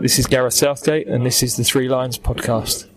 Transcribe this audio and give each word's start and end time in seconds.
This 0.00 0.18
is 0.18 0.26
Gareth 0.26 0.54
Southgate, 0.54 1.06
and 1.06 1.24
this 1.24 1.42
is 1.42 1.56
the 1.56 1.62
Three 1.62 1.88
Lions 1.88 2.18
podcast. 2.18 2.88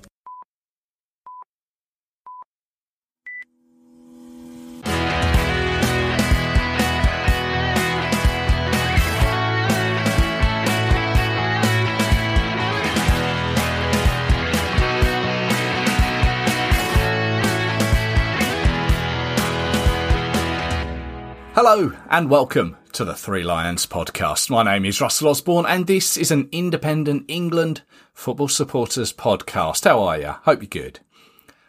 Hello 21.53 21.93
and 22.09 22.29
welcome 22.29 22.75
to 22.97 23.05
the 23.05 23.13
Three 23.13 23.43
Lions 23.43 23.85
podcast. 23.85 24.49
My 24.49 24.63
name 24.63 24.83
is 24.83 24.99
Russell 24.99 25.27
Osborne 25.27 25.67
and 25.67 25.85
this 25.85 26.17
is 26.17 26.31
an 26.31 26.49
independent 26.51 27.25
England 27.27 27.83
football 28.11 28.47
supporters 28.47 29.13
podcast. 29.13 29.83
How 29.83 30.01
are 30.01 30.17
you? 30.17 30.29
Hope 30.29 30.63
you're 30.63 30.83
good. 30.83 30.99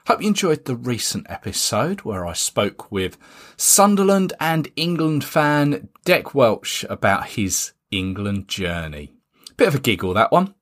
Hope 0.06 0.23
you 0.23 0.29
enjoyed 0.29 0.65
the 0.65 0.75
recent 0.75 1.27
episode 1.29 2.01
where 2.01 2.25
I 2.25 2.33
spoke 2.33 2.91
with 2.91 3.19
Sunderland 3.59 4.33
and 4.41 4.69
England 4.75 5.23
fan 5.23 5.91
Deck 6.06 6.34
Welch 6.34 6.87
about 6.89 7.27
his 7.27 7.73
England 7.91 8.48
journey. 8.48 9.12
Bit 9.59 9.69
of 9.69 9.75
a 9.75 9.81
giggle 9.81 10.15
that 10.15 10.33
one. 10.33 10.55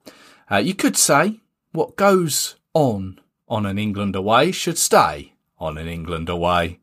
Uh, 0.50 0.56
you 0.56 0.74
could 0.74 0.96
say 0.96 1.38
what 1.70 1.94
goes 1.94 2.56
on 2.74 3.20
on 3.48 3.66
an 3.66 3.78
England 3.78 4.16
away 4.16 4.50
should 4.50 4.78
stay 4.78 5.34
on 5.60 5.78
an 5.78 5.86
England 5.86 6.28
away. 6.28 6.80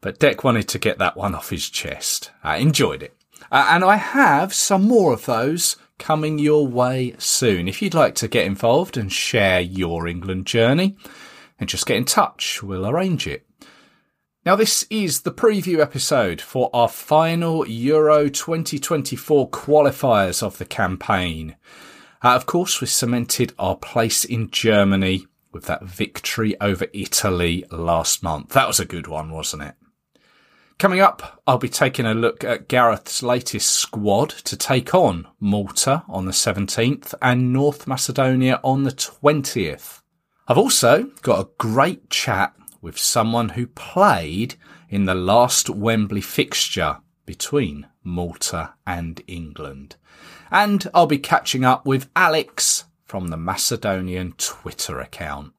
But 0.00 0.18
Deck 0.18 0.44
wanted 0.44 0.68
to 0.68 0.78
get 0.78 0.98
that 0.98 1.16
one 1.16 1.34
off 1.34 1.50
his 1.50 1.68
chest. 1.68 2.30
I 2.42 2.56
enjoyed 2.56 3.02
it. 3.02 3.14
Uh, 3.52 3.66
and 3.70 3.84
I 3.84 3.96
have 3.96 4.54
some 4.54 4.82
more 4.82 5.12
of 5.12 5.26
those 5.26 5.76
coming 5.98 6.38
your 6.38 6.66
way 6.66 7.14
soon. 7.18 7.68
If 7.68 7.82
you'd 7.82 7.94
like 7.94 8.14
to 8.16 8.28
get 8.28 8.46
involved 8.46 8.96
and 8.96 9.12
share 9.12 9.60
your 9.60 10.06
England 10.06 10.46
journey, 10.46 10.96
and 11.60 11.68
just 11.68 11.86
get 11.86 11.98
in 11.98 12.06
touch. 12.06 12.62
We'll 12.62 12.88
arrange 12.88 13.26
it. 13.26 13.46
Now, 14.46 14.56
this 14.56 14.86
is 14.88 15.20
the 15.20 15.30
preview 15.30 15.80
episode 15.80 16.40
for 16.40 16.70
our 16.72 16.88
final 16.88 17.68
Euro 17.68 18.30
2024 18.30 19.50
qualifiers 19.50 20.42
of 20.42 20.56
the 20.56 20.64
campaign. 20.64 21.56
Uh, 22.24 22.34
of 22.34 22.46
course, 22.46 22.80
we 22.80 22.86
cemented 22.86 23.52
our 23.58 23.76
place 23.76 24.24
in 24.24 24.50
Germany 24.50 25.26
with 25.52 25.66
that 25.66 25.84
victory 25.84 26.58
over 26.60 26.86
Italy 26.94 27.64
last 27.70 28.22
month. 28.22 28.50
That 28.50 28.66
was 28.66 28.80
a 28.80 28.86
good 28.86 29.06
one, 29.06 29.30
wasn't 29.30 29.62
it? 29.64 29.74
Coming 30.80 31.00
up, 31.00 31.42
I'll 31.46 31.58
be 31.58 31.68
taking 31.68 32.06
a 32.06 32.14
look 32.14 32.42
at 32.42 32.66
Gareth's 32.66 33.22
latest 33.22 33.70
squad 33.70 34.30
to 34.30 34.56
take 34.56 34.94
on 34.94 35.28
Malta 35.38 36.04
on 36.08 36.24
the 36.24 36.32
17th 36.32 37.12
and 37.20 37.52
North 37.52 37.86
Macedonia 37.86 38.58
on 38.64 38.84
the 38.84 38.90
20th. 38.90 40.00
I've 40.48 40.56
also 40.56 41.10
got 41.20 41.38
a 41.38 41.50
great 41.58 42.08
chat 42.08 42.54
with 42.80 42.96
someone 42.96 43.50
who 43.50 43.66
played 43.66 44.54
in 44.88 45.04
the 45.04 45.14
last 45.14 45.68
Wembley 45.68 46.22
fixture 46.22 47.00
between 47.26 47.86
Malta 48.02 48.72
and 48.86 49.20
England. 49.26 49.96
And 50.50 50.88
I'll 50.94 51.04
be 51.04 51.18
catching 51.18 51.62
up 51.62 51.84
with 51.84 52.08
Alex 52.16 52.84
from 53.04 53.28
the 53.28 53.36
Macedonian 53.36 54.32
Twitter 54.38 54.98
account. 54.98 55.52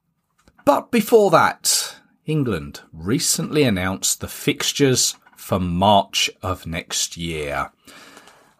But 0.64 0.90
before 0.90 1.30
that, 1.30 1.94
England 2.26 2.80
recently 2.92 3.64
announced 3.64 4.20
the 4.20 4.28
fixtures 4.28 5.16
for 5.36 5.58
March 5.58 6.30
of 6.42 6.66
next 6.66 7.16
year. 7.16 7.72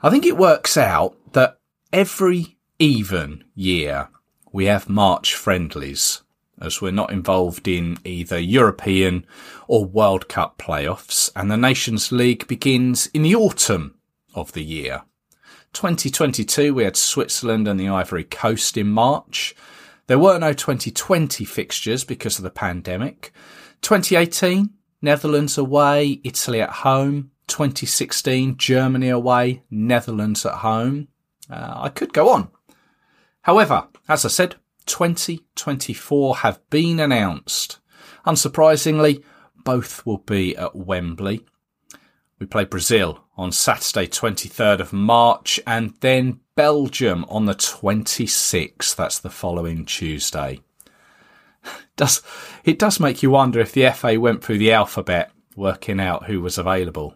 I 0.03 0.11
think 0.11 0.27
it 0.27 0.37
works 0.37 0.77
out 0.77 1.17
that 1.33 1.59
every 1.93 2.57
even 2.79 3.45
year 3.55 4.09
we 4.53 4.65
have 4.67 4.89
March 4.89 5.35
friendlies 5.35 6.23
as 6.61 6.81
we're 6.81 6.93
not 6.93 7.13
involved 7.13 7.67
in 7.67 7.99
either 8.05 8.39
European 8.39 9.27
or 9.67 9.85
World 9.85 10.29
Cup 10.29 10.59
playoffs 10.59 11.31
and 11.35 11.51
the 11.51 11.57
Nations 11.57 12.13
League 12.13 12.47
begins 12.47 13.09
in 13.09 13.23
the 13.23 13.35
autumn 13.35 13.97
of 14.35 14.53
the 14.53 14.63
year. 14.63 15.03
2022 15.73 16.75
we 16.75 16.85
had 16.85 16.97
Switzerland 16.97 17.67
and 17.67 17.81
the 17.81 17.89
Ivory 17.89 18.25
Coast 18.25 18.77
in 18.77 18.89
March. 18.89 19.55
There 20.07 20.19
were 20.19 20.39
no 20.39 20.53
2020 20.53 21.45
fixtures 21.45 22.05
because 22.05 22.39
of 22.39 22.45
the 22.45 22.51
pandemic. 22.51 23.33
2018, 23.83 24.71
Netherlands 25.01 25.59
away, 25.59 26.21
Italy 26.25 26.61
at 26.61 26.71
home. 26.71 27.31
2016, 27.49 28.57
Germany 28.57 29.09
away, 29.09 29.63
Netherlands 29.71 30.47
at 30.47 30.55
home. 30.55 31.09
Uh, 31.51 31.73
I 31.77 31.89
could 31.89 32.13
go 32.13 32.31
on. 32.31 32.49
However, 33.43 33.89
as 34.09 34.25
I 34.25 34.29
said, 34.29 34.57
2024 34.87 36.37
have 36.37 36.61
been 36.71 37.01
announced. 37.01 37.79
Unsurprisingly, 38.27 39.23
both 39.65 40.07
will 40.07 40.19
be 40.19 40.57
at 40.57 40.75
Wembley. 40.75 41.45
We 42.39 42.47
play 42.47 42.65
Brazil 42.65 43.25
on 43.37 43.53
Saturday, 43.53 44.07
23rd 44.07 44.81
of 44.81 44.93
March, 44.93 45.61
and 45.67 45.95
then 46.01 46.41
Belgium 46.55 47.25
on 47.29 47.47
the 47.47 47.55
26th. 47.55 48.95
That's 48.95 49.19
the 49.19 49.31
following 49.31 49.85
Tuesday. 49.85 50.61
Does 51.97 52.23
it 52.65 52.79
does 52.79 52.99
make 52.99 53.23
you 53.23 53.31
wonder 53.31 53.61
if 53.61 53.73
the 53.73 53.91
FA 53.91 54.19
went 54.19 54.43
through 54.43 54.59
the 54.59 54.73
alphabet 54.73 55.31
working 55.55 56.01
out 56.01 56.27
who 56.27 56.41
was 56.41 56.59
available? 56.59 57.15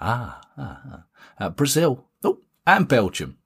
Ah, 0.00 0.40
ah, 0.58 0.80
ah. 0.92 1.04
Uh, 1.38 1.50
Brazil, 1.50 2.06
oh, 2.22 2.40
and 2.66 2.86
Belgium. 2.86 3.38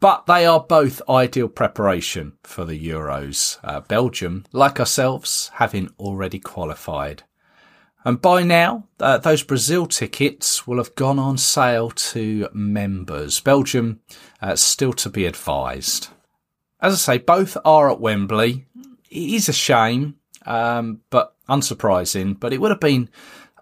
But 0.00 0.26
they 0.26 0.46
are 0.46 0.60
both 0.60 1.02
ideal 1.08 1.48
preparation 1.48 2.34
for 2.42 2.64
the 2.64 2.78
Euros. 2.88 3.58
Uh, 3.62 3.80
Belgium, 3.80 4.44
like 4.52 4.80
ourselves, 4.80 5.50
having 5.54 5.90
already 5.98 6.38
qualified. 6.38 7.22
And 8.04 8.20
by 8.20 8.42
now, 8.42 8.86
uh, 9.00 9.18
those 9.18 9.42
Brazil 9.42 9.86
tickets 9.86 10.66
will 10.66 10.76
have 10.76 10.94
gone 10.94 11.18
on 11.18 11.38
sale 11.38 11.90
to 11.90 12.48
members. 12.52 13.40
Belgium, 13.40 14.00
uh, 14.42 14.56
still 14.56 14.92
to 14.94 15.08
be 15.08 15.24
advised. 15.24 16.08
As 16.80 16.92
I 16.92 16.96
say, 16.96 17.18
both 17.18 17.56
are 17.64 17.90
at 17.90 18.00
Wembley. 18.00 18.66
It 19.10 19.30
is 19.34 19.48
a 19.48 19.54
shame, 19.54 20.16
um, 20.44 21.00
but 21.08 21.34
unsurprising, 21.48 22.38
but 22.38 22.52
it 22.52 22.60
would 22.60 22.70
have 22.70 22.80
been 22.80 23.08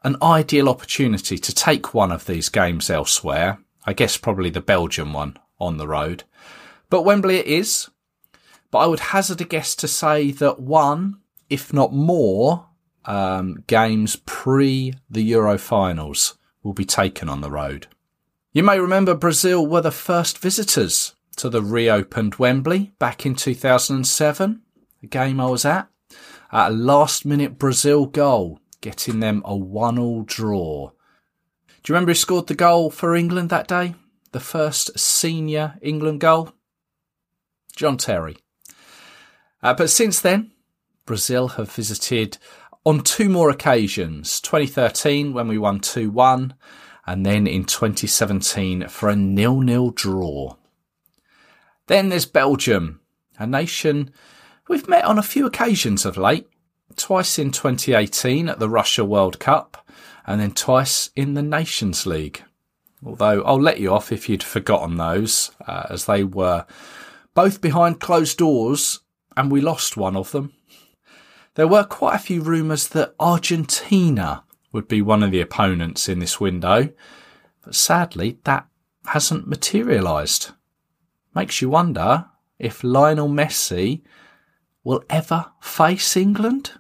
an 0.03 0.17
ideal 0.21 0.69
opportunity 0.69 1.39
to 1.39 1.55
take 1.55 1.95
one 1.95 2.11
of 2.11 2.27
these 2.27 2.49
games 2.49 2.91
elsewhere. 2.91 3.59
I 3.85 3.93
guess 3.93 4.17
probably 4.17 4.51
the 4.51 4.61
Belgium 4.61 5.13
one 5.13 5.37
on 5.61 5.77
the 5.77 5.87
road. 5.87 6.25
But 6.91 7.03
Wembley 7.03 7.37
it 7.37 7.47
is. 7.47 7.89
But 8.73 8.79
I 8.79 8.87
would 8.87 9.01
hazard 9.01 9.41
a 9.41 9.45
guess 9.45 9.77
to 9.77 9.87
say 9.87 10.33
that 10.33 10.59
one, 10.59 11.21
if 11.49 11.73
not 11.73 11.93
more, 11.93 12.67
um, 13.05 13.65
games 13.67 14.17
pre 14.17 14.95
the 15.11 15.23
Euro 15.23 15.59
finals 15.59 16.37
will 16.63 16.73
be 16.73 16.85
taken 16.85 17.29
on 17.29 17.41
the 17.41 17.51
road. 17.51 17.87
You 18.53 18.63
may 18.63 18.79
remember 18.79 19.15
Brazil 19.15 19.67
were 19.67 19.81
the 19.81 19.91
first 19.91 20.39
visitors 20.39 21.15
to 21.37 21.49
the 21.49 21.63
reopened 21.63 22.37
Wembley 22.37 22.93
back 22.99 23.25
in 23.25 23.35
2007, 23.35 24.63
a 25.03 25.07
game 25.07 25.41
I 25.41 25.47
was 25.47 25.65
at. 25.65 25.89
At 26.53 26.71
a 26.71 26.75
last 26.75 27.25
minute 27.25 27.59
Brazil 27.59 28.05
goal, 28.05 28.61
getting 28.83 29.21
them 29.21 29.43
a 29.45 29.57
one 29.57 29.99
all 29.99 30.23
draw. 30.23 30.91
Do 31.83 31.91
you 31.91 31.95
remember 31.95 32.11
who 32.11 32.17
scored 32.17 32.47
the 32.47 32.55
goal 32.55 32.91
for 32.91 33.17
England 33.17 33.49
that 33.51 33.67
day? 33.67 33.95
The 34.33 34.41
first 34.41 34.99
senior 34.99 35.79
England 35.81 36.21
goal? 36.21 36.53
John 37.75 37.97
Terry. 37.97 38.37
Uh, 39.63 39.75
but 39.75 39.89
since 39.91 40.21
then, 40.21 40.53
Brazil 41.07 41.49
have 41.49 41.73
visited 41.73 42.39
on 42.85 43.01
two 43.01 43.29
more 43.29 43.51
occasions 43.51 44.41
2013 44.41 45.33
when 45.33 45.49
we 45.49 45.59
won 45.59 45.81
2 45.81 46.11
1, 46.11 46.55
and 47.07 47.27
then 47.27 47.47
in 47.47 47.65
2017 47.65 48.89
for 48.89 49.09
a 49.09 49.17
nil 49.17 49.61
nil 49.61 49.91
draw. 49.91 50.57
Then 51.87 52.09
there's 52.09 52.27
Belgium, 52.27 53.01
a 53.39 53.47
nation 53.47 54.11
we've 54.69 54.89
met 54.89 55.05
on 55.05 55.19
a 55.19 55.23
few 55.23 55.47
occasions 55.47 56.05
of 56.05 56.17
late, 56.17 56.49
twice 56.97 57.39
in 57.39 57.51
2018 57.51 58.49
at 58.49 58.59
the 58.59 58.69
Russia 58.69 59.05
World 59.05 59.39
Cup, 59.39 59.87
and 60.27 60.41
then 60.41 60.53
twice 60.53 61.11
in 61.17 61.35
the 61.35 61.43
Nations 61.43 62.07
League. 62.07 62.43
Although 63.05 63.43
I'll 63.43 63.61
let 63.61 63.81
you 63.81 63.93
off 63.93 64.13
if 64.13 64.29
you'd 64.29 64.43
forgotten 64.43 64.97
those, 64.97 65.51
uh, 65.67 65.87
as 65.91 66.05
they 66.05 66.23
were 66.23 66.67
both 67.35 67.61
behind 67.61 68.01
closed 68.01 68.39
doors 68.39 69.01
and 69.37 69.51
we 69.51 69.61
lost 69.61 69.97
one 69.97 70.17
of 70.17 70.31
them. 70.33 70.53
There 71.55 71.69
were 71.69 71.85
quite 71.85 72.17
a 72.17 72.19
few 72.19 72.41
rumours 72.41 72.89
that 72.89 73.15
Argentina 73.21 74.45
would 74.73 74.89
be 74.89 75.03
one 75.03 75.23
of 75.23 75.31
the 75.31 75.41
opponents 75.41 76.09
in 76.09 76.19
this 76.19 76.41
window, 76.41 76.89
but 77.63 77.75
sadly 77.75 78.39
that 78.45 78.67
hasn't 79.07 79.47
materialised. 79.47 80.53
Makes 81.35 81.61
you 81.61 81.69
wonder 81.69 82.27
if 82.59 82.83
Lionel 82.83 83.29
Messi 83.29 84.01
will 84.83 85.05
ever 85.11 85.53
face 85.61 86.17
England? 86.17 86.73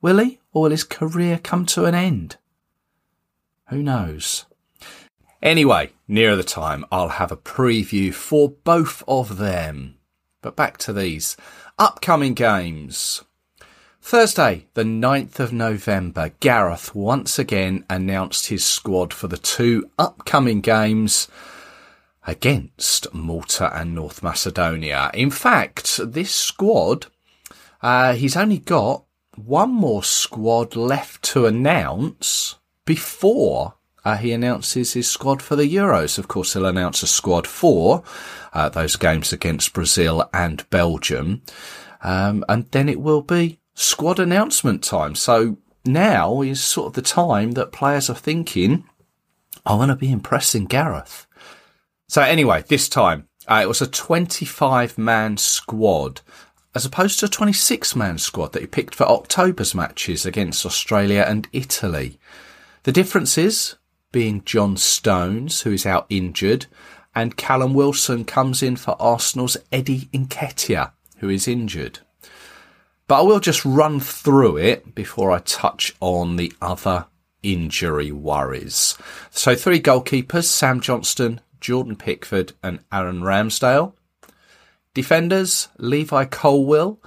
Will 0.00 0.18
he? 0.18 0.40
Or 0.52 0.62
will 0.62 0.70
his 0.70 0.84
career 0.84 1.38
come 1.38 1.66
to 1.66 1.84
an 1.84 1.94
end? 1.94 2.38
Who 3.68 3.82
knows? 3.82 4.46
Anyway, 5.42 5.92
nearer 6.08 6.36
the 6.36 6.42
time, 6.42 6.86
I'll 6.90 7.10
have 7.10 7.30
a 7.30 7.36
preview 7.36 8.14
for 8.14 8.48
both 8.48 9.02
of 9.06 9.36
them. 9.36 9.98
But 10.40 10.56
back 10.56 10.78
to 10.78 10.92
these 10.92 11.36
upcoming 11.78 12.32
games. 12.32 13.22
Thursday, 14.06 14.66
the 14.74 14.84
9th 14.84 15.40
of 15.40 15.52
November, 15.52 16.30
Gareth 16.38 16.94
once 16.94 17.40
again 17.40 17.84
announced 17.90 18.46
his 18.46 18.64
squad 18.64 19.12
for 19.12 19.26
the 19.26 19.36
two 19.36 19.90
upcoming 19.98 20.60
games 20.60 21.26
against 22.24 23.12
Malta 23.12 23.76
and 23.76 23.96
North 23.96 24.22
Macedonia. 24.22 25.10
In 25.12 25.32
fact, 25.32 25.98
this 26.00 26.32
squad, 26.32 27.06
uh, 27.82 28.12
he's 28.14 28.36
only 28.36 28.58
got 28.58 29.02
one 29.34 29.70
more 29.70 30.04
squad 30.04 30.76
left 30.76 31.24
to 31.24 31.46
announce 31.46 32.54
before 32.84 33.74
uh, 34.04 34.16
he 34.18 34.30
announces 34.30 34.92
his 34.92 35.10
squad 35.10 35.42
for 35.42 35.56
the 35.56 35.64
Euros. 35.64 36.16
Of 36.16 36.28
course, 36.28 36.52
he'll 36.52 36.66
announce 36.66 37.02
a 37.02 37.08
squad 37.08 37.44
for 37.44 38.04
uh, 38.54 38.68
those 38.68 38.94
games 38.94 39.32
against 39.32 39.72
Brazil 39.72 40.30
and 40.32 40.64
Belgium. 40.70 41.42
Um, 42.02 42.44
and 42.48 42.70
then 42.70 42.88
it 42.88 43.00
will 43.00 43.22
be 43.22 43.58
squad 43.76 44.18
announcement 44.18 44.82
time. 44.82 45.14
So 45.14 45.58
now 45.84 46.42
is 46.42 46.60
sort 46.60 46.88
of 46.88 46.92
the 46.94 47.02
time 47.02 47.52
that 47.52 47.70
players 47.70 48.10
are 48.10 48.16
thinking, 48.16 48.84
I 49.64 49.74
want 49.74 49.90
to 49.90 49.96
be 49.96 50.10
impressing 50.10 50.64
Gareth. 50.64 51.26
So 52.08 52.22
anyway, 52.22 52.64
this 52.66 52.88
time 52.88 53.28
uh, 53.46 53.60
it 53.62 53.68
was 53.68 53.80
a 53.80 53.86
25 53.86 54.98
man 54.98 55.36
squad 55.36 56.22
as 56.74 56.84
opposed 56.84 57.20
to 57.20 57.26
a 57.26 57.28
26 57.28 57.96
man 57.96 58.18
squad 58.18 58.52
that 58.52 58.60
he 58.60 58.66
picked 58.66 58.94
for 58.94 59.04
October's 59.04 59.74
matches 59.74 60.26
against 60.26 60.66
Australia 60.66 61.24
and 61.26 61.48
Italy. 61.52 62.18
The 62.82 62.92
differences 62.92 63.76
being 64.12 64.44
John 64.44 64.76
Stones, 64.76 65.62
who 65.62 65.72
is 65.72 65.86
out 65.86 66.06
injured, 66.10 66.66
and 67.14 67.36
Callum 67.36 67.72
Wilson 67.72 68.24
comes 68.24 68.62
in 68.62 68.76
for 68.76 69.00
Arsenal's 69.00 69.56
Eddie 69.72 70.10
Nketiah, 70.12 70.92
who 71.18 71.30
is 71.30 71.48
injured. 71.48 72.00
But 73.08 73.20
I 73.20 73.22
will 73.22 73.40
just 73.40 73.64
run 73.64 74.00
through 74.00 74.56
it 74.56 74.94
before 74.94 75.30
I 75.30 75.38
touch 75.38 75.94
on 76.00 76.36
the 76.36 76.52
other 76.60 77.06
injury 77.42 78.10
worries. 78.10 78.98
So 79.30 79.54
three 79.54 79.80
goalkeepers, 79.80 80.44
Sam 80.44 80.80
Johnstone, 80.80 81.40
Jordan 81.60 81.94
Pickford 81.94 82.54
and 82.62 82.80
Aaron 82.92 83.20
Ramsdale. 83.20 83.92
Defenders, 84.92 85.68
Levi 85.78 86.24
Colwill, 86.24 87.00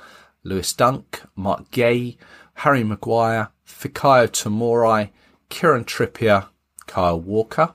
Lewis 0.44 0.72
Dunk, 0.72 1.22
Marc 1.36 1.70
Guéhi, 1.72 2.18
Harry 2.54 2.84
Maguire, 2.84 3.50
Fikayo 3.68 4.28
Tomori, 4.28 5.10
Kieran 5.50 5.84
Trippier, 5.84 6.48
Kyle 6.88 7.20
Walker. 7.20 7.74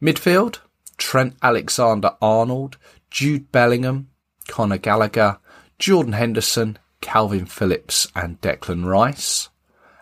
Midfield, 0.00 0.58
Trent 0.98 1.34
Alexander-Arnold, 1.42 2.76
Jude 3.10 3.50
Bellingham, 3.50 4.08
Conor 4.46 4.78
Gallagher, 4.78 5.38
Jordan 5.78 6.12
Henderson, 6.12 6.78
Kalvin 7.08 7.48
Phillips 7.48 8.06
and 8.14 8.38
Declan 8.42 8.84
Rice. 8.84 9.48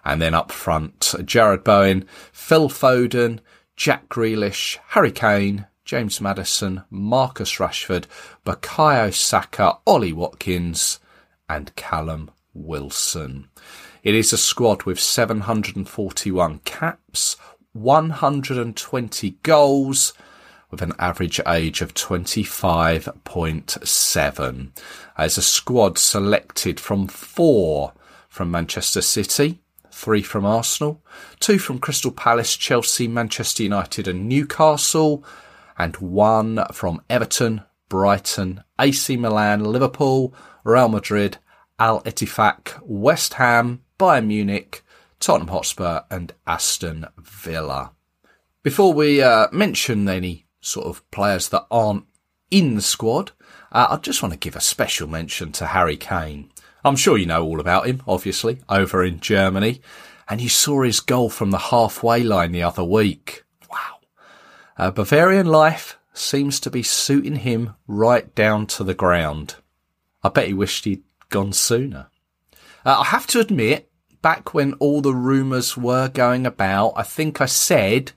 And 0.05 0.21
then 0.21 0.35
up 0.35 0.51
front, 0.51 0.99
Jarrod 1.01 1.63
Bowen, 1.63 2.05
Phil 2.33 2.69
Foden, 2.69 3.39
Jack 3.77 4.09
Grealish, 4.09 4.79
Harry 4.89 5.13
Kane, 5.13 5.67
James 5.85 6.21
Maddison, 6.21 6.83
Marcus 6.91 7.59
Rashford, 7.59 8.07
Bukayo 8.45 9.15
Saka, 9.15 9.79
Ollie 9.87 10.13
Watkins, 10.13 10.99
and 11.49 11.75
Callum 11.77 12.33
Wilson. 12.53 13.51
It 14.03 14.17
is 14.17 14.33
a 14.33 14.39
squad 14.39 14.83
with 14.83 14.99
741 14.99 16.59
caps, 16.65 17.37
120 17.73 19.31
goals, 19.45 20.13
with 20.71 20.83
an 20.83 20.93
average 20.99 21.41
age 21.47 21.81
of 21.81 21.95
25.7. 21.95 24.71
As 25.17 25.39
a 25.39 25.43
squad 25.43 25.97
selected 25.99 26.81
from 26.81 27.07
four 27.07 27.93
from 28.29 28.51
Manchester 28.51 29.01
City, 29.01 29.61
three 29.91 30.23
from 30.23 30.45
Arsenal, 30.45 31.01
two 31.41 31.59
from 31.59 31.79
Crystal 31.79 32.11
Palace, 32.11 32.55
Chelsea, 32.57 33.09
Manchester 33.09 33.63
United 33.63 34.07
and 34.09 34.29
Newcastle, 34.29 35.25
and 35.79 35.97
one 35.97 36.63
from 36.73 37.01
Everton, 37.09 37.63
Brighton, 37.89 38.63
AC 38.79 39.17
Milan, 39.17 39.65
Liverpool, 39.65 40.35
Real 40.65 40.89
Madrid, 40.89 41.39
Al 41.79 42.03
Ettifaq, 42.03 42.81
West 42.83 43.35
Ham, 43.35 43.83
Bayern 43.99 44.27
Munich, 44.27 44.83
Tottenham 45.21 45.49
Hotspur 45.49 46.01
and 46.11 46.33
Aston 46.47 47.07
Villa. 47.19 47.93
Before 48.63 48.93
we 48.93 49.23
uh, 49.23 49.49
mention 49.53 50.09
any 50.09 50.46
sort 50.67 50.87
of 50.87 51.09
players 51.11 51.49
that 51.51 51.67
aren't 51.71 52.05
in 52.51 52.75
the 52.75 52.83
squad, 52.83 53.33
uh, 53.73 53.87
I 53.91 53.97
just 53.97 54.23
want 54.23 54.33
to 54.33 54.39
give 54.39 54.57
a 54.57 54.61
special 54.61 55.09
mention 55.09 55.53
to 55.53 55.67
Harry 55.67 55.97
Kane. 55.97 56.51
I'm 56.85 56.97
sure 56.97 57.19
you 57.19 57.27
know 57.27 57.45
all 57.45 57.61
about 57.61 57.87
him, 57.87 58.03
obviously, 58.07 58.61
over 58.69 59.05
in 59.05 59.21
Germany. 59.21 59.81
And 60.29 60.41
you 60.41 60.49
saw 60.49 60.83
his 60.83 61.01
goal 61.01 61.31
from 61.31 61.51
the 61.51 61.59
halfway 61.59 62.23
line 62.23 62.53
the 62.53 62.63
other 62.63 62.85
week. 62.85 63.45
Wow. 63.71 63.99
Uh, 64.77 64.91
Bavarian 64.91 65.47
life 65.47 65.99
seems 66.13 66.59
to 66.61 66.71
be 66.71 66.83
suiting 66.83 67.37
him 67.37 67.75
right 67.87 68.35
down 68.35 68.67
to 68.67 68.85
the 68.85 68.95
ground. 68.95 69.57
I 70.23 70.29
bet 70.29 70.47
he 70.47 70.55
wished 70.55 70.85
he'd 70.85 71.05
gone 71.29 71.53
sooner. 71.53 72.09
Uh, 72.85 73.01
I 73.01 73.05
have 73.05 73.27
to 73.29 73.41
admit, 73.41 73.91
back 74.23 74.55
when 74.55 74.73
all 74.75 75.01
the 75.01 75.15
rumours 75.15 75.77
were 75.77 76.09
going 76.09 76.47
about, 76.47 76.93
I 76.97 77.03
think 77.03 77.41
I 77.41 77.47
said 77.47 78.13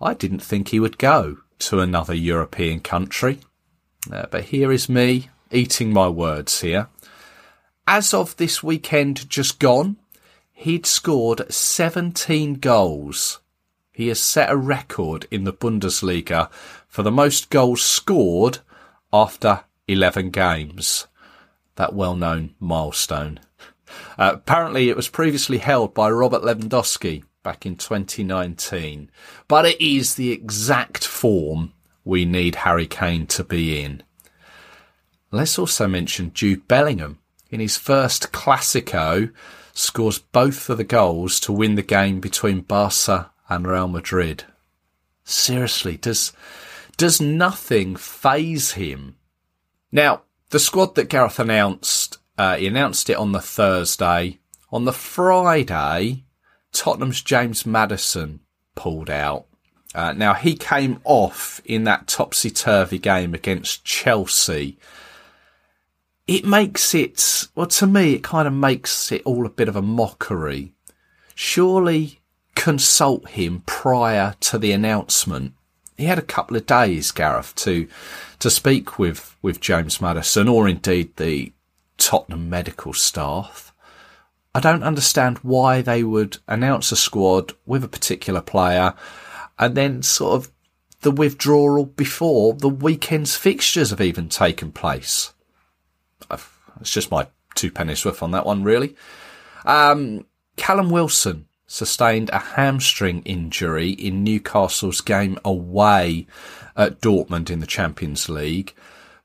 I 0.00 0.14
didn't 0.14 0.40
think 0.40 0.68
he 0.68 0.80
would 0.80 0.98
go 0.98 1.38
to 1.60 1.80
another 1.80 2.14
European 2.14 2.80
country. 2.80 3.40
Uh, 4.10 4.26
but 4.30 4.44
here 4.44 4.72
is 4.72 4.88
me 4.88 5.28
eating 5.50 5.92
my 5.92 6.08
words 6.08 6.60
here 6.60 6.88
as 7.90 8.14
of 8.14 8.36
this 8.36 8.62
weekend 8.62 9.28
just 9.28 9.58
gone, 9.58 9.96
he'd 10.52 10.86
scored 10.86 11.52
17 11.52 12.54
goals. 12.54 13.40
He 13.90 14.06
has 14.06 14.20
set 14.20 14.48
a 14.48 14.56
record 14.56 15.26
in 15.28 15.42
the 15.42 15.52
Bundesliga 15.52 16.48
for 16.86 17.02
the 17.02 17.10
most 17.10 17.50
goals 17.50 17.82
scored 17.82 18.60
after 19.12 19.64
11 19.88 20.30
games. 20.30 21.08
That 21.74 21.92
well 21.92 22.14
known 22.14 22.54
milestone. 22.60 23.40
Uh, 24.16 24.34
apparently, 24.34 24.88
it 24.88 24.94
was 24.94 25.08
previously 25.08 25.58
held 25.58 25.92
by 25.92 26.10
Robert 26.10 26.42
Lewandowski 26.42 27.24
back 27.42 27.66
in 27.66 27.76
2019, 27.76 29.10
but 29.48 29.66
it 29.66 29.80
is 29.80 30.14
the 30.14 30.32
exact 30.32 31.06
form 31.06 31.72
we 32.04 32.24
need 32.24 32.56
Harry 32.56 32.86
Kane 32.86 33.26
to 33.28 33.44
be 33.44 33.82
in. 33.82 34.02
Let's 35.30 35.58
also 35.58 35.86
mention 35.86 36.32
Jude 36.34 36.66
Bellingham, 36.66 37.18
in 37.50 37.60
his 37.60 37.76
first 37.76 38.32
Classico 38.32 39.32
scores 39.72 40.18
both 40.18 40.68
of 40.68 40.78
the 40.78 40.84
goals 40.84 41.40
to 41.40 41.52
win 41.52 41.74
the 41.74 41.82
game 41.82 42.20
between 42.20 42.60
Barca 42.60 43.30
and 43.48 43.66
Real 43.66 43.88
Madrid. 43.88 44.44
Seriously, 45.24 45.96
does 45.96 46.32
does 46.96 47.20
nothing 47.20 47.96
phase 47.96 48.72
him? 48.72 49.16
Now, 49.90 50.22
the 50.50 50.58
squad 50.58 50.94
that 50.96 51.08
Gareth 51.08 51.38
announced, 51.38 52.18
uh, 52.36 52.56
he 52.56 52.66
announced 52.66 53.08
it 53.08 53.16
on 53.16 53.32
the 53.32 53.40
Thursday. 53.40 54.38
On 54.72 54.84
the 54.84 54.92
Friday, 54.92 56.24
Tottenham's 56.72 57.22
James 57.22 57.66
Maddison 57.66 58.40
pulled 58.74 59.10
out. 59.10 59.46
Uh, 59.94 60.12
now 60.12 60.34
he 60.34 60.54
came 60.54 61.00
off 61.04 61.60
in 61.64 61.84
that 61.84 62.06
topsy-turvy 62.06 62.98
game 62.98 63.34
against 63.34 63.84
Chelsea 63.84 64.78
it 66.30 66.44
makes 66.44 66.94
it, 66.94 67.48
well, 67.56 67.66
to 67.66 67.88
me, 67.88 68.14
it 68.14 68.22
kind 68.22 68.46
of 68.46 68.54
makes 68.54 69.10
it 69.10 69.20
all 69.24 69.44
a 69.44 69.50
bit 69.50 69.68
of 69.68 69.74
a 69.74 69.82
mockery. 69.82 70.72
Surely 71.34 72.20
consult 72.54 73.30
him 73.30 73.64
prior 73.66 74.36
to 74.38 74.56
the 74.56 74.70
announcement. 74.70 75.54
He 75.96 76.04
had 76.04 76.20
a 76.20 76.22
couple 76.22 76.56
of 76.56 76.66
days, 76.66 77.10
Gareth, 77.10 77.56
to, 77.56 77.88
to 78.38 78.48
speak 78.48 78.96
with, 78.96 79.36
with 79.42 79.60
James 79.60 80.00
Maddison 80.00 80.46
or 80.46 80.68
indeed 80.68 81.16
the 81.16 81.52
Tottenham 81.98 82.48
medical 82.48 82.92
staff. 82.92 83.69
I 84.54 84.60
don't 84.60 84.82
understand 84.82 85.38
why 85.38 85.80
they 85.80 86.02
would 86.02 86.38
announce 86.48 86.90
a 86.90 86.96
squad 86.96 87.52
with 87.66 87.84
a 87.84 87.88
particular 87.88 88.40
player 88.40 88.94
and 89.58 89.76
then 89.76 90.02
sort 90.02 90.34
of 90.34 90.52
the 91.02 91.10
withdrawal 91.10 91.86
before 91.86 92.54
the 92.54 92.68
weekend's 92.68 93.36
fixtures 93.36 93.90
have 93.90 94.00
even 94.00 94.28
taken 94.28 94.72
place. 94.72 95.32
It's 96.30 96.90
just 96.90 97.10
my 97.10 97.28
two 97.54 97.70
pennies 97.70 98.04
worth 98.04 98.22
on 98.22 98.32
that 98.32 98.46
one, 98.46 98.62
really. 98.62 98.96
Um, 99.64 100.26
Callum 100.56 100.90
Wilson 100.90 101.46
sustained 101.66 102.30
a 102.30 102.38
hamstring 102.38 103.22
injury 103.22 103.90
in 103.90 104.24
Newcastle's 104.24 105.00
game 105.00 105.38
away 105.44 106.26
at 106.76 107.00
Dortmund 107.00 107.50
in 107.50 107.60
the 107.60 107.66
Champions 107.66 108.28
League. 108.28 108.74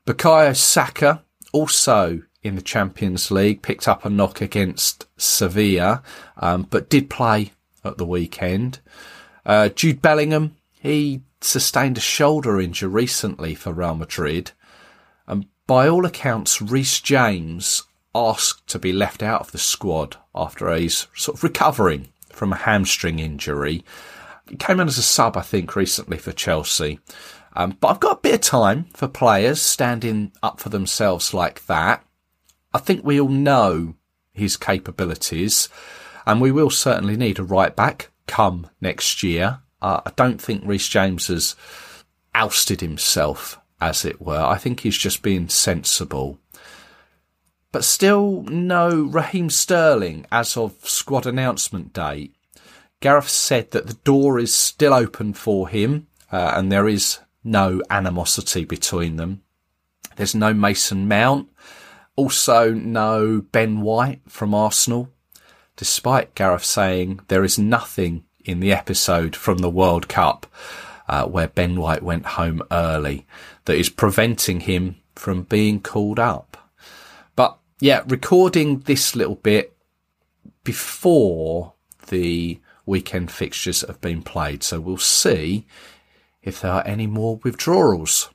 Bukayo 0.06 0.56
Saka, 0.56 1.22
also 1.52 2.22
in 2.46 2.56
the 2.56 2.62
Champions 2.62 3.30
League, 3.30 3.62
picked 3.62 3.88
up 3.88 4.04
a 4.04 4.10
knock 4.10 4.40
against 4.40 5.06
Sevilla, 5.16 6.02
um, 6.36 6.62
but 6.70 6.90
did 6.90 7.10
play 7.10 7.52
at 7.84 7.98
the 7.98 8.06
weekend. 8.06 8.80
Uh, 9.44 9.68
Jude 9.68 10.02
Bellingham, 10.02 10.56
he 10.80 11.22
sustained 11.40 11.98
a 11.98 12.00
shoulder 12.00 12.60
injury 12.60 12.88
recently 12.88 13.54
for 13.54 13.72
Real 13.72 13.94
Madrid. 13.94 14.52
And 15.26 15.46
by 15.66 15.88
all 15.88 16.04
accounts, 16.04 16.60
Reece 16.60 17.00
James 17.00 17.82
asked 18.14 18.66
to 18.68 18.78
be 18.78 18.92
left 18.92 19.22
out 19.22 19.42
of 19.42 19.52
the 19.52 19.58
squad 19.58 20.16
after 20.34 20.74
he's 20.74 21.06
sort 21.14 21.36
of 21.36 21.44
recovering 21.44 22.08
from 22.30 22.52
a 22.52 22.56
hamstring 22.56 23.18
injury. 23.18 23.84
He 24.48 24.56
came 24.56 24.80
in 24.80 24.88
as 24.88 24.98
a 24.98 25.02
sub, 25.02 25.36
I 25.36 25.42
think, 25.42 25.76
recently 25.76 26.18
for 26.18 26.32
Chelsea. 26.32 26.98
Um, 27.54 27.76
but 27.80 27.88
I've 27.88 28.00
got 28.00 28.18
a 28.18 28.20
bit 28.20 28.34
of 28.34 28.40
time 28.42 28.84
for 28.94 29.08
players 29.08 29.60
standing 29.62 30.32
up 30.42 30.60
for 30.60 30.68
themselves 30.68 31.32
like 31.32 31.66
that. 31.66 32.04
I 32.76 32.78
think 32.78 33.06
we 33.06 33.18
all 33.18 33.28
know 33.28 33.94
his 34.34 34.58
capabilities, 34.58 35.70
and 36.26 36.42
we 36.42 36.52
will 36.52 36.68
certainly 36.68 37.16
need 37.16 37.38
a 37.38 37.42
right 37.42 37.74
back 37.74 38.10
come 38.26 38.68
next 38.82 39.22
year. 39.22 39.60
Uh, 39.80 40.02
I 40.04 40.12
don't 40.14 40.42
think 40.42 40.62
Reece 40.62 40.86
James 40.86 41.28
has 41.28 41.56
ousted 42.34 42.82
himself, 42.82 43.58
as 43.80 44.04
it 44.04 44.20
were. 44.20 44.42
I 44.42 44.58
think 44.58 44.80
he's 44.80 44.98
just 44.98 45.22
being 45.22 45.48
sensible. 45.48 46.38
But 47.72 47.82
still, 47.82 48.42
no 48.42 49.04
Raheem 49.04 49.48
Sterling 49.48 50.26
as 50.30 50.54
of 50.54 50.74
squad 50.86 51.24
announcement 51.24 51.94
day. 51.94 52.32
Gareth 53.00 53.30
said 53.30 53.70
that 53.70 53.86
the 53.86 53.94
door 54.04 54.38
is 54.38 54.54
still 54.54 54.92
open 54.92 55.32
for 55.32 55.70
him, 55.70 56.08
uh, 56.30 56.52
and 56.54 56.70
there 56.70 56.88
is 56.88 57.20
no 57.42 57.80
animosity 57.88 58.66
between 58.66 59.16
them. 59.16 59.40
There's 60.16 60.34
no 60.34 60.52
Mason 60.52 61.08
Mount, 61.08 61.48
also 62.16 62.72
no 62.72 63.42
Ben 63.52 63.82
White 63.82 64.22
from 64.26 64.54
Arsenal, 64.54 65.10
despite 65.76 66.34
Gareth 66.34 66.64
saying 66.64 67.20
there 67.28 67.44
is 67.44 67.58
nothing 67.58 68.24
in 68.44 68.60
the 68.60 68.72
episode 68.72 69.36
from 69.36 69.58
the 69.58 69.70
World 69.70 70.08
Cup 70.08 70.46
uh, 71.08 71.26
where 71.26 71.48
Ben 71.48 71.76
White 71.76 72.02
went 72.02 72.26
home 72.26 72.62
early 72.70 73.26
that 73.66 73.76
is 73.76 73.88
preventing 73.88 74.60
him 74.60 74.96
from 75.14 75.42
being 75.42 75.80
called 75.80 76.18
up. 76.18 76.56
But 77.36 77.58
yeah, 77.80 78.02
recording 78.06 78.80
this 78.80 79.14
little 79.14 79.36
bit 79.36 79.76
before 80.64 81.74
the 82.08 82.60
weekend 82.84 83.30
fixtures 83.30 83.82
have 83.82 84.00
been 84.00 84.22
played. 84.22 84.62
So 84.62 84.80
we'll 84.80 84.98
see 84.98 85.66
if 86.42 86.60
there 86.60 86.72
are 86.72 86.86
any 86.86 87.06
more 87.06 87.36
withdrawals. 87.42 88.30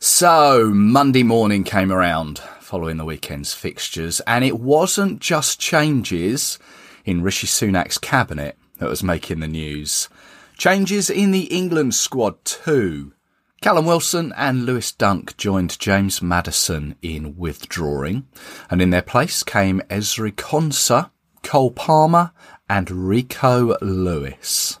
So, 0.00 0.70
Monday 0.72 1.24
morning 1.24 1.64
came 1.64 1.90
around 1.90 2.40
following 2.68 2.98
the 2.98 3.04
weekend's 3.06 3.54
fixtures, 3.54 4.20
and 4.26 4.44
it 4.44 4.60
wasn't 4.60 5.20
just 5.20 5.58
changes 5.58 6.58
in 7.06 7.22
Rishi 7.22 7.46
Sunak's 7.46 7.96
cabinet 7.96 8.58
that 8.76 8.90
was 8.90 9.02
making 9.02 9.40
the 9.40 9.48
news. 9.48 10.10
Changes 10.58 11.08
in 11.08 11.30
the 11.30 11.44
England 11.44 11.94
squad 11.94 12.44
too. 12.44 13.14
Callum 13.62 13.86
Wilson 13.86 14.34
and 14.36 14.66
Lewis 14.66 14.92
Dunk 14.92 15.34
joined 15.38 15.78
James 15.78 16.20
Maddison 16.20 16.96
in 17.00 17.38
withdrawing, 17.38 18.28
and 18.68 18.82
in 18.82 18.90
their 18.90 19.00
place 19.00 19.42
came 19.42 19.80
Ezri 19.88 20.30
Konsa, 20.30 21.10
Cole 21.42 21.70
Palmer, 21.70 22.32
and 22.68 22.90
Rico 22.90 23.78
Lewis. 23.80 24.78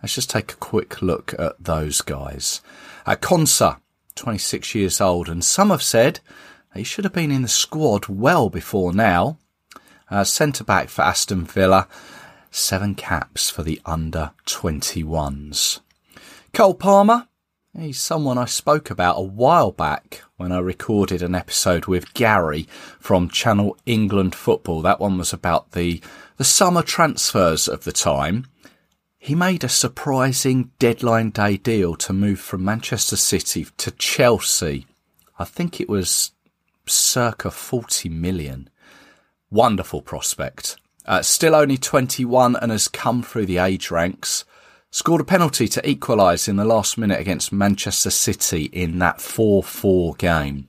Let's 0.00 0.14
just 0.14 0.30
take 0.30 0.52
a 0.52 0.56
quick 0.56 1.02
look 1.02 1.34
at 1.36 1.56
those 1.58 2.00
guys. 2.00 2.60
Uh, 3.04 3.16
Konsa, 3.16 3.80
26 4.14 4.76
years 4.76 5.00
old, 5.00 5.28
and 5.28 5.44
some 5.44 5.70
have 5.70 5.82
said 5.82 6.20
he 6.74 6.84
should 6.84 7.04
have 7.04 7.12
been 7.12 7.30
in 7.30 7.42
the 7.42 7.48
squad 7.48 8.06
well 8.06 8.50
before 8.50 8.92
now. 8.92 9.38
Uh, 10.10 10.24
Centre 10.24 10.64
back 10.64 10.88
for 10.88 11.02
Aston 11.02 11.44
Villa, 11.44 11.88
seven 12.50 12.94
caps 12.94 13.48
for 13.50 13.62
the 13.62 13.80
under 13.86 14.32
21s. 14.46 15.80
Cole 16.52 16.74
Palmer, 16.74 17.28
he's 17.76 17.98
someone 17.98 18.38
I 18.38 18.44
spoke 18.44 18.90
about 18.90 19.18
a 19.18 19.22
while 19.22 19.72
back 19.72 20.22
when 20.36 20.52
I 20.52 20.58
recorded 20.58 21.22
an 21.22 21.34
episode 21.34 21.86
with 21.86 22.12
Gary 22.14 22.68
from 23.00 23.28
Channel 23.28 23.76
England 23.86 24.34
Football. 24.34 24.82
That 24.82 25.00
one 25.00 25.16
was 25.16 25.32
about 25.32 25.72
the, 25.72 26.00
the 26.36 26.44
summer 26.44 26.82
transfers 26.82 27.66
of 27.66 27.84
the 27.84 27.92
time. 27.92 28.46
He 29.18 29.34
made 29.34 29.64
a 29.64 29.68
surprising 29.68 30.70
deadline 30.78 31.30
day 31.30 31.56
deal 31.56 31.94
to 31.96 32.12
move 32.12 32.40
from 32.40 32.64
Manchester 32.64 33.16
City 33.16 33.66
to 33.78 33.90
Chelsea. 33.92 34.86
I 35.38 35.44
think 35.44 35.80
it 35.80 35.88
was 35.88 36.32
circa 36.86 37.50
40 37.50 38.08
million. 38.08 38.70
Wonderful 39.50 40.02
prospect. 40.02 40.76
Uh, 41.06 41.22
still 41.22 41.54
only 41.54 41.76
21 41.76 42.56
and 42.56 42.72
has 42.72 42.88
come 42.88 43.22
through 43.22 43.46
the 43.46 43.58
age 43.58 43.90
ranks. 43.90 44.44
Scored 44.90 45.20
a 45.20 45.24
penalty 45.24 45.68
to 45.68 45.88
equalise 45.88 46.48
in 46.48 46.56
the 46.56 46.64
last 46.64 46.96
minute 46.96 47.20
against 47.20 47.52
Manchester 47.52 48.10
City 48.10 48.64
in 48.66 48.98
that 49.00 49.18
4-4 49.18 50.16
game. 50.18 50.68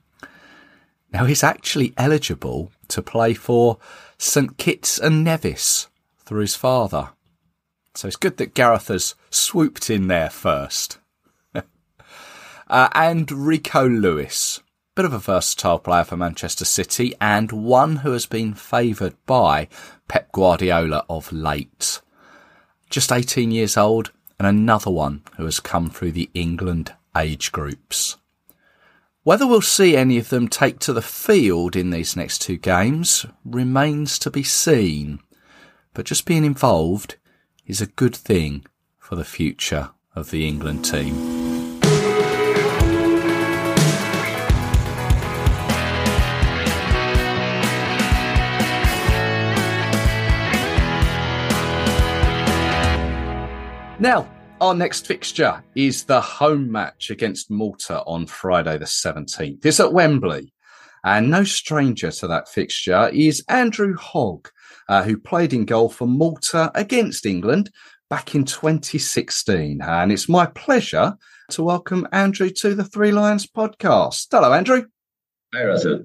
Now 1.12 1.24
he's 1.24 1.44
actually 1.44 1.94
eligible 1.96 2.72
to 2.88 3.02
play 3.02 3.34
for 3.34 3.78
St 4.18 4.58
Kitts 4.58 4.98
and 4.98 5.24
Nevis 5.24 5.88
through 6.18 6.40
his 6.40 6.56
father. 6.56 7.10
So 7.94 8.08
it's 8.08 8.16
good 8.16 8.36
that 8.36 8.54
Gareth 8.54 8.88
has 8.88 9.14
swooped 9.30 9.88
in 9.88 10.08
there 10.08 10.28
first. 10.28 10.98
uh, 11.54 12.88
and 12.92 13.30
Rico 13.32 13.88
Lewis, 13.88 14.60
bit 14.96 15.04
of 15.04 15.12
a 15.12 15.18
versatile 15.18 15.78
player 15.78 16.04
for 16.04 16.16
Manchester 16.16 16.64
City 16.64 17.14
and 17.20 17.52
one 17.52 17.96
who 17.96 18.12
has 18.12 18.24
been 18.24 18.54
favoured 18.54 19.14
by 19.26 19.68
Pep 20.08 20.32
Guardiola 20.32 21.04
of 21.08 21.30
late. 21.30 22.00
Just 22.88 23.12
18 23.12 23.50
years 23.50 23.76
old 23.76 24.10
and 24.38 24.48
another 24.48 24.90
one 24.90 25.22
who 25.36 25.44
has 25.44 25.60
come 25.60 25.90
through 25.90 26.12
the 26.12 26.30
England 26.32 26.94
age 27.14 27.52
groups. 27.52 28.16
Whether 29.22 29.46
we'll 29.46 29.60
see 29.60 29.96
any 29.96 30.16
of 30.16 30.30
them 30.30 30.48
take 30.48 30.78
to 30.80 30.94
the 30.94 31.02
field 31.02 31.76
in 31.76 31.90
these 31.90 32.16
next 32.16 32.38
two 32.38 32.56
games 32.56 33.26
remains 33.44 34.18
to 34.20 34.30
be 34.30 34.42
seen. 34.42 35.20
But 35.92 36.06
just 36.06 36.24
being 36.24 36.44
involved 36.44 37.16
is 37.66 37.82
a 37.82 37.86
good 37.86 38.16
thing 38.16 38.64
for 38.98 39.14
the 39.14 39.24
future 39.24 39.90
of 40.14 40.30
the 40.30 40.48
England 40.48 40.86
team. 40.86 41.45
Now, 53.98 54.28
our 54.60 54.74
next 54.74 55.06
fixture 55.06 55.64
is 55.74 56.04
the 56.04 56.20
home 56.20 56.70
match 56.70 57.08
against 57.08 57.50
Malta 57.50 58.02
on 58.02 58.26
Friday 58.26 58.76
the 58.76 58.84
17th. 58.84 59.64
It's 59.64 59.80
at 59.80 59.94
Wembley. 59.94 60.52
And 61.02 61.30
no 61.30 61.44
stranger 61.44 62.10
to 62.10 62.26
that 62.26 62.46
fixture 62.46 63.08
is 63.08 63.42
Andrew 63.48 63.96
Hogg, 63.96 64.50
uh, 64.90 65.02
who 65.02 65.16
played 65.16 65.54
in 65.54 65.64
goal 65.64 65.88
for 65.88 66.06
Malta 66.06 66.70
against 66.74 67.24
England 67.24 67.70
back 68.10 68.34
in 68.34 68.44
2016. 68.44 69.80
And 69.80 70.12
it's 70.12 70.28
my 70.28 70.44
pleasure 70.44 71.16
to 71.52 71.62
welcome 71.62 72.06
Andrew 72.12 72.50
to 72.50 72.74
the 72.74 72.84
Three 72.84 73.12
Lions 73.12 73.46
podcast. 73.46 74.26
Hello, 74.30 74.52
Andrew. 74.52 74.84
Hi, 75.54 75.64
Russell. 75.64 76.04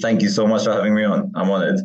Thank 0.00 0.22
you 0.22 0.30
so 0.30 0.46
much 0.46 0.64
for 0.64 0.72
having 0.72 0.94
me 0.94 1.04
on. 1.04 1.32
I'm 1.34 1.50
honoured. 1.50 1.80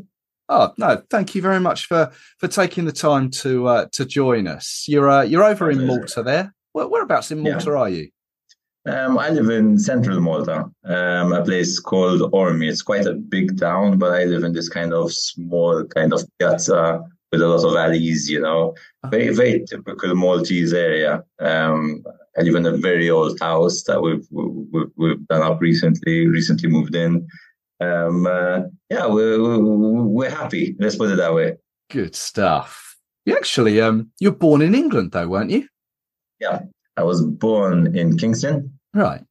Oh 0.51 0.73
no, 0.77 1.01
thank 1.09 1.33
you 1.33 1.41
very 1.41 1.61
much 1.61 1.85
for 1.85 2.11
for 2.37 2.49
taking 2.49 2.83
the 2.83 2.91
time 2.91 3.29
to 3.41 3.67
uh, 3.67 3.85
to 3.93 4.05
join 4.05 4.47
us. 4.47 4.85
You're 4.85 5.09
uh, 5.09 5.23
you're 5.23 5.45
over 5.45 5.71
in 5.71 5.87
Malta 5.87 6.21
there. 6.21 6.53
Where, 6.73 6.87
whereabouts 6.87 7.31
in 7.31 7.39
Malta 7.39 7.71
yeah. 7.71 7.77
are 7.77 7.89
you? 7.89 8.09
Um, 8.85 9.17
I 9.17 9.29
live 9.29 9.49
in 9.49 9.77
central 9.77 10.19
Malta, 10.19 10.69
um, 10.83 11.33
a 11.33 11.43
place 11.45 11.79
called 11.79 12.19
Qormi. 12.33 12.67
It's 12.67 12.81
quite 12.81 13.05
a 13.05 13.13
big 13.13 13.59
town, 13.59 13.97
but 13.97 14.11
I 14.11 14.25
live 14.25 14.43
in 14.43 14.53
this 14.53 14.67
kind 14.67 14.91
of 14.91 15.13
small 15.13 15.85
kind 15.85 16.11
of 16.11 16.21
piazza 16.37 17.01
with 17.31 17.41
a 17.41 17.47
lot 17.47 17.63
of 17.63 17.75
alleys, 17.75 18.29
you 18.29 18.41
know, 18.41 18.73
very, 19.05 19.33
very 19.33 19.63
typical 19.65 20.15
Maltese 20.15 20.73
area. 20.73 21.23
Um, 21.39 22.03
I 22.37 22.41
live 22.41 22.55
in 22.55 22.65
a 22.65 22.75
very 22.75 23.09
old 23.09 23.39
house 23.39 23.83
that 23.83 24.01
we've, 24.01 24.27
we've, 24.31 24.89
we've 24.97 25.27
done 25.27 25.43
up 25.43 25.61
recently, 25.61 26.27
recently 26.27 26.69
moved 26.69 26.95
in. 26.95 27.27
Um, 27.81 28.27
uh, 28.27 28.61
yeah, 28.89 29.07
we're, 29.07 29.59
we're 29.59 30.29
happy. 30.29 30.75
Let's 30.79 30.95
put 30.95 31.09
it 31.11 31.15
that 31.15 31.33
way. 31.33 31.57
Good 31.89 32.15
stuff. 32.15 32.95
You 33.25 33.35
actually, 33.35 33.81
um, 33.81 34.11
you're 34.19 34.31
born 34.31 34.61
in 34.61 34.75
England 34.75 35.11
though, 35.11 35.27
weren't 35.27 35.51
you? 35.51 35.67
Yeah, 36.39 36.61
I 36.97 37.03
was 37.03 37.25
born 37.25 37.95
in 37.95 38.17
Kingston. 38.17 38.77
Right. 38.93 39.21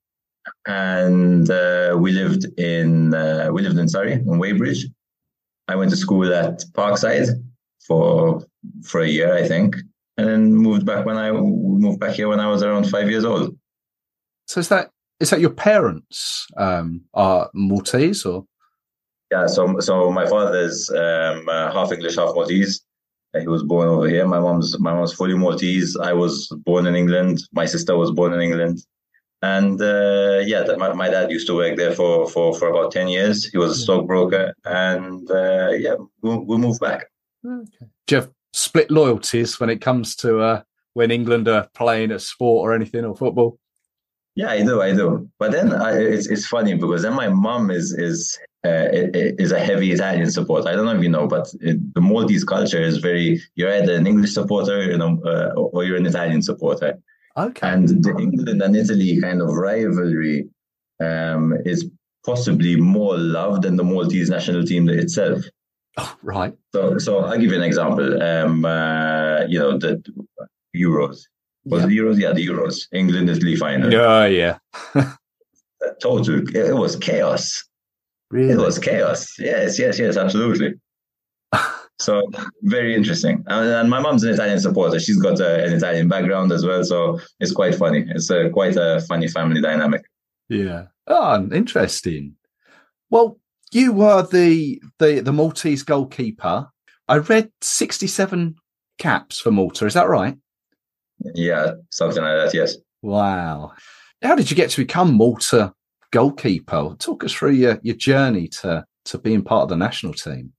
And 0.67 1.51
uh, 1.51 1.97
we 1.99 2.13
lived 2.13 2.47
in 2.59 3.15
uh, 3.15 3.51
we 3.53 3.63
lived 3.63 3.79
in 3.79 3.89
Surrey 3.89 4.15
in 4.15 4.39
Weybridge. 4.39 4.87
I 5.69 5.77
went 5.77 5.91
to 5.91 5.97
school 5.97 6.33
at 6.33 6.65
Parkside 6.73 7.29
for 7.87 8.45
for 8.85 9.01
a 9.01 9.09
year, 9.09 9.35
I 9.35 9.47
think, 9.47 9.77
and 10.17 10.29
then 10.29 10.55
moved 10.55 10.87
back 10.87 11.05
when 11.05 11.17
I 11.17 11.31
moved 11.33 12.01
back 12.01 12.15
here 12.15 12.29
when 12.29 12.41
I 12.41 12.49
was 12.49 12.63
around 12.63 12.89
five 12.89 13.11
years 13.11 13.25
old. 13.25 13.57
So 14.47 14.61
is 14.61 14.69
that 14.69 14.91
is 15.21 15.31
that 15.31 15.41
your 15.41 15.51
parents 15.51 16.47
um, 16.57 17.03
are 17.15 17.51
Maltese 17.55 18.25
or? 18.25 18.47
Yeah, 19.31 19.47
so 19.47 19.79
so 19.79 20.11
my 20.11 20.27
father 20.27 20.59
is 20.59 20.91
um, 20.91 21.49
uh, 21.49 21.73
half 21.73 21.93
English, 21.93 22.17
half 22.17 22.35
Maltese, 22.35 22.83
He 23.39 23.47
was 23.47 23.63
born 23.63 23.87
over 23.89 24.09
here. 24.09 24.27
My 24.27 24.41
mom's 24.41 24.79
my 24.81 24.93
mom's 24.93 25.13
fully 25.13 25.37
Maltese. 25.37 25.97
I 25.97 26.13
was 26.13 26.49
born 26.65 26.87
in 26.87 26.97
England. 26.97 27.43
My 27.53 27.67
sister 27.67 27.97
was 27.97 28.11
born 28.11 28.33
in 28.33 28.41
England. 28.41 28.81
And 29.43 29.81
uh, 29.81 30.43
yeah, 30.45 30.63
that, 30.65 30.79
my, 30.79 30.93
my 30.93 31.09
dad 31.09 31.31
used 31.31 31.47
to 31.47 31.55
work 31.55 31.77
there 31.77 31.93
for, 31.93 32.29
for, 32.29 32.55
for 32.59 32.69
about 32.69 32.93
10 32.93 33.09
years. 33.09 33.47
He 33.47 33.57
was 33.57 33.73
a 33.73 33.81
stockbroker. 33.81 34.53
And 34.65 35.31
uh, 35.31 35.71
yeah, 35.71 35.95
we, 36.21 36.37
we 36.37 36.59
moved 36.59 36.81
back. 36.81 37.07
Okay. 37.47 37.87
Do 38.07 38.15
you 38.15 38.21
have 38.21 38.31
split 38.53 38.91
loyalties 38.91 39.59
when 39.59 39.71
it 39.71 39.81
comes 39.81 40.15
to 40.17 40.41
uh, 40.41 40.63
when 40.95 41.11
England 41.11 41.49
are 41.49 41.69
playing 41.75 42.11
a 42.11 42.19
sport 42.19 42.69
or 42.69 42.75
anything 42.75 43.05
or 43.05 43.17
football? 43.17 43.60
Yeah, 44.41 44.53
I 44.53 44.63
do, 44.63 44.81
I 44.81 44.93
do. 44.95 45.29
But 45.39 45.53
then 45.53 45.75
I, 45.75 45.91
it's 46.17 46.27
it's 46.27 46.47
funny 46.47 46.75
because 46.75 47.03
then 47.03 47.13
my 47.13 47.29
mom 47.29 47.71
is 47.71 47.93
is 47.93 48.39
uh, 48.65 48.87
is 49.45 49.53
a 49.53 49.61
heavy 49.61 49.93
Italian 49.93 50.31
supporter. 50.31 50.71
I 50.71 50.75
don't 50.75 50.87
know 50.87 50.97
if 50.97 51.03
you 51.03 51.11
know, 51.11 51.27
but 51.27 51.47
it, 51.61 51.77
the 51.95 52.01
Maltese 52.01 52.45
culture 52.45 52.81
is 52.81 52.97
very. 53.09 53.39
You're 53.57 53.75
either 53.79 53.95
an 53.95 54.07
English 54.07 54.33
supporter, 54.33 54.83
you 54.93 54.97
know, 54.97 55.21
uh, 55.27 55.51
or 55.61 55.85
you're 55.85 55.99
an 55.99 56.07
Italian 56.07 56.41
supporter. 56.41 56.99
Okay. 57.37 57.69
And 57.69 57.87
the 58.07 58.17
England 58.19 58.63
and 58.63 58.75
Italy 58.75 59.21
kind 59.21 59.43
of 59.43 59.51
rivalry 59.51 60.49
um, 61.09 61.55
is 61.67 61.91
possibly 62.25 62.77
more 62.77 63.19
loved 63.19 63.65
than 63.65 63.77
the 63.77 63.85
Maltese 63.85 64.31
national 64.31 64.65
team 64.65 64.89
itself. 64.89 65.43
Oh, 65.99 66.17
right. 66.23 66.55
So, 66.73 66.97
so 66.97 67.19
I'll 67.19 67.39
give 67.39 67.51
you 67.51 67.59
an 67.59 67.69
example. 67.73 68.23
Um, 68.23 68.65
uh, 68.65 69.41
you 69.49 69.59
know, 69.59 69.77
the 69.77 70.03
Euros. 70.75 71.19
Was 71.71 71.83
yeah. 71.83 71.87
the 71.87 71.99
Euros? 71.99 72.19
Yeah, 72.19 72.33
the 72.33 72.47
Euros. 72.47 72.87
England 72.93 73.31
Italy 73.31 73.57
final. 73.57 73.93
Yeah, 73.93 74.27
yeah. 74.27 74.59
total. 76.01 76.57
It 76.57 76.77
was 76.77 76.97
chaos. 76.97 77.65
Really? 78.31 78.53
It 78.53 78.59
was 78.59 78.79
chaos. 78.79 79.39
Yes, 79.39 79.79
yes, 79.79 79.99
yes, 79.99 80.17
absolutely. 80.17 80.75
so 82.01 82.23
very 82.63 82.95
interesting. 82.95 83.45
And, 83.47 83.69
and 83.69 83.91
my 83.91 84.01
mom's 84.01 84.23
an 84.25 84.35
Italian 84.35 84.61
supporter. 84.61 85.01
She's 85.01 85.21
got 85.21 85.41
a, 85.41 85.65
an 85.65 85.73
Italian 85.73 86.09
background 86.09 86.53
as 86.53 86.65
well, 86.65 86.85
so 86.85 87.19
it's 87.41 87.53
quite 87.53 87.75
funny. 87.75 88.05
It's 88.09 88.31
a, 88.31 88.51
quite 88.51 88.77
a 88.77 89.01
funny 89.09 89.29
family 89.29 89.61
dynamic. 89.61 90.03
Yeah. 90.49 90.87
Oh, 91.07 91.49
interesting. 91.53 92.37
Well, 93.11 93.39
you 93.73 93.93
were 93.93 94.23
the 94.23 94.81
the 94.99 95.21
the 95.21 95.33
Maltese 95.33 95.83
goalkeeper. 95.83 96.69
I 97.09 97.19
read 97.19 97.51
sixty-seven 97.61 98.57
caps 98.99 99.41
for 99.41 99.51
Malta. 99.51 99.87
Is 99.87 99.95
that 99.95 100.09
right? 100.09 100.37
Yeah, 101.35 101.73
something 101.91 102.23
like 102.23 102.37
that. 102.37 102.55
Yes. 102.55 102.77
Wow. 103.03 103.73
How 104.23 104.35
did 104.35 104.51
you 104.51 104.57
get 104.57 104.71
to 104.71 104.81
become 104.81 105.15
Malta 105.15 105.73
goalkeeper? 106.13 106.95
Talk 106.99 107.25
us 107.25 107.33
through 107.33 107.53
your 107.53 107.79
your 107.83 107.97
journey 107.97 108.49
to 108.61 108.85
to 109.07 109.19
being 109.19 109.43
part 109.43 109.65
of 109.65 109.69
the 109.71 109.77
national 109.77 110.15
team. 110.15 110.53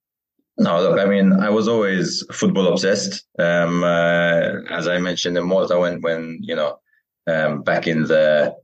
No, 0.57 0.81
look, 0.81 0.99
I 0.99 1.05
mean, 1.05 1.33
I 1.33 1.49
was 1.49 1.67
always 1.67 2.23
football 2.31 2.67
obsessed. 2.67 3.25
Um, 3.39 3.83
uh, 3.83 4.61
as 4.69 4.87
I 4.87 4.99
mentioned 4.99 5.37
in 5.37 5.47
Malta, 5.47 5.79
when 5.79 6.01
when 6.01 6.39
you 6.41 6.55
know, 6.55 6.79
um, 7.27 7.63
back 7.63 7.87
in 7.87 8.03
the 8.03 8.55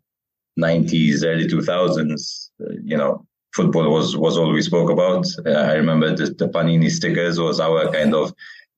'90s, 0.60 1.24
early 1.24 1.48
2000s, 1.48 2.50
uh, 2.62 2.74
you 2.84 2.98
know, 2.98 3.26
football 3.56 3.90
was 3.90 4.18
was 4.18 4.38
all 4.38 4.52
we 4.52 4.62
spoke 4.62 4.90
about. 4.90 5.26
Uh, 5.46 5.52
I 5.52 5.74
remember 5.74 6.16
the, 6.16 6.26
the, 6.34 6.48
Panini 6.48 6.90
stickers 6.90 7.40
was 7.40 7.60
our 7.60 7.92
kind 7.92 8.14
of 8.14 8.34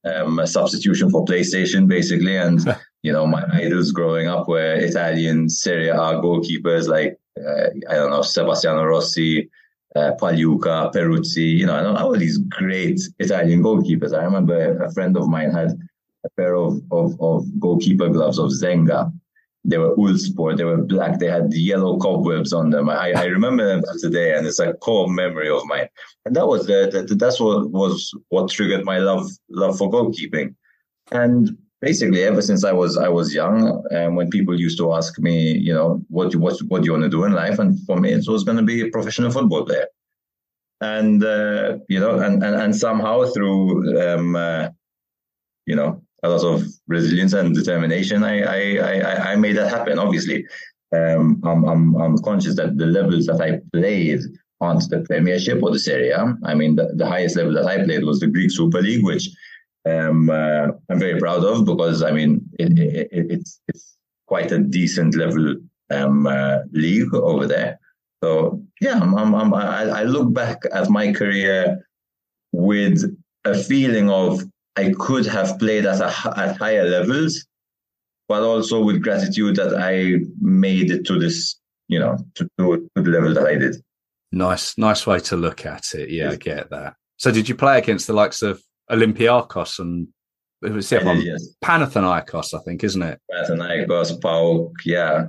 um, 0.06 0.46
substitution 0.46 1.10
for 1.10 1.26
PlayStation, 1.26 1.88
basically. 1.88 2.38
And 2.38 2.60
you 3.02 3.12
know, 3.14 3.26
my 3.26 3.44
idols 3.54 3.92
growing 3.92 4.28
up 4.28 4.48
were 4.48 4.76
Italian 4.76 5.50
Serie 5.50 5.90
A 5.90 5.96
goalkeepers 5.96 6.88
like 6.88 7.18
uh, 7.38 7.70
I 7.90 7.96
don't 7.96 8.12
know 8.12 8.22
Sebastiano 8.22 8.84
Rossi, 8.84 9.50
uh, 9.96 10.12
Pagliuca, 10.20 10.94
Peruzzi. 10.94 11.58
You 11.58 11.66
know, 11.66 11.96
all 11.96 12.18
these 12.18 12.38
great 12.38 13.00
Italian 13.20 13.64
goalkeepers. 13.64 14.18
I 14.18 14.24
remember 14.24 14.84
a 14.84 14.92
friend 14.92 15.16
of 15.16 15.30
mine 15.30 15.52
had 15.52 15.78
a 16.26 16.30
pair 16.32 16.56
of 16.56 16.82
of, 16.92 17.20
of 17.22 17.46
goalkeeper 17.60 18.10
gloves 18.10 18.40
of 18.40 18.52
Zenga 18.52 19.12
they 19.66 19.78
were 19.78 19.96
Uhlsport, 19.96 20.58
they 20.58 20.64
were 20.64 20.78
black, 20.78 21.20
they 21.20 21.28
had 21.28 21.54
yellow 21.54 21.98
cobwebs 21.98 22.54
on 22.54 22.70
them. 22.70 22.90
I, 22.90 23.12
I 23.12 23.26
remember 23.26 23.66
them 23.66 23.84
today, 24.00 24.36
and 24.36 24.48
it's 24.48 24.60
a 24.60 24.74
core 24.74 25.10
memory 25.10 25.50
of 25.50 25.66
mine. 25.66 25.90
And 26.26 26.36
that 26.36 26.48
was 26.48 26.66
the, 26.66 27.06
the, 27.08 27.16
that's 27.16 27.40
what 27.40 27.70
was 27.70 28.12
what 28.30 28.50
triggered 28.50 28.86
my 28.86 29.00
love 29.00 29.30
love 29.50 29.78
for 29.78 29.92
goalkeeping. 29.92 30.56
And 31.12 31.58
basically, 31.82 32.24
ever 32.24 32.42
since 32.42 32.64
I 32.64 32.72
was 32.72 32.98
I 32.98 33.10
was 33.10 33.34
young, 33.34 33.84
and 33.92 34.16
when 34.16 34.30
people 34.30 34.60
used 34.60 34.78
to 34.80 34.94
ask 34.94 35.20
me, 35.20 35.58
you 35.58 35.74
know, 35.74 36.02
what 36.10 36.36
what 36.36 36.60
what 36.68 36.82
do 36.82 36.86
you 36.86 36.92
want 36.92 37.04
to 37.04 37.10
do 37.10 37.24
in 37.26 37.34
life, 37.34 37.60
and 37.60 37.80
for 37.86 37.98
me, 37.98 38.12
it 38.12 38.26
was 38.28 38.44
going 38.44 38.58
to 38.58 38.64
be 38.64 38.82
a 38.82 38.90
professional 38.90 39.32
football 39.32 39.66
player. 39.66 39.88
And 40.82 41.24
uh, 41.24 41.78
you 41.88 42.00
know, 42.00 42.20
and, 42.20 42.44
and 42.44 42.56
and 42.56 42.76
somehow 42.76 43.26
through 43.26 44.00
um, 44.02 44.36
uh, 44.36 44.70
you 45.66 45.76
know 45.76 46.02
a 46.24 46.30
lot 46.30 46.44
of 46.44 46.64
resilience 46.88 47.34
and 47.34 47.56
determination, 47.56 48.24
I 48.24 48.36
I 48.42 48.62
I, 48.78 49.32
I 49.32 49.36
made 49.36 49.58
that 49.58 49.70
happen. 49.70 50.00
Obviously, 50.00 50.46
um, 50.96 51.42
I'm, 51.44 51.64
I'm 51.66 51.96
I'm 51.96 52.18
conscious 52.20 52.56
that 52.56 52.78
the 52.78 52.86
levels 52.86 53.26
that 53.28 53.42
I 53.42 53.60
played 53.74 54.22
aren't 54.62 54.90
the 54.90 55.00
Premiership 55.02 55.64
or 55.64 55.72
the 55.72 55.80
Serie 55.80 56.10
A, 56.10 56.36
I 56.44 56.54
mean, 56.54 56.76
the, 56.76 56.92
the 56.96 57.08
highest 57.08 57.38
level 57.38 57.54
that 57.54 57.66
I 57.66 57.84
played 57.84 58.04
was 58.04 58.20
the 58.20 58.28
Greek 58.28 58.52
Super 58.52 58.82
League, 58.82 59.06
which 59.06 59.30
um, 59.88 60.30
uh, 60.30 60.68
I'm 60.90 61.00
very 61.00 61.20
proud 61.20 61.44
of 61.44 61.66
because 61.66 62.04
I 62.04 62.12
mean 62.12 62.42
it, 62.60 62.78
it, 62.78 63.10
it, 63.12 63.32
it's 63.32 63.62
it's 63.68 63.98
quite 64.28 64.52
a 64.52 64.60
decent 64.60 65.16
level 65.16 65.56
um, 65.90 66.28
uh, 66.28 66.60
league 66.72 67.14
over 67.14 67.48
there. 67.48 67.80
So 68.24 68.62
yeah, 68.82 69.00
I'm, 69.00 69.16
I'm, 69.16 69.34
I'm, 69.34 69.54
I, 69.54 70.02
I 70.02 70.04
look 70.04 70.34
back 70.34 70.64
at 70.72 70.90
my 70.90 71.14
career 71.14 71.86
with 72.52 73.04
a 73.46 73.58
feeling 73.58 74.10
of 74.10 74.44
I 74.76 74.94
could 74.98 75.26
have 75.26 75.58
played 75.60 75.86
at, 75.86 76.00
a, 76.02 76.40
at 76.40 76.58
higher 76.58 76.88
levels, 76.88 77.46
but 78.28 78.44
also 78.44 78.84
with 78.84 79.02
gratitude 79.02 79.56
that 79.56 79.76
I 79.76 80.26
made 80.40 80.92
it 80.92 81.06
to 81.08 81.18
this, 81.18 81.60
you 81.88 82.00
know, 82.00 82.18
to, 82.36 82.50
to, 82.58 82.90
to 82.96 83.02
the 83.02 83.10
level 83.10 83.34
that 83.34 83.48
I 83.48 83.56
did. 83.56 83.78
Nice, 84.32 84.78
nice 84.78 85.08
way 85.08 85.20
to 85.22 85.36
look 85.36 85.66
at 85.66 85.94
it. 85.96 86.10
Yeah, 86.10 86.32
I 86.32 86.36
get 86.36 86.70
that. 86.70 86.96
So, 87.18 87.32
did 87.32 87.50
you 87.50 87.56
play 87.56 87.78
against 87.78 88.08
the 88.08 88.14
likes 88.14 88.42
of 88.42 88.62
Olympiakos 88.92 89.80
and 89.80 90.08
it 90.62 90.72
was 90.72 90.90
the 90.90 91.00
one? 91.00 91.22
Yes. 91.22 91.56
Panathinaikos, 91.64 92.54
I 92.54 92.62
think, 92.64 92.84
isn't 92.84 93.02
it? 93.02 93.20
Panathinaikos, 93.32 94.20
PAOK, 94.20 94.72
yeah. 94.86 95.28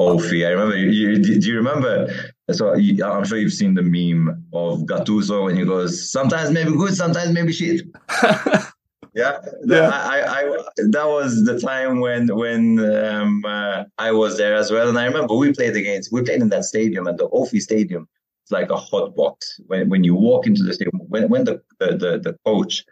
Ofi. 0.00 0.46
I 0.46 0.50
remember. 0.50 0.76
You, 0.76 1.22
do 1.22 1.48
you 1.48 1.56
remember? 1.56 2.12
So 2.50 2.74
I'm 2.74 3.24
sure 3.24 3.38
you've 3.38 3.52
seen 3.52 3.74
the 3.74 3.82
meme 3.82 4.44
of 4.52 4.80
Gattuso 4.80 5.44
when 5.44 5.56
he 5.56 5.64
goes, 5.64 6.10
"Sometimes 6.10 6.50
maybe 6.50 6.72
good, 6.72 6.94
sometimes 6.94 7.32
maybe 7.32 7.52
shit." 7.52 7.82
Yeah, 9.14 9.38
yeah. 9.66 9.90
I, 9.90 10.22
I, 10.22 10.42
that 10.76 11.04
was 11.04 11.44
the 11.44 11.60
time 11.60 12.00
when 12.00 12.34
when 12.34 12.78
um, 12.96 13.44
uh, 13.44 13.84
I 13.98 14.10
was 14.10 14.38
there 14.38 14.54
as 14.54 14.70
well, 14.70 14.88
and 14.88 14.98
I 14.98 15.04
remember 15.04 15.34
we 15.34 15.52
played 15.52 15.76
against 15.76 16.10
we 16.12 16.22
played 16.22 16.40
in 16.40 16.48
that 16.48 16.64
stadium, 16.64 17.06
and 17.06 17.18
the 17.18 17.28
Ofi 17.28 17.60
Stadium 17.60 18.08
it's 18.42 18.52
like 18.52 18.70
a 18.70 18.76
hot 18.76 19.14
box. 19.14 19.60
When 19.66 19.90
when 19.90 20.02
you 20.02 20.14
walk 20.14 20.46
into 20.46 20.62
the 20.62 20.72
stadium, 20.72 20.98
when 21.08 21.28
when 21.28 21.44
the 21.44 21.60
the 21.78 21.88
the, 21.88 22.18
the 22.20 22.36
coach 22.46 22.84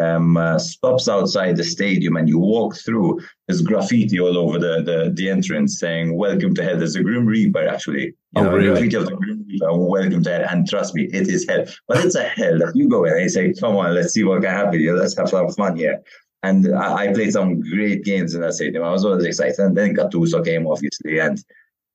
um, 0.00 0.36
uh, 0.36 0.58
stops 0.58 1.08
outside 1.08 1.56
the 1.56 1.64
stadium 1.64 2.16
and 2.16 2.28
you 2.28 2.38
walk 2.38 2.76
through, 2.76 3.20
there's 3.46 3.62
graffiti 3.62 4.20
all 4.20 4.38
over 4.38 4.58
the, 4.58 4.82
the, 4.82 5.12
the 5.14 5.28
entrance 5.28 5.78
saying, 5.78 6.16
Welcome 6.16 6.54
to 6.54 6.62
Hell. 6.62 6.78
There's 6.78 6.96
a 6.96 7.02
Grim 7.02 7.26
Reaper, 7.26 7.66
actually. 7.66 8.06
You 8.06 8.14
oh, 8.36 8.42
know, 8.44 8.52
really? 8.52 8.68
graffiti 8.68 8.96
of 8.96 9.06
the 9.06 9.16
Grim 9.16 9.44
Reaper, 9.48 9.76
Welcome 9.76 10.22
to 10.22 10.30
Hell. 10.30 10.46
And 10.50 10.68
trust 10.68 10.94
me, 10.94 11.04
it 11.12 11.28
is 11.28 11.46
hell. 11.48 11.64
But 11.88 12.04
it's 12.04 12.14
a 12.14 12.22
hell 12.22 12.58
that 12.58 12.72
you 12.74 12.88
go 12.88 13.04
in 13.04 13.12
and 13.14 13.22
you 13.22 13.28
say, 13.28 13.52
Come 13.54 13.76
on, 13.76 13.94
let's 13.94 14.12
see 14.12 14.24
what 14.24 14.42
can 14.42 14.50
happen 14.50 14.78
here. 14.78 14.94
Let's 14.94 15.16
have 15.16 15.28
some 15.28 15.50
fun 15.50 15.76
here. 15.76 16.02
And 16.42 16.72
I, 16.76 16.94
I 16.94 17.12
played 17.12 17.32
some 17.32 17.60
great 17.60 18.04
games 18.04 18.34
in 18.34 18.42
that 18.42 18.54
stadium. 18.54 18.84
I 18.84 18.92
was 18.92 19.04
always 19.04 19.24
excited. 19.24 19.58
And 19.58 19.76
then 19.76 19.96
Gattuso 19.96 20.44
came, 20.44 20.66
obviously. 20.66 21.18
And, 21.18 21.42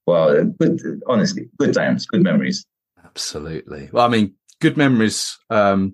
well, 0.06 0.44
good, 0.44 0.82
honestly, 1.08 1.50
good 1.58 1.74
times, 1.74 2.06
good 2.06 2.24
memories. 2.24 2.66
Absolutely. 3.06 3.90
Well, 3.94 4.06
I 4.06 4.10
mean, 4.10 4.34
good 4.60 4.76
memories. 4.76 5.38
Um, 5.50 5.94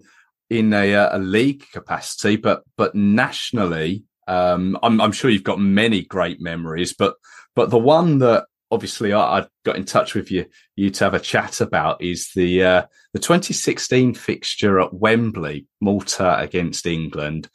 in 0.50 0.74
a, 0.74 0.96
uh, 0.96 1.18
a 1.18 1.20
league 1.20 1.66
capacity, 1.72 2.36
but 2.36 2.64
but 2.78 2.96
nationally, 2.96 4.04
um, 4.28 4.78
I'm, 4.84 5.00
I'm 5.02 5.12
sure 5.12 5.30
you've 5.30 5.44
got 5.44 5.60
many 5.60 6.04
great 6.04 6.42
memories. 6.42 6.94
But 6.94 7.16
but 7.56 7.70
the 7.70 7.80
one 7.80 8.20
that 8.20 8.46
obviously 8.72 9.14
I, 9.14 9.40
I 9.40 9.48
got 9.64 9.76
in 9.76 9.86
touch 9.86 10.14
with 10.14 10.32
you 10.32 10.46
you 10.76 10.90
to 10.92 11.04
have 11.04 11.14
a 11.14 11.20
chat 11.20 11.62
about 11.62 12.02
is 12.02 12.32
the 12.36 12.64
uh, 12.64 12.82
the 13.14 13.20
2016 13.20 14.14
fixture 14.16 14.80
at 14.80 14.94
Wembley, 14.94 15.68
Malta 15.82 16.40
against 16.40 16.86
England. 16.86 17.50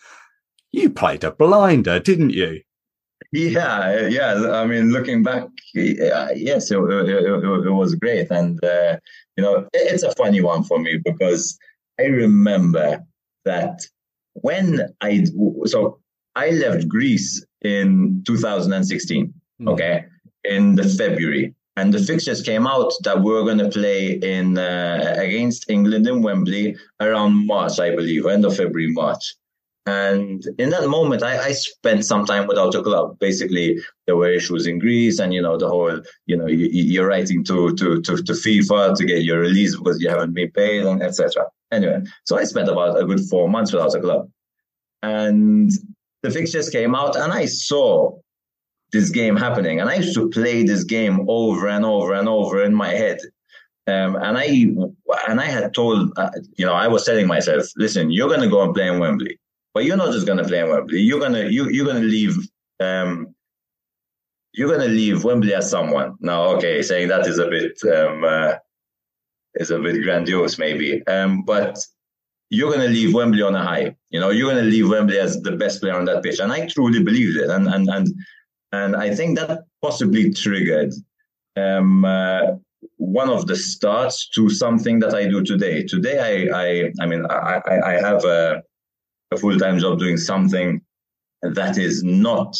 You 0.72 0.90
played 0.90 1.24
a 1.24 1.30
blinder, 1.30 2.00
didn't 2.00 2.30
you? 2.30 2.62
Yeah, 3.32 4.08
yeah. 4.08 4.50
I 4.52 4.66
mean, 4.66 4.92
looking 4.92 5.22
back, 5.22 5.48
yes, 5.72 6.70
it, 6.70 6.78
it, 6.78 7.08
it, 7.08 7.44
it 7.66 7.70
was 7.70 7.94
great, 7.94 8.30
and 8.30 8.62
uh, 8.62 8.98
you 9.36 9.42
know, 9.42 9.68
it's 9.72 10.02
a 10.02 10.14
funny 10.14 10.40
one 10.40 10.64
for 10.64 10.78
me 10.78 11.00
because 11.04 11.58
I 12.00 12.04
remember 12.04 13.04
that 13.44 13.80
when 14.34 14.94
I 15.00 15.24
so 15.66 16.00
I 16.34 16.50
left 16.50 16.88
Greece 16.88 17.44
in 17.62 18.22
2016. 18.26 19.32
Mm. 19.62 19.68
Okay, 19.72 20.04
in 20.44 20.74
the 20.74 20.88
February, 20.88 21.54
and 21.76 21.92
the 21.92 22.00
fixtures 22.00 22.42
came 22.42 22.66
out 22.66 22.92
that 23.02 23.20
we 23.20 23.30
were 23.32 23.44
going 23.44 23.58
to 23.58 23.68
play 23.68 24.12
in 24.14 24.58
uh, 24.58 25.14
against 25.18 25.70
England 25.70 26.06
in 26.06 26.22
Wembley 26.22 26.76
around 27.00 27.46
March, 27.46 27.78
I 27.78 27.94
believe, 27.94 28.26
end 28.26 28.44
of 28.44 28.56
February, 28.56 28.92
March. 28.92 29.34
And 29.86 30.42
in 30.58 30.70
that 30.70 30.88
moment, 30.88 31.22
I, 31.22 31.48
I, 31.48 31.52
spent 31.52 32.06
some 32.06 32.24
time 32.24 32.46
without 32.46 32.74
a 32.74 32.82
club. 32.82 33.18
Basically, 33.18 33.78
there 34.06 34.16
were 34.16 34.30
issues 34.30 34.66
in 34.66 34.78
Greece, 34.78 35.18
and 35.18 35.34
you 35.34 35.42
know 35.42 35.58
the 35.58 35.68
whole, 35.68 36.00
you 36.24 36.36
know, 36.38 36.46
you, 36.46 37.02
are 37.02 37.06
writing 37.06 37.44
to, 37.44 37.74
to 37.74 38.00
to 38.00 38.16
to 38.16 38.32
FIFA 38.32 38.96
to 38.96 39.04
get 39.04 39.24
your 39.24 39.40
release 39.40 39.76
because 39.76 40.00
you 40.00 40.08
haven't 40.08 40.32
been 40.32 40.50
paid, 40.52 40.86
and 40.86 41.02
etc. 41.02 41.44
Anyway, 41.70 42.02
so 42.24 42.38
I 42.38 42.44
spent 42.44 42.70
about 42.70 42.98
a 42.98 43.04
good 43.04 43.20
four 43.28 43.46
months 43.46 43.74
without 43.74 43.94
a 43.94 44.00
club, 44.00 44.30
and 45.02 45.70
the 46.22 46.30
fixtures 46.30 46.70
came 46.70 46.94
out, 46.94 47.14
and 47.14 47.30
I 47.30 47.44
saw 47.44 48.18
this 48.90 49.10
game 49.10 49.36
happening, 49.36 49.80
and 49.80 49.90
I 49.90 49.96
used 49.96 50.14
to 50.14 50.30
play 50.30 50.62
this 50.62 50.84
game 50.84 51.26
over 51.28 51.68
and 51.68 51.84
over 51.84 52.14
and 52.14 52.26
over 52.26 52.64
in 52.64 52.74
my 52.74 52.88
head. 52.88 53.18
Um, 53.86 54.16
and 54.16 54.38
I 54.38 54.46
and 55.28 55.40
I 55.42 55.44
had 55.44 55.74
told, 55.74 56.10
uh, 56.16 56.30
you 56.56 56.64
know, 56.64 56.72
I 56.72 56.88
was 56.88 57.04
telling 57.04 57.26
myself, 57.26 57.66
listen, 57.76 58.10
you're 58.10 58.28
going 58.28 58.40
to 58.40 58.48
go 58.48 58.62
and 58.62 58.74
play 58.74 58.88
in 58.88 58.98
Wembley 58.98 59.38
but 59.74 59.84
you're 59.84 59.96
not 59.96 60.12
just 60.12 60.26
going 60.26 60.38
to 60.38 60.44
play 60.44 60.60
in 60.60 60.70
Wembley. 60.70 61.00
You're 61.00 61.20
gonna 61.20 61.46
you 61.46 61.68
you're 61.68 61.86
gonna 61.86 62.00
leave. 62.00 62.36
Um, 62.80 63.34
you're 64.52 64.70
gonna 64.70 64.88
leave 64.88 65.24
Wembley 65.24 65.52
as 65.52 65.68
someone. 65.68 66.16
Now, 66.20 66.44
okay, 66.56 66.80
saying 66.80 67.08
that 67.08 67.26
is 67.26 67.38
a 67.38 67.48
bit 67.48 67.82
um, 67.92 68.24
uh, 68.24 68.54
is 69.54 69.72
a 69.72 69.80
bit 69.80 70.00
grandiose, 70.02 70.58
maybe. 70.58 71.04
Um, 71.08 71.42
but 71.42 71.76
you're 72.50 72.70
gonna 72.70 72.88
leave 72.88 73.14
Wembley 73.14 73.42
on 73.42 73.56
a 73.56 73.62
high. 73.62 73.96
You 74.10 74.20
know, 74.20 74.30
you're 74.30 74.48
gonna 74.48 74.62
leave 74.66 74.88
Wembley 74.88 75.18
as 75.18 75.42
the 75.42 75.52
best 75.52 75.80
player 75.80 75.94
on 75.94 76.04
that 76.04 76.22
pitch, 76.22 76.38
and 76.38 76.52
I 76.52 76.66
truly 76.66 77.02
believe 77.02 77.36
it. 77.36 77.50
And 77.50 77.66
and 77.66 77.88
and 77.90 78.08
and 78.72 78.96
I 78.96 79.12
think 79.12 79.36
that 79.38 79.64
possibly 79.82 80.32
triggered 80.32 80.92
um, 81.56 82.04
uh, 82.04 82.42
one 82.96 83.28
of 83.28 83.48
the 83.48 83.56
starts 83.56 84.28
to 84.30 84.50
something 84.50 85.00
that 85.00 85.14
I 85.14 85.26
do 85.26 85.42
today. 85.42 85.82
Today, 85.82 86.18
I 86.20 86.62
I 86.62 86.92
I 87.00 87.06
mean 87.06 87.26
I 87.26 87.60
I, 87.66 87.94
I 87.94 88.00
have 88.00 88.24
a 88.24 88.62
a 89.34 89.36
full 89.36 89.58
time 89.58 89.78
job 89.78 89.98
doing 89.98 90.16
something 90.16 90.80
that 91.42 91.76
is 91.76 92.02
not 92.02 92.56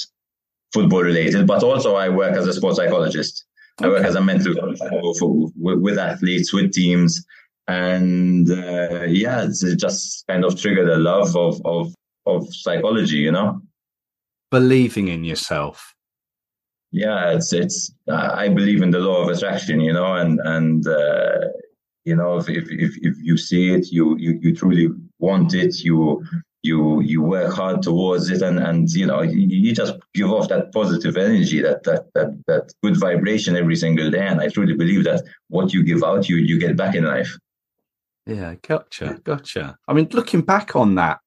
football 0.72 1.02
related, 1.02 1.46
but 1.46 1.62
also 1.62 1.94
I 1.94 2.08
work 2.08 2.36
as 2.36 2.46
a 2.46 2.52
sports 2.52 2.76
psychologist. 2.76 3.46
Okay. 3.80 3.88
I 3.88 3.92
work 3.92 4.04
as 4.04 4.14
a 4.14 4.20
mental 4.20 4.54
coach 4.54 4.78
for, 5.18 5.50
with 5.56 5.98
athletes, 5.98 6.52
with 6.52 6.72
teams. 6.72 7.24
And 7.66 8.50
uh, 8.50 9.04
yeah, 9.04 9.44
it's 9.44 9.62
just 9.76 10.26
kind 10.28 10.44
of 10.44 10.60
triggered 10.60 10.88
a 10.88 10.98
love 10.98 11.34
of, 11.36 11.60
of, 11.64 11.94
of 12.26 12.46
psychology, 12.54 13.16
you 13.16 13.32
know? 13.32 13.62
Believing 14.50 15.08
in 15.08 15.24
yourself. 15.24 15.94
Yeah, 16.92 17.32
it's, 17.32 17.52
it's, 17.52 17.92
I 18.08 18.48
believe 18.48 18.82
in 18.82 18.90
the 18.90 19.00
law 19.00 19.22
of 19.22 19.28
attraction, 19.28 19.80
you 19.80 19.92
know, 19.92 20.14
and, 20.14 20.38
and, 20.44 20.86
uh, 20.86 21.48
you 22.04 22.14
know, 22.14 22.36
if, 22.36 22.48
if, 22.48 22.68
if, 22.70 22.92
if 22.98 23.16
you 23.20 23.36
see 23.36 23.72
it, 23.74 23.90
you, 23.90 24.16
you, 24.18 24.38
you 24.42 24.54
truly 24.54 24.88
want 25.18 25.54
it, 25.54 25.82
you, 25.82 26.24
you 26.64 27.02
you 27.02 27.20
work 27.20 27.52
hard 27.52 27.82
towards 27.82 28.30
it 28.30 28.40
and 28.40 28.58
and 28.58 28.90
you 28.90 29.06
know 29.06 29.20
you, 29.20 29.46
you, 29.46 29.74
just 29.74 29.94
give 30.14 30.30
off 30.30 30.48
that 30.48 30.72
positive 30.72 31.16
energy 31.16 31.60
that, 31.60 31.82
that 31.84 32.12
that 32.14 32.30
that 32.46 32.72
good 32.82 32.98
vibration 32.98 33.54
every 33.54 33.76
single 33.76 34.10
day. 34.10 34.26
And 34.26 34.40
i 34.40 34.48
truly 34.48 34.74
believe 34.74 35.04
that 35.04 35.22
what 35.48 35.74
you 35.74 35.82
give 35.84 36.02
out 36.02 36.28
you 36.28 36.36
you 36.36 36.58
get 36.58 36.76
back 36.76 36.94
in 36.94 37.04
life. 37.04 37.36
Yeah 38.26 38.54
gotcha 38.66 39.20
gotcha. 39.22 39.76
I 39.86 39.92
mean 39.92 40.08
looking 40.12 40.40
back 40.40 40.74
on 40.74 40.94
that 40.94 41.20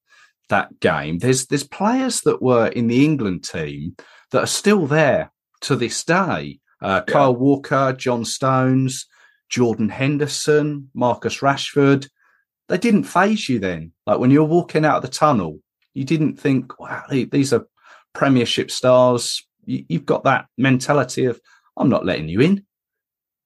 that 0.50 0.80
game 0.80 1.20
there's 1.20 1.46
there's 1.46 1.64
players 1.64 2.22
that 2.22 2.42
were 2.42 2.68
in 2.68 2.88
the 2.88 3.06
england 3.06 3.44
team 3.44 3.96
that 4.32 4.44
are 4.44 4.48
still 4.48 4.88
there 4.88 5.32
to 5.62 5.76
this 5.76 6.04
day. 6.04 6.60
Uh, 6.80 7.02
yeah. 7.08 7.12
kyle 7.12 7.36
walker 7.36 7.92
john 7.98 8.24
stones 8.24 9.08
jordan 9.50 9.90
henderson 9.90 10.88
marcus 10.94 11.40
rashford 11.40 12.08
they 12.70 12.78
didn't 12.78 13.04
phase 13.04 13.48
you 13.50 13.60
then. 13.60 13.92
Like 14.06 14.20
when 14.20 14.32
you're 14.32 14.44
walking 14.44 14.86
out 14.86 14.98
of 14.98 15.02
the 15.04 15.08
tunnel, 15.08 15.60
you 15.94 16.04
didn't 16.04 16.40
think, 16.40 16.80
wow, 16.80 17.04
these 17.10 17.54
are 17.54 17.68
premiership 18.14 18.72
stars. 18.72 19.46
You, 19.66 19.86
have 19.92 20.06
got 20.06 20.24
that 20.26 20.48
mentality 20.58 21.26
of, 21.26 21.40
I'm 21.78 21.90
not 21.90 22.06
letting 22.06 22.30
you 22.30 22.42
in. 22.42 22.66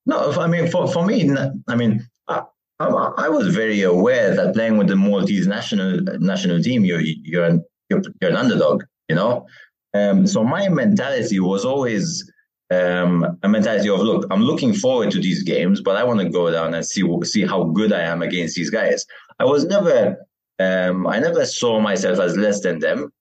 No, 0.05 0.31
I 0.34 0.47
mean, 0.47 0.67
for, 0.69 0.88
for 0.88 1.05
me, 1.05 1.29
I 1.67 1.75
mean, 1.75 2.05
I, 2.27 2.43
I, 2.79 3.29
was 3.29 3.55
very 3.55 3.84
aware 3.84 4.36
that 4.36 4.55
playing 4.55 4.77
with 4.77 4.88
the 4.88 4.95
Maltese 4.95 5.45
national 5.45 6.01
national 6.19 6.62
team, 6.63 6.84
you're 6.84 7.01
you're 7.01 7.45
an, 7.45 7.63
you're, 7.89 8.01
you're 8.19 8.31
an 8.31 8.38
underdog, 8.38 8.84
you 9.07 9.15
know. 9.15 9.45
Um, 9.93 10.25
so 10.25 10.43
my 10.43 10.67
mentality 10.69 11.39
was 11.39 11.65
always 11.65 12.30
um, 12.71 13.38
a 13.43 13.49
mentality 13.49 13.89
of 13.89 13.99
look, 13.99 14.25
I'm 14.31 14.41
looking 14.41 14.73
forward 14.73 15.12
to 15.12 15.19
these 15.19 15.43
games, 15.43 15.81
but 15.81 15.97
I 15.97 16.03
want 16.03 16.21
to 16.21 16.29
go 16.29 16.49
down 16.51 16.73
and 16.73 16.86
see 16.86 17.03
see 17.23 17.45
how 17.45 17.65
good 17.65 17.91
I 17.91 18.01
am 18.01 18.21
against 18.21 18.55
these 18.55 18.69
guys. 18.69 19.05
I 19.39 19.45
was 19.45 19.65
never, 19.65 20.15
um, 20.57 21.05
I 21.05 21.19
never 21.19 21.45
saw 21.45 21.81
myself 21.81 22.19
as 22.19 22.38
less 22.38 22.62
than 22.62 22.79
them. 22.79 23.12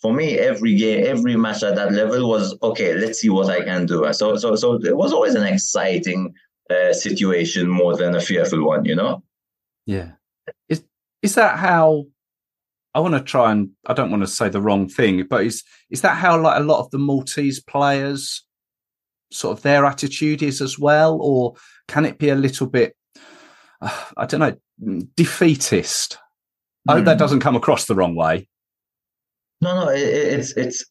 For 0.00 0.12
me, 0.12 0.38
every 0.38 0.74
game, 0.76 1.06
every 1.06 1.36
match 1.36 1.62
at 1.62 1.76
that 1.76 1.92
level 1.92 2.28
was 2.28 2.56
okay. 2.62 2.94
Let's 2.94 3.20
see 3.20 3.28
what 3.28 3.50
I 3.50 3.62
can 3.62 3.86
do. 3.86 4.10
So, 4.12 4.36
so, 4.36 4.54
so 4.56 4.74
it 4.74 4.96
was 4.96 5.12
always 5.12 5.34
an 5.34 5.46
exciting 5.46 6.34
uh, 6.70 6.92
situation 6.92 7.68
more 7.68 7.96
than 7.96 8.14
a 8.14 8.20
fearful 8.20 8.66
one, 8.66 8.84
you 8.86 8.94
know. 8.94 9.22
Yeah, 9.86 10.12
is 10.68 10.82
is 11.22 11.34
that 11.34 11.58
how? 11.58 12.06
I 12.94 13.00
want 13.00 13.14
to 13.14 13.20
try 13.20 13.50
and 13.50 13.70
I 13.86 13.92
don't 13.92 14.10
want 14.10 14.22
to 14.22 14.26
say 14.26 14.48
the 14.48 14.62
wrong 14.62 14.88
thing, 14.88 15.26
but 15.28 15.44
is 15.44 15.62
is 15.90 16.00
that 16.02 16.16
how 16.16 16.40
like 16.40 16.58
a 16.58 16.64
lot 16.64 16.80
of 16.80 16.90
the 16.90 16.98
Maltese 16.98 17.60
players 17.60 18.44
sort 19.34 19.56
of 19.56 19.62
their 19.62 19.84
attitude 19.84 20.42
is 20.42 20.60
as 20.60 20.78
well, 20.78 21.18
or 21.20 21.54
can 21.88 22.04
it 22.04 22.18
be 22.18 22.28
a 22.28 22.34
little 22.34 22.66
bit, 22.66 22.96
uh, 23.80 24.04
I 24.16 24.26
don't 24.26 24.40
know, 24.40 24.56
defeatist? 25.16 26.18
Mm. 26.88 26.92
I 26.92 26.96
hope 26.96 27.04
that 27.06 27.14
hmm. 27.14 27.18
doesn't 27.18 27.40
come 27.40 27.56
across 27.56 27.86
the 27.86 27.94
wrong 27.94 28.14
way. 28.14 28.48
No, 29.60 29.84
no, 29.84 29.88
it, 29.90 30.00
it's 30.00 30.56
it's. 30.56 30.84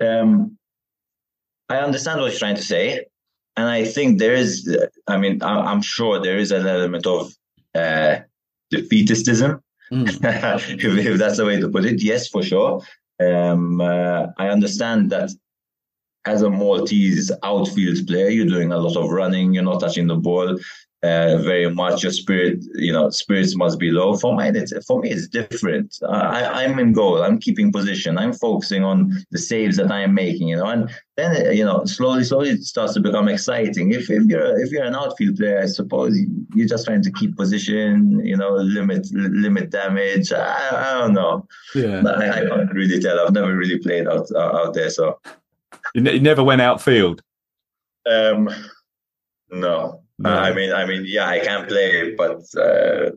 Um, 0.00 0.56
I 1.68 1.78
understand 1.78 2.20
what 2.20 2.30
you're 2.30 2.38
trying 2.38 2.56
to 2.56 2.62
say, 2.62 3.06
and 3.56 3.68
I 3.68 3.84
think 3.84 4.18
there 4.18 4.34
is. 4.34 4.76
I 5.06 5.16
mean, 5.16 5.42
I'm 5.42 5.82
sure 5.82 6.20
there 6.20 6.38
is 6.38 6.52
an 6.52 6.66
element 6.66 7.06
of 7.06 7.32
uh, 7.74 8.20
defeatism, 8.72 9.60
mm. 9.92 10.08
if, 10.78 10.84
if, 10.84 11.18
that's 11.18 11.36
the 11.38 11.44
way 11.44 11.60
to 11.60 11.68
put 11.68 11.84
it. 11.84 12.02
Yes, 12.02 12.28
for 12.28 12.42
sure. 12.42 12.82
Um, 13.20 13.80
uh, 13.80 14.28
I 14.38 14.48
understand 14.48 15.10
that 15.10 15.30
as 16.26 16.42
a 16.42 16.50
Maltese 16.50 17.30
outfield 17.42 18.06
player, 18.06 18.28
you're 18.28 18.46
doing 18.46 18.72
a 18.72 18.78
lot 18.78 18.96
of 18.96 19.10
running. 19.10 19.54
You're 19.54 19.64
not 19.64 19.80
touching 19.80 20.06
the 20.06 20.16
ball 20.16 20.58
uh, 21.02 21.38
very 21.38 21.72
much. 21.72 22.02
Your 22.02 22.12
spirit, 22.12 22.62
you 22.74 22.92
know, 22.92 23.08
spirits 23.10 23.56
must 23.56 23.78
be 23.78 23.90
low. 23.90 24.16
For 24.16 24.36
me, 24.36 24.48
it's 24.48 24.72
for 24.86 25.00
me, 25.00 25.10
it's 25.10 25.28
different. 25.28 25.96
I, 26.06 26.64
I'm 26.64 26.78
in 26.78 26.92
goal. 26.92 27.22
I'm 27.22 27.38
keeping 27.38 27.72
position. 27.72 28.18
I'm 28.18 28.34
focusing 28.34 28.84
on 28.84 29.12
the 29.30 29.38
saves 29.38 29.76
that 29.78 29.90
I 29.90 30.02
am 30.02 30.12
making. 30.12 30.48
You 30.48 30.56
know, 30.56 30.66
and 30.66 30.90
then 31.16 31.56
you 31.56 31.64
know, 31.64 31.84
slowly, 31.86 32.24
slowly, 32.24 32.50
it 32.50 32.64
starts 32.64 32.92
to 32.94 33.00
become 33.00 33.28
exciting. 33.28 33.92
If 33.92 34.10
if 34.10 34.24
you're 34.24 34.60
if 34.60 34.70
you're 34.70 34.84
an 34.84 34.94
outfield 34.94 35.36
player, 35.36 35.60
I 35.62 35.66
suppose 35.66 36.18
you're 36.54 36.68
just 36.68 36.84
trying 36.84 37.02
to 37.02 37.12
keep 37.12 37.36
position. 37.36 38.20
You 38.24 38.36
know, 38.36 38.50
limit 38.50 39.06
limit 39.12 39.70
damage. 39.70 40.32
I, 40.32 40.96
I 40.96 40.98
don't 40.98 41.14
know. 41.14 41.46
Yeah, 41.74 42.02
I, 42.06 42.42
I 42.42 42.46
can't 42.46 42.74
really 42.74 43.00
tell. 43.00 43.18
I've 43.20 43.32
never 43.32 43.56
really 43.56 43.78
played 43.78 44.06
out 44.06 44.30
out 44.36 44.74
there, 44.74 44.90
so. 44.90 45.18
You, 45.94 46.02
ne- 46.02 46.14
you 46.14 46.20
never 46.20 46.42
went 46.42 46.60
outfield. 46.60 47.22
Um, 48.06 48.48
no. 49.50 50.02
no. 50.18 50.30
Uh, 50.30 50.34
I 50.34 50.54
mean, 50.54 50.72
I 50.72 50.86
mean, 50.86 51.04
yeah, 51.06 51.26
I 51.26 51.40
can 51.40 51.66
play, 51.66 52.14
but 52.14 52.42
uh, 52.56 53.10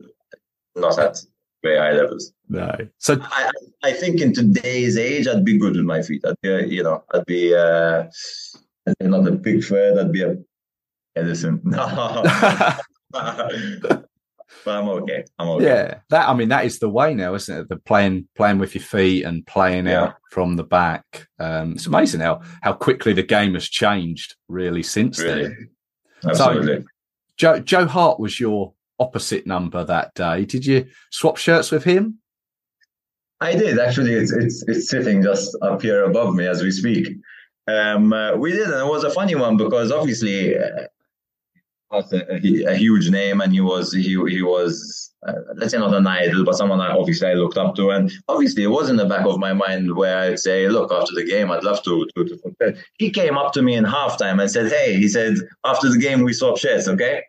not 0.76 0.98
at 0.98 1.22
very 1.62 1.78
high 1.78 1.92
levels. 1.92 2.32
No. 2.48 2.76
So 2.98 3.18
I, 3.20 3.50
I 3.82 3.92
think 3.92 4.20
in 4.20 4.32
today's 4.32 4.98
age, 4.98 5.26
I'd 5.26 5.44
be 5.44 5.58
good 5.58 5.76
with 5.76 5.84
my 5.84 6.02
feet. 6.02 6.24
I'd 6.26 6.40
be, 6.42 6.74
you 6.74 6.82
know, 6.82 7.02
I'd 7.12 7.26
be 7.26 7.54
uh, 7.54 8.04
not 9.00 9.26
a 9.26 9.32
big 9.32 9.64
Fred. 9.64 9.98
I'd 9.98 10.12
be 10.12 10.22
a 10.22 10.36
Ederson. 11.16 11.60
No. 11.64 11.84
but 14.64 14.76
I'm 14.76 14.88
okay. 14.88 15.24
I'm 15.38 15.48
okay. 15.48 15.64
Yeah, 15.64 15.98
that 16.10 16.28
I 16.28 16.34
mean 16.34 16.48
that 16.48 16.64
is 16.64 16.78
the 16.78 16.88
way 16.88 17.14
now, 17.14 17.34
isn't 17.34 17.58
it? 17.58 17.68
The 17.68 17.76
playing 17.76 18.28
playing 18.36 18.58
with 18.58 18.74
your 18.74 18.84
feet 18.84 19.24
and 19.24 19.46
playing 19.46 19.86
yeah. 19.86 20.02
out 20.02 20.14
from 20.30 20.56
the 20.56 20.64
back. 20.64 21.28
Um, 21.38 21.72
it's 21.72 21.86
amazing 21.86 22.20
how 22.20 22.42
how 22.62 22.72
quickly 22.72 23.12
the 23.12 23.22
game 23.22 23.54
has 23.54 23.68
changed 23.68 24.36
really 24.48 24.82
since 24.82 25.20
really? 25.20 25.42
then. 25.42 25.70
Absolutely. 26.24 26.82
So, 26.82 26.88
Joe 27.36 27.58
Joe 27.60 27.86
Hart 27.86 28.20
was 28.20 28.38
your 28.40 28.74
opposite 28.98 29.46
number 29.46 29.84
that 29.84 30.14
day. 30.14 30.44
Did 30.44 30.64
you 30.64 30.86
swap 31.10 31.36
shirts 31.36 31.70
with 31.70 31.84
him? 31.84 32.18
I 33.40 33.54
did 33.54 33.78
actually. 33.78 34.14
It's 34.14 34.32
it's, 34.32 34.64
it's 34.68 34.88
sitting 34.88 35.22
just 35.22 35.56
up 35.62 35.82
here 35.82 36.04
above 36.04 36.34
me 36.34 36.46
as 36.46 36.62
we 36.62 36.70
speak. 36.70 37.08
Um, 37.66 38.12
uh, 38.12 38.36
we 38.36 38.52
did, 38.52 38.68
and 38.68 38.80
it 38.80 38.86
was 38.86 39.04
a 39.04 39.10
funny 39.10 39.34
one 39.34 39.56
because 39.56 39.90
obviously 39.90 40.56
uh, 40.56 40.86
a, 41.94 42.72
a, 42.72 42.74
huge 42.74 43.10
name, 43.10 43.40
and 43.40 43.52
he 43.52 43.60
was 43.60 43.92
he 43.92 44.16
he 44.28 44.42
was 44.42 45.12
uh, 45.26 45.32
let's 45.56 45.72
say 45.72 45.78
not 45.78 45.94
an 45.94 46.06
idol, 46.06 46.44
but 46.44 46.54
someone 46.54 46.80
I 46.80 46.90
obviously 46.90 47.28
I 47.28 47.34
looked 47.34 47.56
up 47.56 47.74
to, 47.76 47.90
and 47.90 48.12
obviously 48.28 48.64
it 48.64 48.68
was 48.68 48.90
in 48.90 48.96
the 48.96 49.06
back 49.06 49.26
of 49.26 49.38
my 49.38 49.52
mind 49.52 49.94
where 49.96 50.18
I'd 50.18 50.38
say, 50.38 50.68
look, 50.68 50.92
after 50.92 51.14
the 51.14 51.24
game, 51.24 51.50
I'd 51.50 51.64
love 51.64 51.82
to 51.84 52.06
to. 52.16 52.24
to 52.24 52.76
he 52.98 53.10
came 53.10 53.38
up 53.38 53.52
to 53.54 53.62
me 53.62 53.74
in 53.74 53.84
halftime 53.84 54.40
and 54.40 54.50
said, 54.50 54.70
hey, 54.70 54.96
he 54.96 55.08
said 55.08 55.36
after 55.64 55.88
the 55.88 55.98
game 55.98 56.22
we 56.22 56.32
swap 56.32 56.58
shirts, 56.58 56.88
okay. 56.88 57.22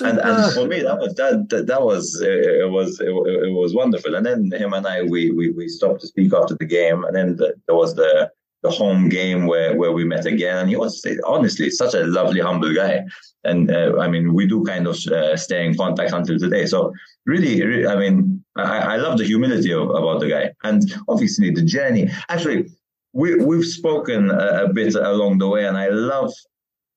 And, 0.00 0.18
and 0.18 0.52
for 0.52 0.66
me, 0.66 0.82
that 0.82 0.98
was 0.98 1.14
that 1.14 1.48
that, 1.50 1.66
that 1.68 1.82
was 1.82 2.20
it 2.20 2.68
was 2.68 2.98
it, 2.98 3.06
it, 3.08 3.52
was 3.52 3.72
wonderful. 3.72 4.16
And 4.16 4.26
then 4.26 4.50
him 4.50 4.72
and 4.72 4.84
I 4.84 5.02
we 5.02 5.30
we, 5.30 5.50
we 5.50 5.68
stopped 5.68 6.00
to 6.00 6.08
speak 6.08 6.32
after 6.34 6.56
the 6.58 6.64
game, 6.64 7.04
and 7.04 7.14
then 7.14 7.36
the, 7.36 7.54
there 7.66 7.76
was 7.76 7.94
the 7.94 8.30
the 8.66 8.74
home 8.74 9.08
game 9.08 9.46
where 9.46 9.76
where 9.76 9.92
we 9.92 10.04
met 10.04 10.26
again. 10.26 10.68
He 10.68 10.76
was 10.76 10.92
honestly 11.24 11.70
such 11.70 11.94
a 11.94 12.06
lovely, 12.18 12.40
humble 12.40 12.74
guy. 12.74 13.04
And 13.44 13.70
uh, 13.70 13.98
I 14.04 14.08
mean, 14.08 14.34
we 14.34 14.46
do 14.46 14.64
kind 14.64 14.86
of 14.86 14.96
uh, 15.06 15.36
stay 15.36 15.64
in 15.66 15.76
contact 15.76 16.12
until 16.12 16.38
today. 16.38 16.66
So 16.66 16.92
really, 17.26 17.62
really 17.62 17.86
I 17.86 17.96
mean, 17.96 18.44
I, 18.56 18.78
I 18.94 18.96
love 18.96 19.18
the 19.18 19.24
humility 19.24 19.72
of, 19.72 19.88
about 19.90 20.20
the 20.20 20.28
guy, 20.28 20.52
and 20.64 20.82
obviously 21.08 21.50
the 21.50 21.62
journey. 21.62 22.10
Actually, 22.28 22.68
we 23.12 23.36
we've 23.36 23.70
spoken 23.80 24.30
a, 24.30 24.64
a 24.64 24.72
bit 24.72 24.94
along 24.94 25.38
the 25.38 25.48
way, 25.48 25.66
and 25.66 25.76
I 25.76 25.88
love. 25.88 26.32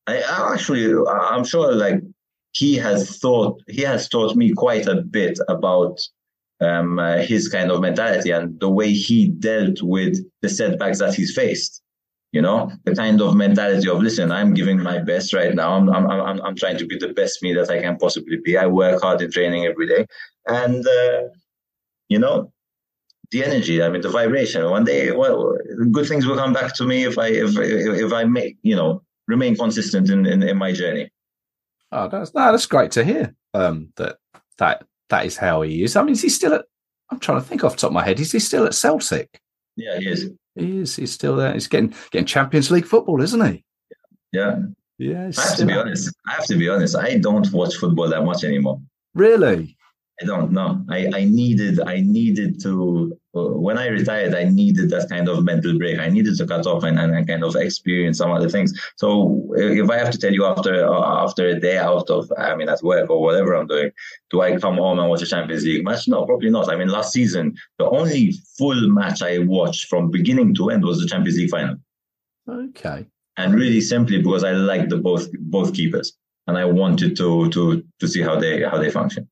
I 0.08 0.16
actually, 0.54 0.92
I'm 1.08 1.44
sure, 1.44 1.72
like 1.72 2.02
he 2.54 2.76
has 2.78 3.20
thought 3.20 3.62
he 3.68 3.84
has 3.84 4.10
taught 4.10 4.36
me 4.36 4.54
quite 4.54 4.88
a 4.88 5.02
bit 5.02 5.38
about 5.48 6.00
um, 6.62 7.00
uh, 7.00 7.18
his 7.18 7.48
kind 7.48 7.72
of 7.72 7.82
mentality 7.82 8.32
and 8.32 8.60
the 8.60 8.70
way 8.70 8.92
he 8.92 9.28
dealt 9.28 9.82
with 9.82 10.18
the 10.42 10.50
setbacks 10.50 11.00
that 11.00 11.14
he's 11.14 11.34
faced. 11.34 11.82
You 12.32 12.44
know, 12.44 12.72
the 12.84 12.96
kind 12.96 13.20
of 13.22 13.36
mentality 13.36 13.90
of 13.90 14.04
listen, 14.04 14.32
I'm 14.32 14.54
giving 14.54 14.84
my 14.84 15.00
best 15.00 15.34
right 15.34 15.56
now. 15.56 15.74
I'm 15.74 15.90
I'm 15.90 16.08
I'm, 16.08 16.40
I'm 16.42 16.56
trying 16.56 16.78
to 16.78 16.86
be 16.86 16.96
the 16.96 17.08
best 17.14 17.42
me 17.42 17.54
that 17.54 17.72
I 17.72 17.82
can 17.82 17.98
possibly 17.98 18.38
be. 18.38 18.56
I 18.56 18.68
work 18.68 19.02
hard 19.02 19.22
in 19.22 19.32
training 19.32 19.66
every 19.66 19.88
day, 19.88 20.06
and 20.46 20.86
uh, 20.86 21.22
you 22.08 22.20
know, 22.20 22.52
the 23.32 23.44
energy. 23.44 23.82
I 23.82 23.90
mean, 23.90 24.02
the 24.02 24.10
vibration. 24.10 24.70
One 24.70 24.84
day, 24.84 25.10
well, 25.10 25.58
good 25.92 26.08
things 26.08 26.28
will 26.28 26.36
come 26.36 26.54
back 26.54 26.76
to 26.76 26.86
me 26.86 27.04
if 27.04 27.18
I 27.18 27.30
if 27.30 27.58
if 27.58 28.14
I 28.14 28.26
make 28.26 28.58
you 28.62 28.76
know 28.76 29.02
remain 29.28 29.56
consistent 29.56 30.12
in 30.12 30.28
in, 30.28 30.44
in 30.44 30.58
my 30.58 30.72
journey. 30.72 31.10
Oh, 31.92 32.10
that's 32.10 32.30
that's 32.30 32.68
great 32.68 32.92
to 32.92 33.04
hear. 33.04 33.34
Um, 33.56 33.92
that 33.96 34.18
that 34.60 34.84
that 35.10 35.26
is 35.26 35.38
how 35.38 35.62
he 35.62 35.84
is. 35.84 35.96
I 35.96 36.04
mean, 36.04 36.14
is 36.14 36.22
he 36.22 36.30
still 36.30 36.54
at? 36.54 36.66
I'm 37.12 37.20
trying 37.20 37.42
to 37.42 37.48
think 37.48 37.64
off 37.64 37.74
the 37.74 37.82
top 37.82 37.90
of 37.90 37.94
my 37.94 38.06
head. 38.06 38.20
Is 38.20 38.32
he 38.32 38.40
still 38.40 38.66
at 38.66 38.76
Celtic? 38.76 39.40
Yeah, 39.76 40.00
he 40.00 40.08
is. 40.10 40.32
He 40.56 40.80
is. 40.80 40.96
He's 40.96 41.12
still 41.12 41.36
there. 41.36 41.54
He's 41.54 41.68
getting 41.68 41.94
getting 42.12 42.26
Champions 42.26 42.70
League 42.70 42.86
football, 42.86 43.22
isn't 43.22 43.46
he? 43.46 43.64
Yeah. 44.32 44.60
Yeah. 44.98 45.32
I 45.38 45.42
have 45.42 45.58
to 45.58 45.66
be 45.66 45.74
honest. 45.74 46.14
I 46.28 46.34
have 46.34 46.46
to 46.46 46.58
be 46.58 46.70
honest. 46.70 46.96
I 46.96 47.18
don't 47.18 47.52
watch 47.52 47.76
football 47.76 48.10
that 48.10 48.24
much 48.24 48.44
anymore. 48.44 48.82
Really? 49.16 49.78
I 50.22 50.26
don't 50.26 50.52
know. 50.52 50.84
I, 50.90 51.10
I 51.14 51.24
needed 51.24 51.80
I 51.80 52.02
needed 52.02 52.62
to 52.64 53.18
when 53.34 53.78
I 53.78 53.88
retired 53.88 54.34
I 54.34 54.46
needed 54.46 54.90
that 54.90 55.10
kind 55.10 55.30
of 55.30 55.44
mental 55.44 55.78
break. 55.78 56.00
I 56.00 56.10
needed 56.10 56.38
to 56.38 56.48
cut 56.48 56.66
off 56.66 56.84
and, 56.84 56.98
and, 57.00 57.14
and 57.14 57.28
kind 57.28 57.44
of 57.44 57.56
experience 57.56 58.18
some 58.18 58.32
other 58.32 58.50
things. 58.50 58.74
So 58.96 59.54
if 59.56 59.90
I 59.90 59.98
have 59.98 60.12
to 60.12 60.18
tell 60.18 60.34
you 60.34 60.46
after 60.46 60.88
uh, 60.88 61.24
after 61.24 61.48
a 61.48 61.60
day 61.60 61.78
out 61.78 62.10
of 62.10 62.32
I 62.38 62.56
mean 62.56 62.70
at 62.70 62.82
work 62.82 63.10
or 63.10 63.22
whatever 63.22 63.54
I'm 63.54 63.68
doing, 63.68 63.92
do 64.32 64.42
I 64.42 64.58
come 64.58 64.76
home 64.76 65.00
and 65.00 65.10
watch 65.10 65.22
a 65.22 65.28
Champions 65.28 65.64
League 65.64 65.86
match? 65.86 66.08
No, 66.08 66.26
probably 66.26 66.50
not. 66.50 66.70
I 66.70 66.76
mean 66.76 66.88
last 66.88 67.14
season 67.14 67.56
the 67.78 67.90
only 67.90 68.34
full 68.58 68.90
match 68.90 69.22
I 69.22 69.40
watched 69.40 69.88
from 69.88 70.10
beginning 70.10 70.56
to 70.56 70.70
end 70.70 70.84
was 70.84 71.00
the 71.00 71.08
Champions 71.08 71.38
League 71.38 71.52
final. 71.52 71.76
Okay. 72.48 73.06
And 73.38 73.54
really 73.54 73.82
simply 73.82 74.18
because 74.18 74.44
I 74.44 74.52
liked 74.52 74.90
the 74.90 74.98
both 74.98 75.32
both 75.34 75.74
keepers 75.74 76.18
and 76.48 76.58
I 76.58 76.66
wanted 76.66 77.16
to 77.18 77.50
to 77.52 77.84
to 78.00 78.08
see 78.08 78.22
how 78.22 78.40
they 78.40 78.64
how 78.64 78.80
they 78.80 78.90
function 78.90 79.30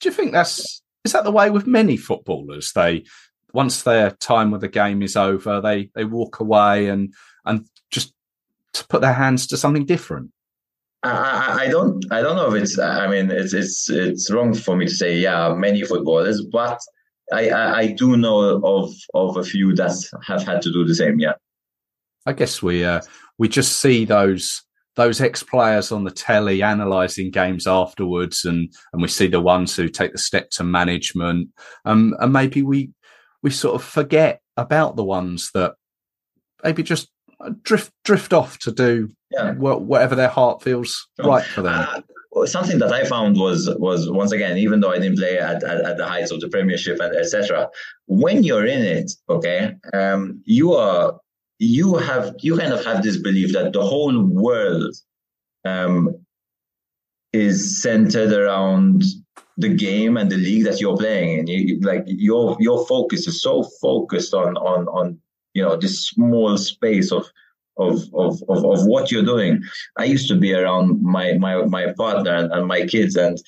do 0.00 0.08
you 0.08 0.14
think 0.14 0.32
that's 0.32 0.82
is 1.06 1.12
that 1.12 1.24
the 1.24 1.30
way 1.30 1.50
with 1.50 1.66
many 1.66 1.96
footballers? 1.96 2.72
They 2.74 3.04
once 3.54 3.84
their 3.84 4.10
time 4.10 4.50
with 4.50 4.60
the 4.60 4.68
game 4.68 5.02
is 5.02 5.16
over, 5.16 5.60
they 5.60 5.88
they 5.94 6.04
walk 6.04 6.40
away 6.40 6.88
and 6.88 7.14
and 7.44 7.64
just 7.90 8.12
to 8.74 8.86
put 8.88 9.00
their 9.00 9.14
hands 9.14 9.46
to 9.46 9.56
something 9.56 9.86
different. 9.86 10.32
I, 11.04 11.60
I 11.62 11.68
don't 11.68 12.04
I 12.12 12.20
don't 12.20 12.36
know 12.36 12.52
if 12.52 12.62
it's 12.62 12.78
I 12.78 13.06
mean 13.06 13.30
it's 13.30 13.54
it's 13.54 13.88
it's 13.88 14.30
wrong 14.32 14.52
for 14.52 14.76
me 14.76 14.86
to 14.86 14.94
say 14.94 15.16
yeah 15.16 15.54
many 15.54 15.82
footballers, 15.84 16.42
but 16.42 16.80
I, 17.32 17.50
I, 17.50 17.78
I 17.78 17.86
do 17.92 18.16
know 18.16 18.60
of 18.64 18.92
of 19.14 19.36
a 19.36 19.44
few 19.44 19.74
that 19.76 19.96
have 20.26 20.42
had 20.42 20.60
to 20.62 20.72
do 20.72 20.84
the 20.84 20.94
same. 20.94 21.20
Yeah, 21.20 21.34
I 22.26 22.32
guess 22.32 22.60
we 22.62 22.84
uh, 22.84 23.00
we 23.38 23.48
just 23.48 23.80
see 23.80 24.04
those 24.04 24.65
those 24.96 25.20
ex 25.20 25.42
players 25.42 25.92
on 25.92 26.04
the 26.04 26.10
telly 26.10 26.62
analysing 26.62 27.30
games 27.30 27.66
afterwards, 27.66 28.44
and 28.44 28.72
and 28.92 29.02
we 29.02 29.08
see 29.08 29.28
the 29.28 29.40
ones 29.40 29.76
who 29.76 29.88
take 29.88 30.12
the 30.12 30.18
step 30.18 30.50
to 30.50 30.64
management, 30.64 31.50
um, 31.84 32.14
and 32.18 32.32
maybe 32.32 32.62
we 32.62 32.90
we 33.42 33.50
sort 33.50 33.74
of 33.74 33.84
forget 33.84 34.40
about 34.56 34.96
the 34.96 35.04
ones 35.04 35.50
that 35.54 35.74
maybe 36.64 36.82
just 36.82 37.08
drift 37.62 37.92
drift 38.04 38.32
off 38.32 38.58
to 38.58 38.72
do 38.72 39.08
yeah. 39.30 39.52
whatever 39.52 40.14
their 40.14 40.28
heart 40.28 40.62
feels 40.62 41.06
sure. 41.20 41.28
right 41.28 41.44
for 41.44 41.62
them. 41.62 41.86
Uh, 42.34 42.46
something 42.46 42.78
that 42.78 42.92
I 42.92 43.04
found 43.04 43.36
was 43.38 43.70
was 43.78 44.10
once 44.10 44.32
again, 44.32 44.58
even 44.58 44.80
though 44.80 44.92
I 44.92 44.98
didn't 44.98 45.18
play 45.18 45.38
at, 45.38 45.62
at, 45.62 45.84
at 45.84 45.96
the 45.96 46.06
heights 46.06 46.30
of 46.30 46.40
the 46.40 46.48
Premiership 46.48 47.00
and 47.00 47.16
etc. 47.16 47.68
When 48.06 48.42
you're 48.42 48.66
in 48.66 48.82
it, 48.82 49.12
okay, 49.28 49.74
um, 49.94 50.42
you 50.44 50.74
are 50.74 51.18
you 51.58 51.96
have 51.96 52.34
you 52.40 52.56
kind 52.56 52.72
of 52.72 52.84
have 52.84 53.02
this 53.02 53.16
belief 53.16 53.52
that 53.52 53.72
the 53.72 53.82
whole 53.82 54.22
world 54.22 54.94
um, 55.64 56.14
is 57.32 57.82
centered 57.82 58.32
around 58.32 59.04
the 59.56 59.74
game 59.74 60.16
and 60.16 60.30
the 60.30 60.36
league 60.36 60.64
that 60.64 60.80
you're 60.80 60.96
playing 60.96 61.38
and 61.38 61.48
you 61.48 61.80
like 61.80 62.04
your 62.06 62.56
your 62.60 62.86
focus 62.86 63.26
is 63.26 63.40
so 63.40 63.62
focused 63.80 64.34
on 64.34 64.56
on 64.58 64.86
on 64.88 65.18
you 65.54 65.62
know 65.62 65.76
this 65.76 66.08
small 66.08 66.58
space 66.58 67.10
of 67.10 67.26
of 67.78 68.02
of 68.14 68.42
of, 68.48 68.64
of 68.64 68.86
what 68.86 69.10
you're 69.10 69.24
doing. 69.24 69.62
I 69.98 70.04
used 70.04 70.28
to 70.28 70.36
be 70.36 70.52
around 70.52 71.02
my 71.02 71.34
my 71.34 71.64
my 71.64 71.92
partner 71.92 72.34
and, 72.34 72.52
and 72.52 72.66
my 72.66 72.86
kids 72.86 73.16
and 73.16 73.38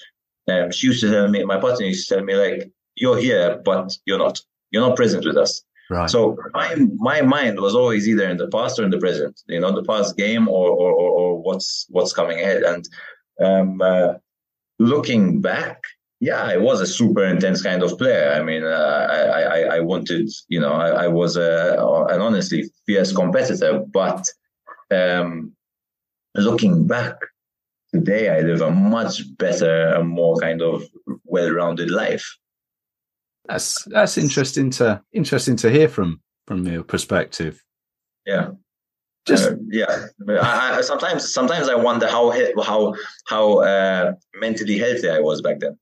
um, 0.50 0.70
she 0.70 0.86
used 0.86 1.00
to 1.02 1.10
tell 1.10 1.28
me 1.28 1.44
my 1.44 1.60
partner 1.60 1.84
used 1.84 2.08
to 2.08 2.14
tell 2.14 2.24
me 2.24 2.34
like 2.36 2.70
you're 2.94 3.18
here 3.18 3.60
but 3.64 3.96
you're 4.06 4.18
not. 4.18 4.40
You're 4.70 4.86
not 4.86 4.96
present 4.96 5.24
with 5.24 5.38
us 5.38 5.64
Right. 5.90 6.10
So 6.10 6.36
my 6.52 6.76
my 6.96 7.22
mind 7.22 7.58
was 7.60 7.74
always 7.74 8.06
either 8.06 8.28
in 8.28 8.36
the 8.36 8.48
past 8.48 8.78
or 8.78 8.84
in 8.84 8.90
the 8.90 8.98
present, 8.98 9.40
you 9.46 9.60
know, 9.60 9.72
the 9.74 9.84
past 9.84 10.16
game 10.16 10.46
or 10.46 10.68
or, 10.68 10.92
or, 10.92 11.10
or 11.10 11.42
what's 11.42 11.86
what's 11.88 12.12
coming 12.12 12.38
ahead. 12.38 12.62
And 12.62 12.88
um, 13.40 13.80
uh, 13.80 14.14
looking 14.78 15.40
back, 15.40 15.80
yeah, 16.20 16.42
I 16.42 16.58
was 16.58 16.80
a 16.80 16.86
super 16.86 17.24
intense 17.24 17.62
kind 17.62 17.82
of 17.82 17.96
player. 17.96 18.32
I 18.32 18.42
mean, 18.42 18.64
uh, 18.64 19.06
I, 19.10 19.42
I, 19.42 19.60
I 19.76 19.80
wanted, 19.80 20.28
you 20.48 20.60
know, 20.60 20.72
I, 20.72 21.04
I 21.04 21.08
was 21.08 21.36
a, 21.36 21.76
an 22.10 22.20
honestly 22.20 22.70
fierce 22.86 23.12
competitor. 23.12 23.80
But 23.90 24.28
um, 24.90 25.52
looking 26.34 26.86
back 26.86 27.16
today, 27.94 28.28
I 28.28 28.40
live 28.40 28.60
a 28.60 28.70
much 28.70 29.22
better 29.38 29.94
and 29.94 30.08
more 30.08 30.36
kind 30.36 30.60
of 30.60 30.82
well-rounded 31.24 31.90
life. 31.90 32.36
That's 33.48 33.82
that's 33.84 34.18
interesting 34.18 34.70
to 34.72 35.02
interesting 35.12 35.56
to 35.56 35.70
hear 35.70 35.88
from 35.88 36.20
from 36.46 36.66
your 36.66 36.84
perspective. 36.84 37.64
Yeah. 38.26 38.50
Just 39.26 39.50
uh, 39.50 39.56
yeah, 39.68 40.06
I, 40.40 40.78
I, 40.78 40.80
sometimes 40.80 41.32
sometimes 41.32 41.68
I 41.68 41.74
wonder 41.74 42.08
how 42.08 42.30
how 42.62 42.94
how 43.26 43.58
uh, 43.58 44.12
mentally 44.34 44.78
healthy 44.78 45.10
I 45.10 45.20
was 45.20 45.42
back 45.42 45.60
then. 45.60 45.78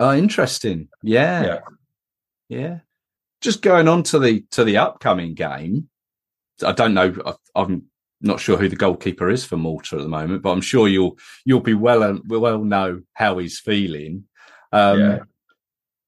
Oh, 0.00 0.14
interesting. 0.14 0.88
Yeah. 1.02 1.44
yeah, 1.44 1.58
yeah. 2.48 2.78
Just 3.40 3.62
going 3.62 3.88
on 3.88 4.02
to 4.04 4.18
the 4.18 4.44
to 4.50 4.64
the 4.64 4.76
upcoming 4.76 5.34
game. 5.34 5.88
I 6.64 6.72
don't 6.72 6.92
know. 6.92 7.36
I'm 7.54 7.84
not 8.20 8.40
sure 8.40 8.58
who 8.58 8.68
the 8.68 8.76
goalkeeper 8.76 9.30
is 9.30 9.44
for 9.44 9.56
Malta 9.56 9.96
at 9.96 10.02
the 10.02 10.08
moment, 10.08 10.42
but 10.42 10.50
I'm 10.50 10.60
sure 10.60 10.88
you'll 10.88 11.18
you'll 11.46 11.60
be 11.60 11.74
well 11.74 12.02
and 12.02 12.20
we'll 12.26 12.40
well 12.40 12.62
know 12.62 13.00
how 13.14 13.38
he's 13.38 13.58
feeling. 13.58 14.24
Um, 14.72 15.00
yeah. 15.00 15.18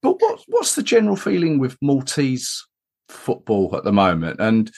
But 0.05 0.21
what 0.21 0.41
what's 0.49 0.75
the 0.75 0.83
general 0.83 1.17
feeling 1.17 1.59
with 1.59 1.79
Maltese 1.81 2.67
football 3.09 3.75
at 3.75 3.85
the 3.85 3.93
moment? 3.93 4.39
And 4.39 4.71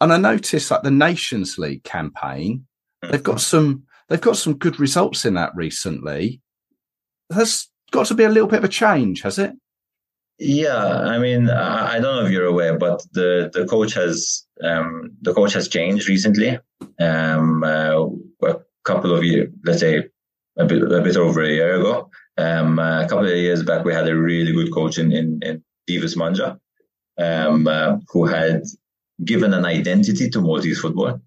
and 0.00 0.12
I 0.12 0.18
noticed 0.18 0.72
like 0.72 0.82
the 0.82 0.90
Nations 0.90 1.56
League 1.56 1.84
campaign, 1.84 2.66
they've 3.08 3.22
got 3.22 3.40
some 3.40 3.84
they've 4.08 4.20
got 4.20 4.36
some 4.36 4.54
good 4.54 4.80
results 4.80 5.24
in 5.24 5.34
that 5.34 5.52
recently. 5.54 6.40
There's 7.30 7.70
got 7.92 8.06
to 8.06 8.14
be 8.14 8.24
a 8.24 8.28
little 8.28 8.48
bit 8.48 8.58
of 8.58 8.64
a 8.64 8.68
change, 8.68 9.22
has 9.22 9.38
it? 9.38 9.52
Yeah, 10.38 10.76
I 10.76 11.18
mean, 11.18 11.48
I 11.48 12.00
don't 12.00 12.16
know 12.16 12.26
if 12.26 12.32
you're 12.32 12.46
aware, 12.46 12.76
but 12.76 13.02
the, 13.12 13.50
the 13.54 13.66
coach 13.66 13.94
has 13.94 14.44
um, 14.62 15.12
the 15.22 15.32
coach 15.32 15.52
has 15.54 15.68
changed 15.68 16.08
recently. 16.08 16.58
Um, 17.00 17.62
uh, 17.62 18.06
a 18.42 18.56
couple 18.84 19.14
of 19.14 19.22
years, 19.22 19.48
let's 19.64 19.80
say, 19.80 20.08
a 20.58 20.64
bit 20.66 20.82
a 20.82 21.00
bit 21.00 21.16
over 21.16 21.42
a 21.42 21.48
year 21.48 21.76
ago, 21.76 22.10
um, 22.38 22.78
uh, 22.78 23.04
a 23.04 23.08
couple 23.08 23.26
of 23.26 23.36
years 23.36 23.62
back, 23.62 23.84
we 23.84 23.94
had 23.94 24.08
a 24.08 24.16
really 24.16 24.52
good 24.52 24.72
coach 24.72 24.98
in, 24.98 25.12
in, 25.12 25.40
in 25.42 25.64
Devis 25.86 26.16
Mangia, 26.16 26.58
um, 27.18 27.66
uh, 27.66 27.96
who 28.08 28.26
had 28.26 28.62
given 29.24 29.54
an 29.54 29.64
identity 29.64 30.28
to 30.30 30.40
Maltese 30.40 30.80
football. 30.80 31.20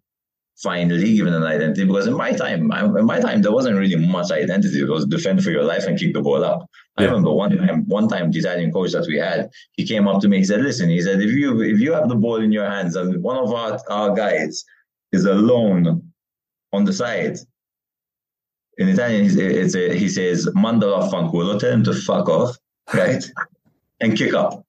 Finally, 0.62 1.16
given 1.16 1.34
an 1.34 1.44
identity 1.44 1.86
because 1.86 2.06
in 2.06 2.14
my 2.14 2.34
time, 2.34 2.70
in 2.74 3.06
my 3.06 3.18
time, 3.22 3.42
there 3.42 3.52
wasn't 3.54 3.78
really 3.78 3.96
much 3.96 4.30
identity. 4.30 4.82
It 4.82 4.90
was 4.90 5.06
defend 5.06 5.42
for 5.42 5.52
your 5.52 5.64
life 5.64 5.86
and 5.86 5.98
kick 5.98 6.14
the 6.14 6.22
ball 6.22 6.44
up. 6.44 6.70
Yeah. 6.98 7.06
I 7.06 7.08
remember 7.08 7.32
one 7.32 7.58
time, 7.58 7.88
one 7.88 8.10
time, 8.10 8.30
the 8.30 8.40
Italian 8.40 8.74
coach 8.74 8.92
that 8.92 9.08
we 9.08 9.18
had, 9.18 9.50
he 9.72 9.88
came 9.88 10.06
up 10.06 10.22
to 10.22 10.28
me. 10.28 10.40
He 10.40 10.44
said, 10.44 10.60
"Listen," 10.60 10.90
he 10.90 11.02
said, 11.02 11.22
"if 11.22 11.32
you 11.32 11.62
if 11.62 11.80
you 11.80 11.94
have 11.94 12.10
the 12.10 12.16
ball 12.16 12.42
in 12.42 12.52
your 12.52 12.70
hands 12.70 12.98
and 12.98 13.24
one 13.24 13.38
of 13.38 13.54
our, 13.54 13.80
our 13.90 14.14
guys 14.14 14.66
is 15.14 15.24
alone 15.24 16.12
on 16.74 16.84
the 16.84 16.92
side, 16.92 17.38
in 18.80 18.90
Italian, 18.90 19.26
it's 19.38 19.76
a, 19.76 19.94
he 19.94 20.10
says, 20.10 20.48
"Mandalo 20.56 21.12
fanculo," 21.12 21.60
tell 21.60 21.72
him 21.72 21.84
to 21.84 21.94
fuck 21.94 22.30
off, 22.30 22.58
right, 22.94 23.24
and 24.00 24.18
kick 24.18 24.34
up, 24.34 24.66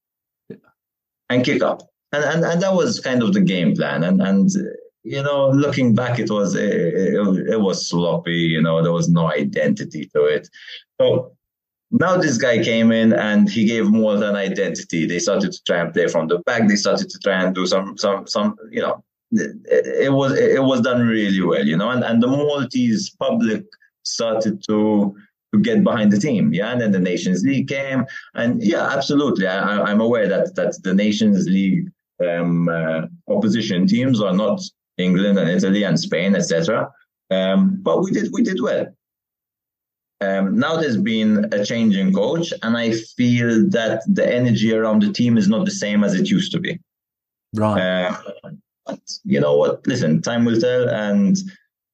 and 1.29 1.45
kick 1.45 1.63
up, 1.63 1.83
and 2.13 2.25
and 2.25 2.45
and 2.45 2.61
that 2.61 2.75
was 2.75 3.01
kind 3.01 3.23
of 3.23 3.33
the 3.33 3.41
game 3.41 3.75
plan, 3.75 4.03
and 4.03 4.21
and 4.21 4.51
you 5.03 5.23
know, 5.23 5.51
looking 5.51 5.95
back, 5.95 6.19
it 6.19 6.31
was 6.31 6.55
it, 6.55 6.71
it, 6.71 7.49
it 7.49 7.61
was 7.61 7.89
sloppy. 7.89 8.33
You 8.33 8.61
know, 8.61 8.83
there 8.83 8.93
was 8.93 9.09
no 9.09 9.31
identity 9.31 10.11
to 10.15 10.25
it. 10.25 10.49
So 11.01 11.33
now 11.91 12.17
this 12.17 12.37
guy 12.37 12.63
came 12.63 12.93
in 12.93 13.13
and 13.13 13.49
he 13.49 13.65
gave 13.65 13.89
more 13.89 14.17
than 14.17 14.37
identity. 14.37 15.07
They 15.07 15.19
started 15.19 15.53
to 15.53 15.63
try 15.65 15.79
and 15.79 15.93
play 15.93 16.09
from 16.09 16.29
the 16.29 16.39
back. 16.41 16.69
They 16.69 16.77
started 16.77 17.09
to 17.11 17.19
try 17.19 17.43
and 17.43 17.55
do 17.55 17.67
some 17.67 17.97
some 17.97 18.27
some 18.27 18.57
you 18.71 18.83
know. 18.83 19.05
It, 19.33 20.07
it 20.07 20.13
was 20.13 20.37
it 20.37 20.63
was 20.63 20.81
done 20.81 21.07
really 21.07 21.41
well, 21.41 21.65
you 21.65 21.77
know, 21.77 21.91
and, 21.91 22.03
and 22.03 22.21
the 22.21 22.27
Maltese 22.27 23.11
public 23.11 23.65
started 24.05 24.63
to 24.69 25.17
to 25.53 25.61
get 25.61 25.83
behind 25.83 26.13
the 26.13 26.19
team. 26.19 26.53
Yeah, 26.55 26.71
and 26.71 26.81
then 26.81 26.93
the 26.93 27.01
Nations 27.01 27.43
League 27.43 27.69
came, 27.69 28.05
and 28.35 28.63
yeah, 28.63 28.87
absolutely, 28.89 29.47
I, 29.47 29.83
I'm 29.83 30.01
aware 30.01 30.29
that 30.29 30.55
that 30.55 30.81
the 30.83 30.95
Nations 30.95 31.47
League 31.47 31.91
um, 32.27 32.69
uh, 32.69 33.03
opposition 33.29 33.87
teams 33.87 34.21
are 34.21 34.35
not 34.35 34.61
England 34.99 35.39
and 35.39 35.51
Italy 35.51 35.85
and 35.85 35.99
Spain, 35.99 36.35
etc. 36.37 36.91
Um, 37.31 37.79
but 37.83 38.03
we 38.03 38.11
did 38.11 38.31
we 38.33 38.43
did 38.43 38.61
well. 38.61 38.87
Um, 40.23 40.59
now 40.59 40.77
there's 40.77 40.99
been 40.99 41.49
a 41.53 41.65
change 41.65 41.97
in 41.97 42.13
coach, 42.13 42.53
and 42.63 42.77
I 42.77 42.93
feel 42.93 43.69
that 43.71 44.03
the 44.07 44.27
energy 44.33 44.75
around 44.75 45.03
the 45.03 45.13
team 45.13 45.39
is 45.39 45.49
not 45.49 45.65
the 45.65 45.71
same 45.71 46.05
as 46.05 46.15
it 46.15 46.29
used 46.29 46.53
to 46.53 46.61
be. 46.61 46.79
Right. 47.55 47.81
Uh, 47.81 48.17
but 48.87 49.01
you 49.25 49.41
know 49.41 49.57
what? 49.57 49.87
Listen, 49.87 50.21
time 50.21 50.45
will 50.45 50.61
tell, 50.61 50.89
and 50.89 51.37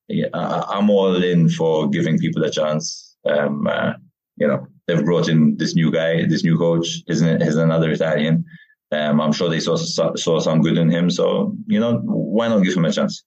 yeah, 0.08 0.26
I, 0.34 0.78
am 0.78 0.90
all 0.90 1.22
in 1.22 1.48
for 1.48 1.88
giving 1.88 2.18
people 2.18 2.44
a 2.44 2.50
chance. 2.50 3.16
Um, 3.24 3.66
uh, 3.66 3.94
you 4.36 4.46
know, 4.46 4.66
they've 4.86 5.04
brought 5.04 5.28
in 5.28 5.56
this 5.56 5.74
new 5.74 5.90
guy, 5.90 6.26
this 6.26 6.44
new 6.44 6.56
coach. 6.58 7.02
Isn't 7.08 7.42
is 7.42 7.56
another 7.56 7.90
Italian. 7.90 8.44
Um, 8.92 9.20
I'm 9.20 9.32
sure 9.32 9.48
they 9.48 9.60
saw 9.60 9.76
saw 9.76 10.40
some 10.40 10.62
good 10.62 10.78
in 10.78 10.90
him. 10.90 11.10
So 11.10 11.56
you 11.66 11.80
know, 11.80 11.98
why 12.04 12.48
not 12.48 12.62
give 12.62 12.74
him 12.74 12.84
a 12.84 12.92
chance? 12.92 13.24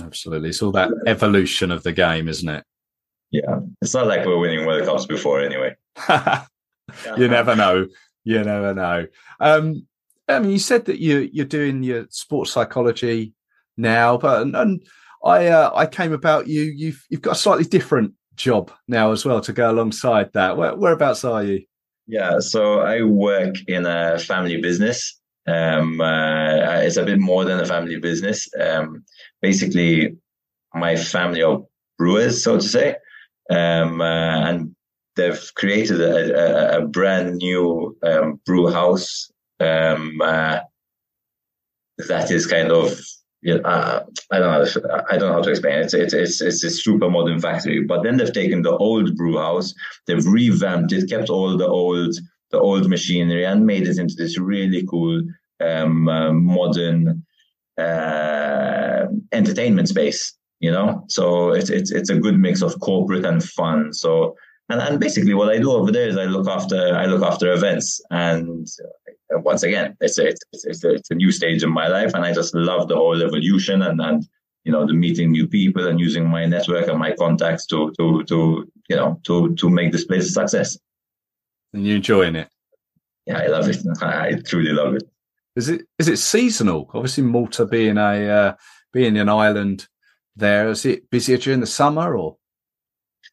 Absolutely, 0.00 0.48
it's 0.50 0.62
all 0.62 0.72
that 0.72 0.90
evolution 1.06 1.70
of 1.70 1.82
the 1.82 1.92
game, 1.92 2.28
isn't 2.28 2.48
it? 2.48 2.64
Yeah, 3.30 3.60
it's 3.82 3.94
not 3.94 4.06
like 4.06 4.24
we're 4.24 4.38
winning 4.38 4.66
World 4.66 4.86
Cups 4.86 5.06
before, 5.06 5.40
anyway. 5.40 5.76
you 7.16 7.28
never 7.28 7.54
know. 7.54 7.86
You 8.24 8.42
never 8.42 8.74
know. 8.74 9.06
Um, 9.40 9.86
I 10.28 10.38
mean, 10.38 10.52
you 10.52 10.58
said 10.58 10.86
that 10.86 11.00
you 11.00 11.28
you're 11.32 11.44
doing 11.44 11.82
your 11.82 12.06
sports 12.10 12.52
psychology 12.52 13.34
now, 13.76 14.16
but 14.16 14.42
and, 14.42 14.56
and 14.56 14.82
I 15.24 15.46
uh, 15.48 15.70
I 15.74 15.86
came 15.86 16.12
about 16.12 16.46
you. 16.46 16.62
You've 16.62 17.04
you've 17.08 17.22
got 17.22 17.32
a 17.32 17.38
slightly 17.38 17.64
different 17.64 18.12
job 18.36 18.70
now 18.88 19.12
as 19.12 19.24
well 19.24 19.40
to 19.40 19.52
go 19.52 19.70
alongside 19.70 20.30
that. 20.34 20.56
Where, 20.56 20.74
whereabouts 20.76 21.24
are 21.24 21.42
you? 21.42 21.64
Yeah, 22.06 22.40
so 22.40 22.80
I 22.80 23.02
work 23.02 23.54
in 23.66 23.86
a 23.86 24.18
family 24.18 24.60
business. 24.60 25.18
Um, 25.46 26.00
uh, 26.00 26.80
it's 26.80 26.96
a 26.96 27.04
bit 27.04 27.18
more 27.18 27.44
than 27.44 27.60
a 27.60 27.66
family 27.66 27.98
business. 27.98 28.48
Um, 28.60 29.04
basically, 29.40 30.16
my 30.74 30.96
family 30.96 31.42
are 31.42 31.62
brewers, 31.96 32.42
so 32.42 32.56
to 32.56 32.62
say, 32.62 32.96
um, 33.50 34.00
uh, 34.00 34.48
and 34.48 34.74
they've 35.16 35.50
created 35.54 36.00
a, 36.00 36.76
a, 36.76 36.82
a 36.82 36.86
brand 36.86 37.36
new 37.36 37.96
um, 38.02 38.40
brew 38.44 38.70
house 38.70 39.30
um, 39.60 40.20
uh, 40.20 40.60
that 42.08 42.30
is 42.30 42.46
kind 42.46 42.70
of 42.70 42.98
yeah, 43.44 43.56
uh, 43.56 44.02
I 44.32 44.38
don't 44.38 44.52
know. 44.52 45.02
I 45.10 45.18
don't 45.18 45.28
know 45.28 45.34
how 45.34 45.42
to 45.42 45.50
explain 45.50 45.78
it. 45.80 45.92
It's, 45.92 46.14
it's 46.14 46.40
it's 46.40 46.64
a 46.64 46.70
super 46.70 47.10
modern 47.10 47.38
factory. 47.38 47.84
But 47.84 48.02
then 48.02 48.16
they've 48.16 48.32
taken 48.32 48.62
the 48.62 48.74
old 48.78 49.14
brew 49.16 49.36
house, 49.36 49.74
they've 50.06 50.26
revamped 50.26 50.92
it, 50.92 51.10
kept 51.10 51.28
all 51.28 51.54
the 51.58 51.68
old 51.68 52.14
the 52.50 52.58
old 52.58 52.88
machinery, 52.88 53.44
and 53.44 53.66
made 53.66 53.86
it 53.86 53.98
into 53.98 54.14
this 54.16 54.38
really 54.38 54.86
cool 54.86 55.22
um, 55.60 56.08
uh, 56.08 56.32
modern 56.32 57.22
uh, 57.76 59.06
entertainment 59.32 59.88
space. 59.88 60.32
You 60.60 60.72
know, 60.72 61.04
so 61.08 61.50
it's 61.50 61.68
it's 61.68 61.92
it's 61.92 62.08
a 62.08 62.18
good 62.18 62.38
mix 62.38 62.62
of 62.62 62.80
corporate 62.80 63.26
and 63.26 63.44
fun. 63.44 63.92
So 63.92 64.36
and 64.68 64.80
and 64.80 65.00
basically 65.00 65.34
what 65.34 65.50
I 65.50 65.58
do 65.58 65.72
over 65.72 65.92
there 65.92 66.08
is 66.08 66.16
I 66.16 66.24
look 66.24 66.48
after 66.48 66.94
I 66.94 67.06
look 67.06 67.22
after 67.22 67.52
events 67.52 68.00
and 68.10 68.68
once 69.30 69.62
again, 69.62 69.96
it's 70.00 70.18
a, 70.18 70.28
it's, 70.28 70.40
it's, 70.52 70.84
a, 70.84 70.94
it's 70.94 71.10
a 71.10 71.14
new 71.14 71.32
stage 71.32 71.62
in 71.62 71.70
my 71.70 71.88
life, 71.88 72.14
and 72.14 72.24
I 72.24 72.32
just 72.32 72.54
love 72.54 72.88
the 72.88 72.96
whole 72.96 73.20
evolution 73.22 73.82
and 73.82 74.00
and 74.00 74.26
you 74.64 74.72
know 74.72 74.86
the 74.86 74.94
meeting 74.94 75.32
new 75.32 75.46
people 75.46 75.86
and 75.86 76.00
using 76.00 76.28
my 76.28 76.46
network 76.46 76.88
and 76.88 76.98
my 76.98 77.12
contacts 77.12 77.66
to 77.66 77.92
to 77.98 78.24
to 78.24 78.70
you 78.88 78.96
know 78.96 79.20
to 79.24 79.54
to 79.54 79.70
make 79.70 79.92
this 79.92 80.04
place 80.04 80.26
a 80.26 80.30
success. 80.30 80.78
And 81.72 81.86
you 81.86 81.96
enjoying 81.96 82.36
it? 82.36 82.48
Yeah, 83.26 83.38
I 83.38 83.46
love 83.46 83.68
it. 83.68 83.78
I 84.02 84.34
truly 84.44 84.72
love 84.72 84.94
it. 84.94 85.04
Is 85.56 85.68
it 85.68 85.82
is 85.98 86.08
it 86.08 86.18
seasonal? 86.18 86.90
Obviously, 86.94 87.24
Malta 87.24 87.66
being 87.66 87.98
a 87.98 88.28
uh, 88.28 88.54
being 88.92 89.16
an 89.18 89.28
island, 89.28 89.88
there 90.36 90.68
is 90.68 90.84
it 90.84 91.10
busier 91.10 91.38
during 91.38 91.60
the 91.60 91.66
summer 91.66 92.16
or? 92.16 92.36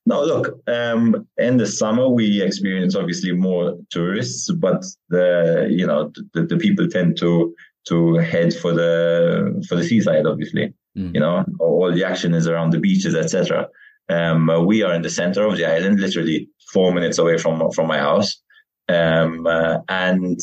No, 0.05 0.23
look, 0.23 0.59
um, 0.67 1.27
in 1.37 1.57
the 1.57 1.67
summer 1.67 2.09
we 2.09 2.41
experience 2.41 2.95
obviously 2.95 3.33
more 3.33 3.77
tourists, 3.91 4.51
but 4.51 4.83
the 5.09 5.67
you 5.69 5.85
know 5.85 6.11
the, 6.33 6.43
the 6.43 6.57
people 6.57 6.87
tend 6.87 7.17
to 7.17 7.55
to 7.87 8.15
head 8.15 8.53
for 8.53 8.73
the 8.73 9.63
for 9.69 9.75
the 9.75 9.83
seaside. 9.83 10.25
Obviously, 10.25 10.73
mm. 10.97 11.13
you 11.13 11.19
know 11.19 11.45
all 11.59 11.91
the 11.91 12.03
action 12.03 12.33
is 12.33 12.47
around 12.47 12.71
the 12.71 12.79
beaches, 12.79 13.13
etc. 13.15 13.67
Um, 14.09 14.65
we 14.65 14.81
are 14.81 14.93
in 14.93 15.03
the 15.03 15.09
center 15.09 15.45
of 15.45 15.57
the 15.57 15.65
island, 15.65 15.99
literally 15.99 16.49
four 16.73 16.91
minutes 16.93 17.19
away 17.19 17.37
from 17.37 17.71
from 17.71 17.87
my 17.87 17.99
house, 17.99 18.41
um, 18.89 19.45
uh, 19.45 19.77
and 19.87 20.39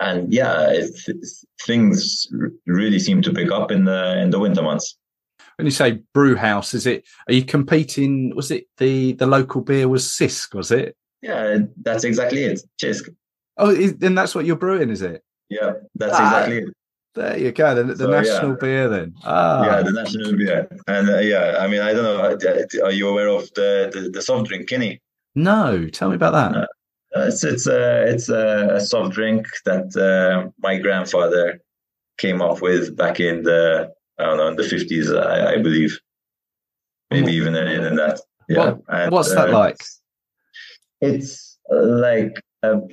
and 0.00 0.32
yeah, 0.32 0.68
it, 0.70 0.90
things 1.62 2.26
really 2.66 2.98
seem 2.98 3.22
to 3.22 3.32
pick 3.32 3.52
up 3.52 3.70
in 3.70 3.84
the 3.84 4.20
in 4.20 4.30
the 4.30 4.40
winter 4.40 4.62
months 4.62 4.98
when 5.56 5.66
you 5.66 5.70
say 5.70 6.02
brew 6.12 6.36
house, 6.36 6.74
is 6.74 6.86
it? 6.86 7.04
Are 7.28 7.32
you 7.32 7.44
competing? 7.44 8.34
Was 8.34 8.50
it 8.50 8.66
the 8.78 9.12
the 9.14 9.26
local 9.26 9.60
beer 9.60 9.88
was 9.88 10.04
Cisk? 10.04 10.54
Was 10.54 10.70
it? 10.70 10.96
Yeah, 11.22 11.58
that's 11.82 12.04
exactly 12.04 12.44
it. 12.44 12.60
Cisk. 12.80 13.08
Oh, 13.56 13.74
then 13.74 14.14
that's 14.14 14.34
what 14.34 14.44
you're 14.44 14.56
brewing, 14.56 14.90
is 14.90 15.02
it? 15.02 15.24
Yeah, 15.48 15.72
that's 15.94 16.14
ah, 16.14 16.26
exactly 16.26 16.58
it. 16.58 16.74
There 17.14 17.38
you 17.38 17.52
go. 17.52 17.74
The, 17.74 17.84
the 17.84 17.96
so, 17.96 18.10
national 18.10 18.50
yeah. 18.50 18.56
beer, 18.60 18.88
then. 18.88 19.14
Ah. 19.24 19.64
Yeah, 19.64 19.82
the 19.82 19.92
national 19.92 20.36
beer, 20.36 20.68
and 20.86 21.08
uh, 21.08 21.18
yeah, 21.18 21.56
I 21.58 21.66
mean, 21.66 21.80
I 21.80 21.94
don't 21.94 22.04
know. 22.04 22.22
Uh, 22.22 22.84
are 22.84 22.92
you 22.92 23.08
aware 23.08 23.28
of 23.28 23.48
the 23.54 23.90
the, 23.92 24.10
the 24.10 24.22
soft 24.22 24.48
drink, 24.48 24.68
Kinnie? 24.68 25.00
No, 25.34 25.88
tell 25.88 26.10
me 26.10 26.16
about 26.16 26.32
that. 26.32 26.68
Uh, 27.16 27.26
it's 27.26 27.42
it's 27.44 27.66
a 27.66 28.02
it's 28.02 28.28
a, 28.28 28.78
soft 28.80 29.14
drink 29.14 29.46
that 29.64 29.96
uh, 29.96 30.50
my 30.58 30.76
grandfather 30.78 31.60
came 32.18 32.42
up 32.42 32.60
with 32.60 32.94
back 32.96 33.20
in 33.20 33.42
the 33.42 33.90
I 34.18 34.24
don't 34.24 34.36
know, 34.38 34.48
in 34.48 34.56
the 34.56 34.62
50s, 34.62 35.16
I, 35.16 35.54
I 35.54 35.56
believe. 35.58 35.98
Maybe 37.10 37.32
even 37.32 37.54
earlier 37.54 37.82
than 37.82 37.96
that. 37.96 38.20
Yeah. 38.48 38.58
What, 38.58 38.80
and, 38.88 39.12
what's 39.12 39.34
that 39.34 39.50
uh, 39.50 39.58
like? 39.58 39.78
It's 41.00 41.58
like, 41.70 42.42
um, 42.62 42.88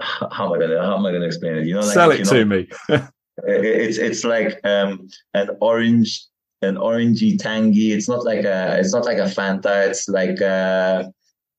how 0.00 0.46
am 0.46 0.52
I 0.52 0.58
gonna 0.58 0.80
how 0.80 0.96
am 0.96 1.06
I 1.06 1.12
gonna 1.12 1.26
explain 1.26 1.56
it? 1.56 1.66
You 1.66 1.74
know, 1.74 1.80
like, 1.80 1.94
sell 1.94 2.10
it 2.10 2.18
you 2.18 2.24
know, 2.24 2.30
to 2.32 2.44
me. 2.44 2.68
it's 3.46 3.98
it's 3.98 4.24
like 4.24 4.60
um, 4.64 5.08
an 5.34 5.50
orange, 5.60 6.24
an 6.62 6.76
orangey 6.76 7.38
tangy. 7.38 7.92
It's 7.92 8.08
not 8.08 8.24
like 8.24 8.44
a 8.44 8.78
it's 8.78 8.92
not 8.92 9.04
like 9.04 9.18
a 9.18 9.22
Fanta. 9.22 9.88
It's 9.88 10.08
like 10.08 10.40
a, 10.40 11.10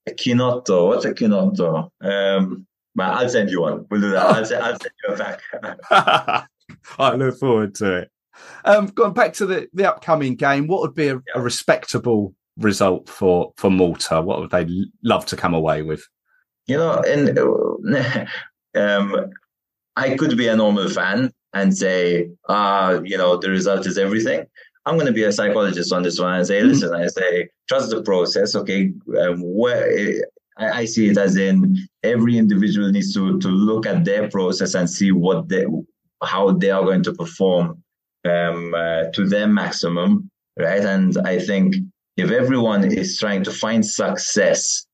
a 0.08 0.12
Chinotto. 0.12 0.88
What's 0.88 1.06
a 1.06 1.14
Chinotto? 1.14 1.90
Um, 2.02 2.66
I'll 3.00 3.30
send 3.30 3.50
you 3.50 3.62
one. 3.62 3.86
We'll 3.90 4.02
do 4.02 4.12
that. 4.12 4.26
I'll, 4.26 4.46
send, 4.46 4.64
I'll 4.64 4.80
send 4.80 4.92
you 5.08 5.14
a 5.14 5.18
pack. 5.18 6.48
I 7.00 7.16
look 7.16 7.38
forward 7.40 7.76
to 7.76 7.98
it. 8.00 8.12
Um, 8.66 8.88
going 8.88 9.14
back 9.14 9.34
to 9.34 9.46
the, 9.46 9.68
the 9.74 9.90
upcoming 9.90 10.36
game, 10.36 10.68
what 10.68 10.82
would 10.82 10.96
be 10.96 11.08
a, 11.08 11.22
a 11.36 11.42
respectable 11.42 12.34
result 12.58 13.10
for 13.10 13.54
for 13.58 13.72
Malta? 13.72 14.22
What 14.22 14.40
would 14.40 14.52
they 14.52 14.68
love 15.04 15.26
to 15.28 15.36
come 15.36 15.54
away 15.54 15.82
with? 15.82 16.06
You 16.68 16.78
know, 16.78 17.02
and 17.02 17.38
um, 18.76 19.32
I 19.96 20.16
could 20.16 20.38
be 20.38 20.48
a 20.48 20.56
normal 20.56 20.90
fan 20.90 21.32
and 21.54 21.76
say, 21.76 22.30
ah, 22.48 23.00
you 23.04 23.18
know, 23.18 23.38
the 23.38 23.50
result 23.50 23.88
is 23.88 23.98
everything. 23.98 24.46
I'm 24.86 24.96
going 24.96 25.08
to 25.08 25.14
be 25.14 25.24
a 25.24 25.32
psychologist 25.32 25.92
on 25.92 26.04
this 26.04 26.20
one 26.20 26.36
and 26.36 26.48
say, 26.48 26.60
mm-hmm. 26.60 26.70
listen, 26.70 26.94
I 26.94 27.08
say, 27.08 27.50
trust 27.68 27.90
the 27.90 28.02
process. 28.02 28.56
Okay, 28.56 28.92
um, 29.20 29.42
where 29.42 30.24
I, 30.58 30.70
I 30.82 30.86
see 30.86 31.10
it 31.10 31.18
as 31.18 31.38
in 31.38 31.78
every 32.04 32.38
individual 32.38 32.92
needs 32.92 33.14
to 33.14 33.40
to 33.40 33.48
look 33.48 33.86
at 33.86 34.06
their 34.06 34.30
process 34.30 34.74
and 34.76 34.90
see 34.90 35.12
what 35.12 35.50
they 35.50 35.66
how 36.24 36.52
they 36.52 36.70
are 36.70 36.84
going 36.84 37.04
to 37.04 37.14
perform 37.14 37.82
um, 38.26 38.74
uh, 38.74 39.04
to 39.14 39.28
their 39.28 39.48
maximum, 39.48 40.30
right? 40.58 40.84
And 40.84 41.18
I 41.26 41.40
think 41.40 41.76
if 42.18 42.32
everyone 42.32 42.84
is 42.84 43.18
trying 43.18 43.44
to 43.44 43.52
find 43.52 43.86
success 43.86 44.86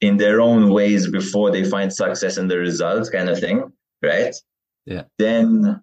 in 0.00 0.16
their 0.16 0.40
own 0.40 0.72
ways 0.72 1.10
before 1.10 1.50
they 1.50 1.64
find 1.64 1.92
success 1.92 2.36
in 2.38 2.48
the 2.48 2.58
results, 2.58 3.10
kind 3.10 3.28
of 3.28 3.38
thing, 3.38 3.72
right? 4.02 4.34
Yeah. 4.86 5.04
Then 5.18 5.82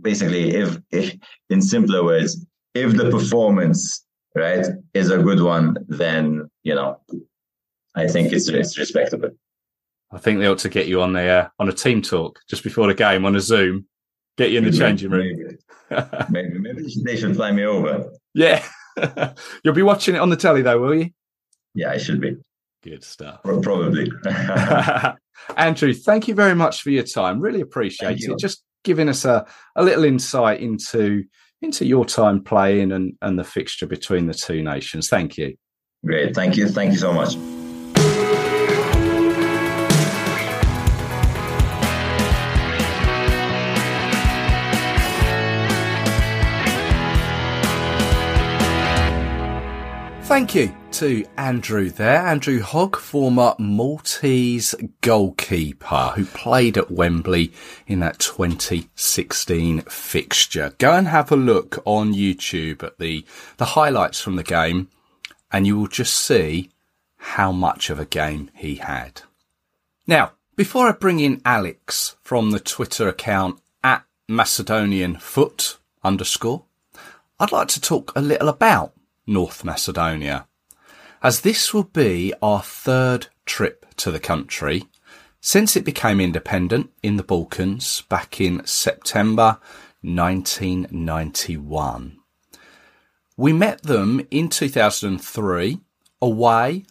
basically, 0.00 0.54
if, 0.54 0.78
if 0.90 1.16
in 1.50 1.60
simpler 1.60 2.04
words, 2.04 2.46
if 2.74 2.96
the 2.96 3.10
performance 3.10 4.04
right, 4.34 4.66
is 4.94 5.10
a 5.10 5.18
good 5.18 5.40
one, 5.40 5.76
then 5.88 6.48
you 6.62 6.74
know, 6.74 7.00
I 7.94 8.06
think 8.06 8.32
it's 8.32 8.48
it's 8.48 8.78
respectable. 8.78 9.30
I 10.12 10.18
think 10.18 10.40
they 10.40 10.46
ought 10.46 10.58
to 10.58 10.68
get 10.68 10.88
you 10.88 11.02
on 11.02 11.12
the 11.12 11.26
uh, 11.26 11.48
on 11.58 11.68
a 11.68 11.72
team 11.72 12.02
talk 12.02 12.40
just 12.48 12.64
before 12.64 12.86
the 12.86 12.94
game 12.94 13.24
on 13.24 13.36
a 13.36 13.40
Zoom. 13.40 13.86
Get 14.40 14.52
you 14.52 14.58
in 14.58 14.64
the 14.64 14.72
changing 14.72 15.10
room. 15.10 15.58
Maybe, 15.90 16.48
maybe, 16.48 16.58
maybe 16.58 16.94
they 17.04 17.14
should 17.14 17.36
fly 17.36 17.52
me 17.52 17.66
over. 17.66 18.10
Yeah, 18.32 18.64
you'll 19.62 19.74
be 19.74 19.82
watching 19.82 20.14
it 20.14 20.18
on 20.18 20.30
the 20.30 20.36
telly 20.36 20.62
though, 20.62 20.80
will 20.80 20.94
you? 20.94 21.10
Yeah, 21.74 21.90
I 21.90 21.98
should 21.98 22.22
be. 22.22 22.38
Good 22.82 23.04
stuff. 23.04 23.42
Probably. 23.42 24.10
Andrew, 25.58 25.92
thank 25.92 26.26
you 26.26 26.34
very 26.34 26.54
much 26.54 26.80
for 26.80 26.88
your 26.88 27.02
time. 27.02 27.38
Really 27.38 27.60
appreciate 27.60 28.18
it. 28.18 28.38
Just 28.38 28.62
giving 28.82 29.10
us 29.10 29.26
a, 29.26 29.44
a 29.76 29.84
little 29.84 30.04
insight 30.04 30.60
into 30.60 31.24
into 31.60 31.84
your 31.84 32.06
time 32.06 32.42
playing 32.42 32.92
and, 32.92 33.18
and 33.20 33.38
the 33.38 33.44
fixture 33.44 33.86
between 33.86 34.24
the 34.24 34.32
two 34.32 34.62
nations. 34.62 35.10
Thank 35.10 35.36
you. 35.36 35.54
Great. 36.02 36.34
Thank 36.34 36.56
you. 36.56 36.66
Thank 36.66 36.92
you 36.92 36.98
so 36.98 37.12
much. 37.12 37.36
Thank 50.30 50.54
you 50.54 50.72
to 50.92 51.26
Andrew 51.36 51.90
there. 51.90 52.18
Andrew 52.18 52.60
Hogg, 52.60 52.94
former 52.94 53.56
Maltese 53.58 54.76
goalkeeper 55.00 56.12
who 56.14 56.24
played 56.24 56.78
at 56.78 56.88
Wembley 56.88 57.52
in 57.88 57.98
that 57.98 58.20
2016 58.20 59.80
fixture. 59.80 60.72
Go 60.78 60.92
and 60.92 61.08
have 61.08 61.32
a 61.32 61.36
look 61.36 61.82
on 61.84 62.14
YouTube 62.14 62.84
at 62.84 63.00
the, 63.00 63.24
the 63.56 63.64
highlights 63.64 64.20
from 64.20 64.36
the 64.36 64.44
game 64.44 64.88
and 65.50 65.66
you 65.66 65.76
will 65.76 65.88
just 65.88 66.14
see 66.14 66.70
how 67.16 67.50
much 67.50 67.90
of 67.90 67.98
a 67.98 68.04
game 68.04 68.52
he 68.54 68.76
had. 68.76 69.22
Now, 70.06 70.34
before 70.54 70.86
I 70.88 70.92
bring 70.92 71.18
in 71.18 71.42
Alex 71.44 72.14
from 72.22 72.52
the 72.52 72.60
Twitter 72.60 73.08
account 73.08 73.60
at 73.82 74.04
Macedonian 74.28 75.16
foot 75.16 75.78
underscore, 76.04 76.66
I'd 77.40 77.50
like 77.50 77.66
to 77.66 77.80
talk 77.80 78.12
a 78.14 78.20
little 78.22 78.48
about 78.48 78.94
North 79.30 79.64
Macedonia, 79.64 80.46
as 81.22 81.42
this 81.42 81.72
will 81.72 81.84
be 81.84 82.34
our 82.42 82.62
third 82.62 83.28
trip 83.46 83.86
to 83.96 84.10
the 84.10 84.18
country 84.18 84.86
since 85.40 85.76
it 85.76 85.84
became 85.84 86.20
independent 86.20 86.90
in 87.02 87.16
the 87.16 87.22
Balkans 87.22 88.02
back 88.08 88.40
in 88.40 88.66
September 88.66 89.60
1991. 90.02 92.16
We 93.36 93.52
met 93.52 93.82
them 93.82 94.26
in 94.30 94.48
2003 94.48 95.80
away 96.20 96.84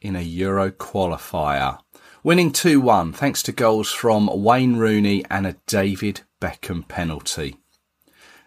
in 0.00 0.16
a 0.16 0.20
Euro 0.20 0.70
qualifier, 0.70 1.78
winning 2.22 2.52
2-1 2.52 3.14
thanks 3.14 3.42
to 3.44 3.52
goals 3.52 3.90
from 3.90 4.28
Wayne 4.32 4.76
Rooney 4.76 5.24
and 5.30 5.46
a 5.46 5.56
David 5.66 6.22
Beckham 6.40 6.88
penalty. 6.88 7.56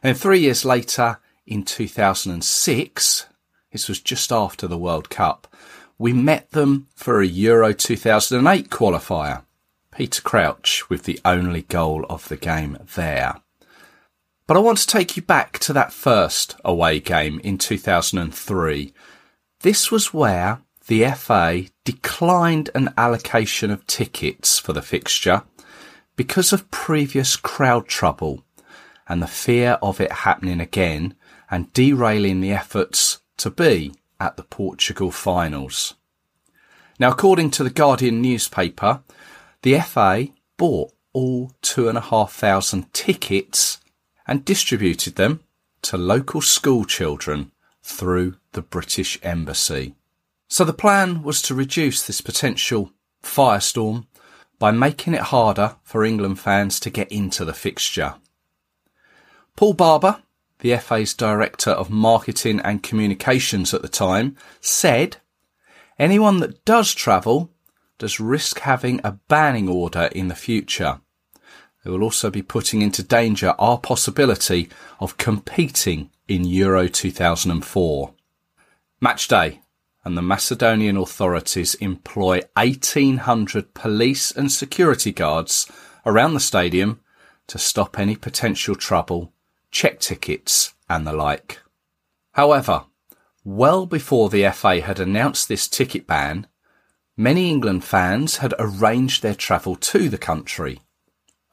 And 0.04 0.18
three 0.18 0.40
years 0.40 0.66
later, 0.66 1.20
in 1.48 1.64
2006, 1.64 3.26
this 3.72 3.90
was 3.90 4.00
just 4.00 4.32
after 4.32 4.68
the 4.68 4.78
World 4.78 5.10
Cup. 5.10 5.48
We 5.98 6.14
met 6.14 6.52
them 6.52 6.88
for 6.96 7.22
a 7.22 7.28
Euro 7.28 7.74
2008 7.74 8.70
qualifier. 8.70 9.44
Peter 9.92 10.22
Crouch 10.22 10.90
with 10.90 11.04
the 11.04 11.20
only 11.26 11.64
goal 11.64 12.06
of 12.08 12.28
the 12.28 12.38
game 12.38 12.78
there. 12.96 13.42
But 14.46 14.56
I 14.56 14.60
want 14.60 14.78
to 14.78 14.88
take 14.88 15.18
you 15.18 15.24
back 15.24 15.58
to 15.60 15.74
that 15.74 15.92
first 15.92 16.56
away 16.64 17.00
game 17.00 17.40
in 17.44 17.58
2003. 17.58 18.94
This 19.62 19.92
was 19.92 20.14
where 20.14 20.62
the 20.88 21.04
FA 21.12 21.64
declined 21.84 22.70
an 22.76 22.94
allocation 22.96 23.72
of 23.72 23.88
tickets 23.88 24.60
for 24.60 24.72
the 24.72 24.82
fixture 24.82 25.44
because 26.16 26.54
of 26.54 26.72
previous 26.72 27.36
crowd 27.36 27.88
trouble 27.88 28.44
and 29.08 29.22
the 29.22 29.28
fear 29.28 29.80
of 29.82 30.00
it 30.00 30.12
happening 30.12 30.62
again 30.62 31.16
and 31.50 31.74
derailing 31.74 32.40
the 32.40 32.52
efforts 32.52 33.20
to 33.38 33.50
be 33.50 33.94
at 34.20 34.38
the 34.38 34.44
Portugal 34.44 35.12
finals. 35.12 35.94
Now, 37.00 37.12
according 37.12 37.52
to 37.52 37.64
the 37.64 37.70
Guardian 37.70 38.22
newspaper, 38.22 39.02
the 39.62 39.80
FA 39.82 40.28
bought 40.58 40.92
all 41.14 41.52
two 41.62 41.88
and 41.90 41.98
a 41.98 42.02
half 42.02 42.34
thousand 42.34 42.94
tickets 42.94 43.80
and 44.28 44.46
distributed 44.46 45.16
them 45.16 45.42
to 45.84 45.98
local 45.98 46.42
school 46.42 46.86
children 46.86 47.52
through 47.82 48.36
the 48.52 48.62
British 48.62 49.20
Embassy. 49.24 49.96
So 50.48 50.64
the 50.64 50.74
plan 50.74 51.24
was 51.24 51.42
to 51.44 51.56
reduce 51.56 52.06
this 52.06 52.22
potential 52.22 52.92
firestorm 53.24 54.08
by 54.60 54.72
making 54.72 55.14
it 55.14 55.22
harder 55.22 55.76
for 55.84 56.04
England 56.04 56.40
fans 56.40 56.80
to 56.80 56.90
get 56.90 57.12
into 57.12 57.46
the 57.46 57.54
fixture. 57.54 58.16
Paul 59.56 59.74
Barber, 59.74 60.22
the 60.60 60.76
FA's 60.78 61.14
Director 61.14 61.72
of 61.72 61.90
Marketing 61.90 62.60
and 62.62 62.84
Communications 62.84 63.74
at 63.74 63.82
the 63.82 63.88
time, 63.88 64.36
said, 64.60 65.18
anyone 66.00 66.40
that 66.40 66.66
does 66.66 66.94
travel 66.94 67.52
does 67.98 68.20
risk 68.20 68.60
having 68.60 69.00
a 69.04 69.20
banning 69.28 69.70
order 69.70 70.10
in 70.12 70.28
the 70.28 70.36
future. 70.36 71.00
They 71.84 71.92
will 71.92 72.04
also 72.04 72.30
be 72.30 72.42
putting 72.42 72.82
into 72.82 73.02
danger 73.02 73.56
our 73.58 73.78
possibility 73.78 74.70
of 75.00 75.18
competing 75.18 76.10
in 76.28 76.44
Euro 76.44 76.88
2004. 76.88 78.14
Match 79.00 79.28
day 79.28 79.62
and 80.04 80.18
the 80.18 80.22
Macedonian 80.22 80.98
authorities 80.98 81.76
employ 81.76 82.42
1800 82.56 83.74
police 83.74 84.32
and 84.32 84.52
security 84.52 85.12
guards 85.12 85.70
around 86.06 86.34
the 86.34 86.40
stadium 86.40 87.00
to 87.48 87.58
stop 87.58 88.00
any 88.00 88.16
potential 88.16 88.76
trouble 88.76 89.34
check 89.78 90.00
tickets, 90.00 90.74
and 90.90 91.06
the 91.06 91.14
like. 91.14 91.60
However, 92.32 92.86
well 93.44 93.86
before 93.86 94.28
the 94.28 94.50
FA 94.50 94.82
had 94.82 95.00
announced 95.00 95.48
this 95.48 95.68
ticket 95.68 96.08
ban, 96.08 96.48
many 97.16 97.52
England 97.52 97.84
fans 97.84 98.38
had 98.38 98.56
arranged 98.58 99.22
their 99.22 99.36
travel 99.36 99.76
to 99.76 100.10
the 100.10 100.18
country, 100.18 100.80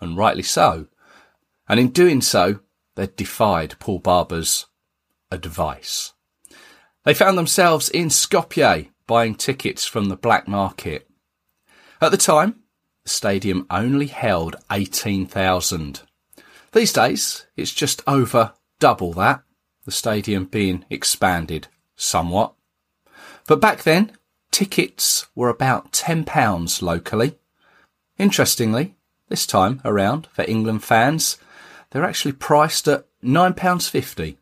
and 0.01 0.17
rightly 0.17 0.43
so. 0.43 0.87
And 1.69 1.79
in 1.79 1.91
doing 1.91 2.23
so, 2.23 2.61
they 2.95 3.09
defied 3.09 3.79
Paul 3.79 3.99
Barber's 3.99 4.69
advice. 5.31 6.15
They 7.05 7.13
found 7.13 7.37
themselves 7.37 7.91
in 7.91 8.09
Skopje 8.09 8.89
buying 9.07 9.35
tickets 9.35 9.85
from 9.85 10.07
the 10.07 10.17
black 10.17 10.49
market. 10.49 11.11
At 12.01 12.11
the 12.11 12.17
time, 12.17 12.63
the 13.03 13.11
stadium 13.11 13.67
only 13.69 14.07
held 14.07 14.57
18,000. 14.73 16.01
These 16.75 16.93
days, 16.93 17.47
it's 17.57 17.73
just 17.73 18.03
over 18.05 18.53
double 18.81 19.13
that, 19.13 19.45
the 19.85 19.93
stadium 19.93 20.47
being 20.47 20.85
expanded 20.91 21.69
somewhat. 21.95 22.53
But 23.47 23.61
back 23.61 23.85
then, 23.85 24.11
tickets 24.51 25.29
were 25.37 25.49
about 25.49 25.93
£10 25.93 26.83
locally. 26.83 27.39
Interestingly, 28.19 28.97
this 29.29 29.47
time 29.47 29.83
around 29.85 30.27
for 30.33 30.45
England 30.49 30.83
fans, 30.83 31.39
they're 31.91 32.05
actually 32.05 32.33
priced 32.33 32.89
at 32.89 33.07
£9.50. 33.23 34.37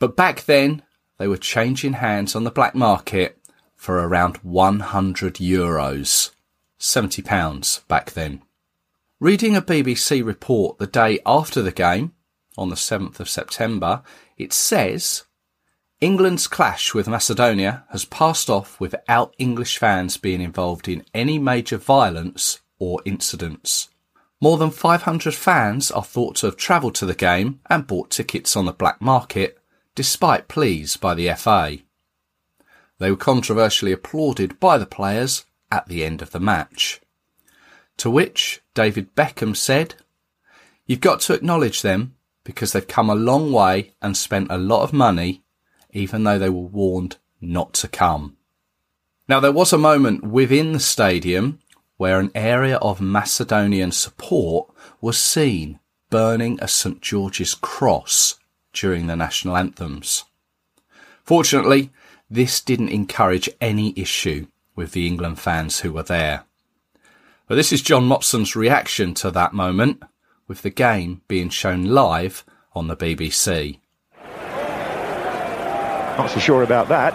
But 0.00 0.16
back 0.16 0.46
then, 0.46 0.82
they 1.18 1.28
were 1.28 1.36
changing 1.36 1.92
hands 1.92 2.34
on 2.34 2.42
the 2.42 2.50
black 2.50 2.74
market 2.74 3.38
for 3.76 3.98
around 3.98 4.38
100 4.38 5.34
euros. 5.34 6.32
£70 6.80 7.86
back 7.86 8.14
then. 8.14 8.42
Reading 9.24 9.56
a 9.56 9.62
BBC 9.62 10.22
report 10.22 10.76
the 10.76 10.86
day 10.86 11.18
after 11.24 11.62
the 11.62 11.72
game, 11.72 12.12
on 12.58 12.68
the 12.68 12.76
7th 12.76 13.20
of 13.20 13.28
September, 13.30 14.02
it 14.36 14.52
says 14.52 15.24
England's 15.98 16.46
clash 16.46 16.92
with 16.92 17.08
Macedonia 17.08 17.86
has 17.88 18.04
passed 18.04 18.50
off 18.50 18.78
without 18.78 19.34
English 19.38 19.78
fans 19.78 20.18
being 20.18 20.42
involved 20.42 20.88
in 20.88 21.06
any 21.14 21.38
major 21.38 21.78
violence 21.78 22.60
or 22.78 23.00
incidents. 23.06 23.88
More 24.42 24.58
than 24.58 24.70
500 24.70 25.34
fans 25.34 25.90
are 25.90 26.04
thought 26.04 26.36
to 26.36 26.46
have 26.46 26.58
travelled 26.58 26.94
to 26.96 27.06
the 27.06 27.14
game 27.14 27.60
and 27.70 27.86
bought 27.86 28.10
tickets 28.10 28.54
on 28.54 28.66
the 28.66 28.74
black 28.74 29.00
market, 29.00 29.58
despite 29.94 30.48
pleas 30.48 30.98
by 30.98 31.14
the 31.14 31.32
FA. 31.32 31.78
They 32.98 33.10
were 33.10 33.16
controversially 33.16 33.92
applauded 33.92 34.60
by 34.60 34.76
the 34.76 34.84
players 34.84 35.46
at 35.72 35.88
the 35.88 36.04
end 36.04 36.20
of 36.20 36.32
the 36.32 36.40
match. 36.40 37.00
To 37.98 38.10
which 38.10 38.60
David 38.74 39.14
Beckham 39.14 39.56
said, 39.56 39.94
You've 40.86 41.00
got 41.00 41.20
to 41.20 41.34
acknowledge 41.34 41.82
them 41.82 42.14
because 42.44 42.72
they've 42.72 42.86
come 42.86 43.08
a 43.08 43.14
long 43.14 43.52
way 43.52 43.92
and 44.02 44.16
spent 44.16 44.50
a 44.50 44.58
lot 44.58 44.82
of 44.82 44.92
money, 44.92 45.42
even 45.92 46.24
though 46.24 46.38
they 46.38 46.50
were 46.50 46.60
warned 46.60 47.16
not 47.40 47.72
to 47.74 47.88
come. 47.88 48.36
Now, 49.28 49.40
there 49.40 49.52
was 49.52 49.72
a 49.72 49.78
moment 49.78 50.24
within 50.24 50.72
the 50.72 50.80
stadium 50.80 51.60
where 51.96 52.20
an 52.20 52.30
area 52.34 52.76
of 52.76 53.00
Macedonian 53.00 53.92
support 53.92 54.70
was 55.00 55.16
seen 55.16 55.80
burning 56.10 56.58
a 56.60 56.68
St 56.68 57.00
George's 57.00 57.54
cross 57.54 58.38
during 58.72 59.06
the 59.06 59.16
national 59.16 59.56
anthems. 59.56 60.24
Fortunately, 61.24 61.90
this 62.28 62.60
didn't 62.60 62.90
encourage 62.90 63.48
any 63.60 63.94
issue 63.96 64.46
with 64.76 64.92
the 64.92 65.06
England 65.06 65.38
fans 65.38 65.80
who 65.80 65.92
were 65.92 66.02
there. 66.02 66.44
But 67.46 67.56
this 67.56 67.72
is 67.72 67.82
John 67.82 68.08
Motson's 68.08 68.56
reaction 68.56 69.12
to 69.14 69.30
that 69.32 69.52
moment, 69.52 70.02
with 70.48 70.62
the 70.62 70.70
game 70.70 71.20
being 71.28 71.50
shown 71.50 71.84
live 71.84 72.42
on 72.74 72.88
the 72.88 72.96
BBC. 72.96 73.80
Not 76.16 76.30
so 76.30 76.40
sure 76.40 76.62
about 76.62 76.88
that. 76.88 77.12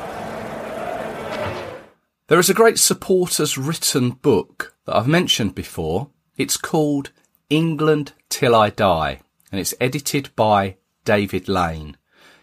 There 2.28 2.38
is 2.38 2.50
a 2.50 2.54
great 2.54 2.78
supporters 2.78 3.58
written 3.58 4.12
book 4.12 4.76
that 4.86 4.96
I've 4.96 5.08
mentioned 5.08 5.56
before. 5.56 6.12
It's 6.38 6.58
called 6.58 7.10
England 7.50 8.14
Till 8.30 8.54
I 8.54 8.70
Die, 8.70 9.22
and 9.52 9.60
it's 9.60 9.74
edited 9.82 10.30
by 10.36 10.78
David 11.06 11.50
Lane. 11.50 11.98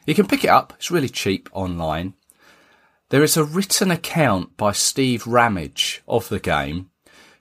You 0.07 0.15
can 0.17 0.27
pick 0.27 0.43
it 0.43 0.51
up, 0.51 0.73
it's 0.77 0.91
really 0.91 1.09
cheap 1.09 1.49
online. 1.53 2.15
There 3.11 3.23
is 3.23 3.37
a 3.37 3.45
written 3.45 3.93
account 3.93 4.57
by 4.57 4.73
Steve 4.73 5.25
Ramage 5.25 6.03
of 6.09 6.29
the 6.29 6.41
game, 6.41 6.91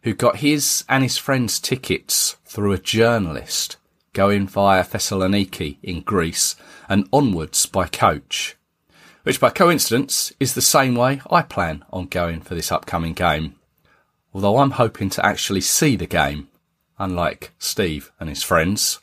who 0.06 0.14
got 0.14 0.38
his 0.38 0.86
and 0.88 1.01
his 1.01 1.18
friends' 1.18 1.60
tickets 1.60 2.38
through 2.45 2.72
a 2.72 2.78
journalist 2.78 3.76
going 4.14 4.47
via 4.47 4.84
Thessaloniki 4.84 5.78
in 5.82 6.01
Greece 6.01 6.56
and 6.88 7.10
onwards 7.12 7.66
by 7.66 7.88
coach, 7.88 8.56
which 9.24 9.39
by 9.39 9.49
coincidence 9.49 10.32
is 10.39 10.53
the 10.53 10.62
same 10.62 10.93
way 10.93 11.22
I 11.32 11.41
plan 11.41 11.84
on 11.91 12.06
going 12.06 12.41
for 12.41 12.53
this 12.53 12.72
upcoming 12.72 13.14
game. 13.14 13.56
Although 14.32 14.60
I'm 14.60 14.72
hoping 14.72 15.10
to 15.10 15.26
actually 15.26 15.62
see 15.62 15.95
the 15.95 16.06
game, 16.06 16.49
unlike 16.99 17.51
Steve 17.58 18.12
and 18.20 18.30
his 18.30 18.43
friends. 18.43 18.99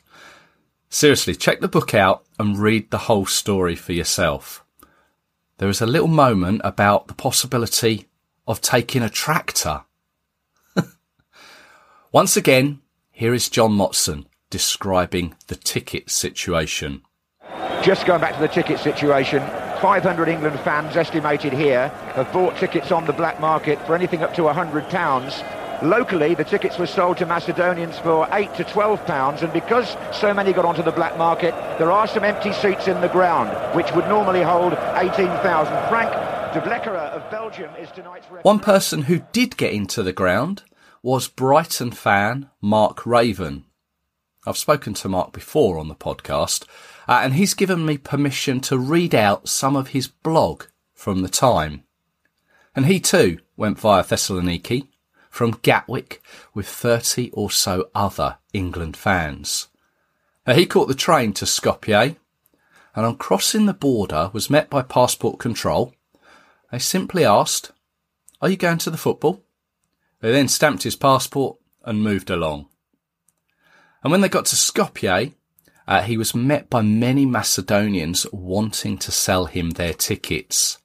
Seriously, 0.87 1.35
check 1.35 1.59
the 1.59 1.67
book 1.67 1.93
out 1.93 2.23
and 2.39 2.57
read 2.57 2.91
the 2.91 3.09
whole 3.09 3.25
story 3.25 3.75
for 3.75 3.91
yourself. 3.91 4.63
There 5.57 5.67
is 5.67 5.81
a 5.81 5.85
little 5.85 6.07
moment 6.07 6.61
about 6.63 7.07
the 7.07 7.13
possibility 7.13 8.07
of 8.47 8.61
taking 8.61 9.03
a 9.03 9.09
tractor. 9.09 9.81
Once 12.13 12.37
again, 12.37 12.79
here 13.09 13.33
is 13.33 13.49
John 13.49 13.71
Motson 13.71 14.25
describing 14.51 15.33
the 15.47 15.55
ticket 15.55 16.11
situation. 16.11 17.01
Just 17.81 18.05
going 18.05 18.21
back 18.21 18.35
to 18.35 18.39
the 18.39 18.47
ticket 18.47 18.77
situation, 18.77 19.39
500 19.81 20.27
England 20.27 20.59
fans 20.59 20.95
estimated 20.95 21.51
here 21.51 21.87
have 22.13 22.31
bought 22.31 22.55
tickets 22.57 22.91
on 22.91 23.07
the 23.07 23.13
black 23.13 23.39
market 23.39 23.83
for 23.87 23.95
anything 23.95 24.21
up 24.21 24.31
to 24.35 24.43
£100 24.43 25.81
Locally, 25.81 26.35
the 26.35 26.43
tickets 26.43 26.77
were 26.77 26.85
sold 26.85 27.17
to 27.17 27.25
Macedonians 27.25 27.97
for 27.97 28.27
8 28.31 28.53
to 28.55 28.63
12 28.63 29.05
pounds, 29.07 29.41
and 29.41 29.51
because 29.51 29.97
so 30.13 30.33
many 30.35 30.53
got 30.53 30.65
onto 30.65 30.83
the 30.83 30.91
black 30.91 31.17
market, 31.17 31.51
there 31.79 31.91
are 31.91 32.07
some 32.07 32.23
empty 32.23 32.53
seats 32.53 32.87
in 32.87 33.01
the 33.01 33.09
ground, 33.09 33.49
which 33.75 33.91
would 33.93 34.07
normally 34.07 34.43
hold 34.43 34.73
18,000. 34.73 35.89
Frank 35.89 36.11
De 36.53 36.61
Bleeckere 36.61 37.09
of 37.09 37.29
Belgium 37.31 37.73
is 37.75 37.89
tonight's. 37.91 38.27
One 38.43 38.59
person 38.59 39.01
who 39.01 39.23
did 39.33 39.57
get 39.57 39.73
into 39.73 40.03
the 40.03 40.13
ground 40.13 40.63
was 41.03 41.27
Brighton 41.27 41.91
fan 41.91 42.49
Mark 42.61 43.05
Raven. 43.05 43.65
I've 44.47 44.57
spoken 44.57 44.93
to 44.95 45.09
Mark 45.09 45.33
before 45.33 45.77
on 45.77 45.89
the 45.89 45.95
podcast, 45.95 46.65
uh, 47.09 47.19
and 47.21 47.33
he's 47.33 47.53
given 47.53 47.85
me 47.85 47.97
permission 47.97 48.61
to 48.61 48.77
read 48.77 49.13
out 49.13 49.49
some 49.49 49.75
of 49.75 49.89
his 49.89 50.07
blog 50.07 50.63
from 50.93 51.21
the 51.21 51.29
time. 51.29 51.83
And 52.73 52.85
he 52.85 53.01
too 53.01 53.39
went 53.57 53.77
via 53.77 54.01
Thessaloniki 54.01 54.87
from 55.29 55.59
Gatwick 55.61 56.21
with 56.53 56.69
30 56.69 57.31
or 57.31 57.51
so 57.51 57.89
other 57.93 58.37
England 58.53 58.95
fans. 58.95 59.67
Now, 60.47 60.53
he 60.53 60.65
caught 60.65 60.87
the 60.87 60.95
train 60.95 61.33
to 61.33 61.45
Skopje 61.45 62.15
and 62.95 63.05
on 63.05 63.17
crossing 63.17 63.65
the 63.65 63.73
border 63.73 64.29
was 64.31 64.49
met 64.49 64.69
by 64.69 64.81
passport 64.81 65.37
control. 65.37 65.93
They 66.71 66.79
simply 66.79 67.25
asked, 67.25 67.71
are 68.41 68.49
you 68.49 68.55
going 68.55 68.77
to 68.79 68.89
the 68.89 68.97
football? 68.97 69.42
They 70.23 70.31
then 70.31 70.47
stamped 70.47 70.83
his 70.83 70.95
passport 70.95 71.57
and 71.83 72.01
moved 72.01 72.29
along. 72.29 72.69
And 74.01 74.09
when 74.09 74.21
they 74.21 74.29
got 74.29 74.45
to 74.45 74.55
Skopje, 74.55 75.33
uh, 75.85 76.01
he 76.01 76.15
was 76.15 76.33
met 76.33 76.69
by 76.69 76.81
many 76.81 77.25
Macedonians 77.25 78.25
wanting 78.31 78.97
to 78.99 79.11
sell 79.11 79.47
him 79.47 79.71
their 79.71 79.93
tickets. 79.93 80.77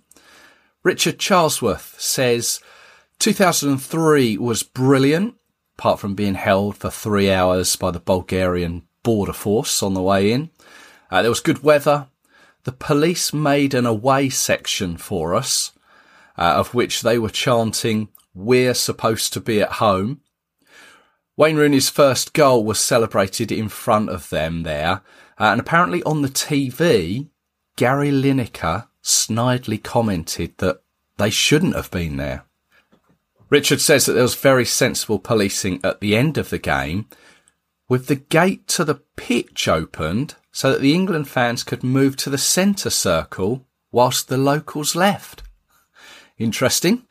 Richard 0.82 1.18
Charlesworth 1.18 2.00
says 2.00 2.60
2003 3.18 4.38
was 4.38 4.62
brilliant, 4.62 5.34
apart 5.78 6.00
from 6.00 6.14
being 6.14 6.36
held 6.36 6.74
for 6.76 6.88
three 6.90 7.30
hours 7.30 7.76
by 7.76 7.90
the 7.90 8.00
Bulgarian 8.00 8.86
border 9.04 9.32
force 9.32 9.84
on 9.84 9.94
the 9.94 10.02
way 10.02 10.32
in. 10.32 10.50
Uh, 11.12 11.22
there 11.22 11.30
was 11.30 11.38
good 11.38 11.62
weather. 11.62 12.08
The 12.64 12.72
police 12.72 13.32
made 13.32 13.74
an 13.74 13.86
away 13.86 14.30
section 14.30 14.96
for 14.96 15.36
us, 15.36 15.70
uh, 16.36 16.54
of 16.56 16.74
which 16.74 17.02
they 17.02 17.18
were 17.18 17.30
chanting, 17.30 18.08
we're 18.34 18.74
supposed 18.74 19.32
to 19.32 19.40
be 19.40 19.62
at 19.62 19.74
home. 19.74 20.20
Wayne 21.36 21.56
Rooney's 21.56 21.88
first 21.88 22.32
goal 22.32 22.64
was 22.64 22.80
celebrated 22.80 23.52
in 23.52 23.68
front 23.68 24.08
of 24.08 24.28
them 24.30 24.64
there, 24.64 25.02
uh, 25.38 25.44
and 25.44 25.60
apparently 25.60 26.02
on 26.02 26.22
the 26.22 26.28
TV, 26.28 27.28
Gary 27.76 28.10
Lineker 28.10 28.88
snidely 29.02 29.82
commented 29.82 30.56
that 30.58 30.80
they 31.16 31.30
shouldn't 31.30 31.76
have 31.76 31.90
been 31.90 32.16
there. 32.16 32.44
Richard 33.50 33.80
says 33.80 34.06
that 34.06 34.14
there 34.14 34.22
was 34.22 34.34
very 34.34 34.64
sensible 34.64 35.18
policing 35.18 35.80
at 35.84 36.00
the 36.00 36.16
end 36.16 36.38
of 36.38 36.50
the 36.50 36.58
game, 36.58 37.06
with 37.94 38.08
the 38.08 38.16
gate 38.16 38.66
to 38.66 38.84
the 38.84 38.96
pitch 39.14 39.68
opened 39.68 40.34
so 40.50 40.72
that 40.72 40.80
the 40.80 40.92
England 40.92 41.28
fans 41.28 41.62
could 41.62 41.84
move 41.84 42.16
to 42.16 42.28
the 42.28 42.36
centre 42.36 42.90
circle 42.90 43.64
whilst 43.92 44.26
the 44.26 44.36
locals 44.36 44.96
left. 44.96 45.44
Interesting. 46.36 47.06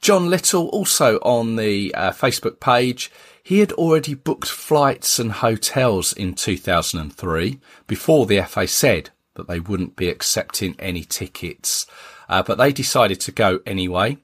John 0.00 0.28
Little, 0.28 0.66
also 0.70 1.18
on 1.18 1.54
the 1.54 1.94
uh, 1.94 2.10
Facebook 2.10 2.58
page, 2.58 3.08
he 3.40 3.60
had 3.60 3.70
already 3.74 4.14
booked 4.14 4.48
flights 4.48 5.20
and 5.20 5.30
hotels 5.30 6.12
in 6.12 6.34
2003 6.34 7.60
before 7.86 8.26
the 8.26 8.42
FA 8.42 8.66
said 8.66 9.10
that 9.34 9.46
they 9.46 9.60
wouldn't 9.60 9.94
be 9.94 10.08
accepting 10.08 10.74
any 10.80 11.04
tickets. 11.04 11.86
Uh, 12.28 12.42
but 12.42 12.58
they 12.58 12.72
decided 12.72 13.20
to 13.20 13.30
go 13.30 13.60
anyway. 13.64 14.18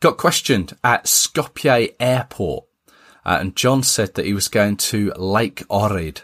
Got 0.00 0.18
questioned 0.18 0.76
at 0.82 1.04
Skopje 1.04 1.94
Airport, 2.00 2.64
uh, 3.24 3.38
and 3.40 3.56
John 3.56 3.82
said 3.82 4.14
that 4.14 4.26
he 4.26 4.32
was 4.32 4.48
going 4.48 4.76
to 4.76 5.12
Lake 5.16 5.66
Ohrid. 5.68 6.22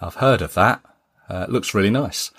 I've 0.00 0.16
heard 0.16 0.42
of 0.42 0.54
that. 0.54 0.82
Uh, 1.28 1.46
it 1.48 1.50
looks 1.50 1.74
really 1.74 1.90
nice. 1.90 2.30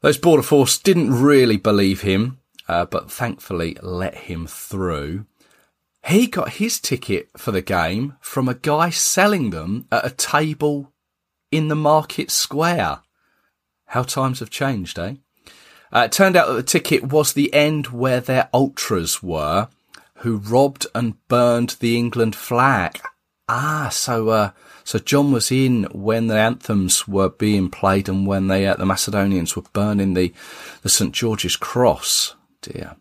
Those 0.00 0.18
border 0.18 0.42
force 0.42 0.78
didn't 0.78 1.12
really 1.12 1.56
believe 1.56 2.02
him 2.02 2.38
uh, 2.68 2.84
but 2.84 3.10
thankfully 3.10 3.76
let 3.82 4.14
him 4.14 4.46
through. 4.46 5.26
He 6.06 6.26
got 6.26 6.54
his 6.54 6.78
ticket 6.78 7.28
for 7.36 7.50
the 7.50 7.62
game 7.62 8.14
from 8.20 8.48
a 8.48 8.54
guy 8.54 8.90
selling 8.90 9.50
them 9.50 9.86
at 9.90 10.06
a 10.06 10.10
table 10.10 10.92
in 11.50 11.68
the 11.68 11.76
market 11.76 12.30
square. 12.30 13.00
How 13.86 14.02
times 14.02 14.40
have 14.40 14.50
changed, 14.50 14.98
eh? 14.98 15.14
Uh, 15.92 16.00
it 16.06 16.12
turned 16.12 16.36
out 16.36 16.48
that 16.48 16.54
the 16.54 16.62
ticket 16.62 17.04
was 17.04 17.32
the 17.32 17.52
end 17.54 17.88
where 17.88 18.20
their 18.20 18.48
ultras 18.52 19.22
were, 19.22 19.68
who 20.18 20.36
robbed 20.36 20.86
and 20.94 21.14
burned 21.28 21.76
the 21.80 21.96
England 21.96 22.34
flag. 22.34 23.00
Ah, 23.48 23.88
so 23.92 24.28
uh, 24.30 24.50
so 24.82 24.98
John 24.98 25.32
was 25.32 25.52
in 25.52 25.84
when 25.92 26.26
the 26.26 26.38
anthems 26.38 27.06
were 27.06 27.28
being 27.28 27.70
played 27.70 28.08
and 28.08 28.26
when 28.26 28.48
they 28.48 28.66
uh, 28.66 28.74
the 28.74 28.86
Macedonians 28.86 29.54
were 29.54 29.62
burning 29.72 30.14
the 30.14 30.32
the 30.82 30.88
St 30.88 31.12
George's 31.12 31.56
Cross. 31.56 32.34
Dear. 32.62 32.96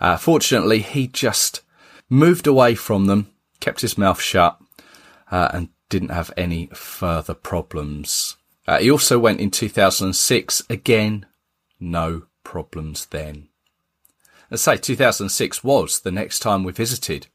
Uh, 0.00 0.16
fortunately, 0.16 0.80
he 0.80 1.06
just 1.08 1.62
moved 2.08 2.46
away 2.46 2.74
from 2.74 3.06
them, 3.06 3.30
kept 3.60 3.80
his 3.80 3.98
mouth 3.98 4.20
shut, 4.20 4.60
uh, 5.30 5.50
and 5.52 5.68
didn't 5.88 6.10
have 6.10 6.32
any 6.36 6.66
further 6.74 7.34
problems. 7.34 8.36
Uh, 8.66 8.78
he 8.78 8.90
also 8.90 9.18
went 9.18 9.40
in 9.40 9.50
2006. 9.50 10.62
Again, 10.68 11.26
no 11.80 12.24
problems 12.44 13.06
then. 13.06 13.47
Let's 14.50 14.62
say 14.62 14.76
2006 14.76 15.62
was 15.62 16.00
the 16.00 16.10
next 16.10 16.38
time 16.38 16.64
we 16.64 16.72
visited. 16.72 17.26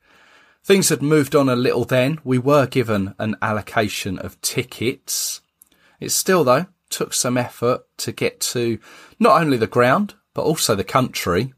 Things 0.63 0.89
had 0.89 1.01
moved 1.01 1.35
on 1.35 1.49
a 1.49 1.55
little 1.55 1.85
then. 1.85 2.19
We 2.23 2.39
were 2.39 2.65
given 2.65 3.15
an 3.19 3.35
allocation 3.41 4.17
of 4.17 4.39
tickets. 4.41 5.41
It 5.99 6.09
still, 6.09 6.43
though, 6.43 6.67
took 6.89 7.13
some 7.13 7.37
effort 7.37 7.85
to 7.97 8.11
get 8.11 8.39
to 8.39 8.79
not 9.19 9.41
only 9.41 9.57
the 9.57 9.67
ground, 9.67 10.15
but 10.33 10.43
also 10.43 10.73
the 10.75 10.83
country. 10.83 11.53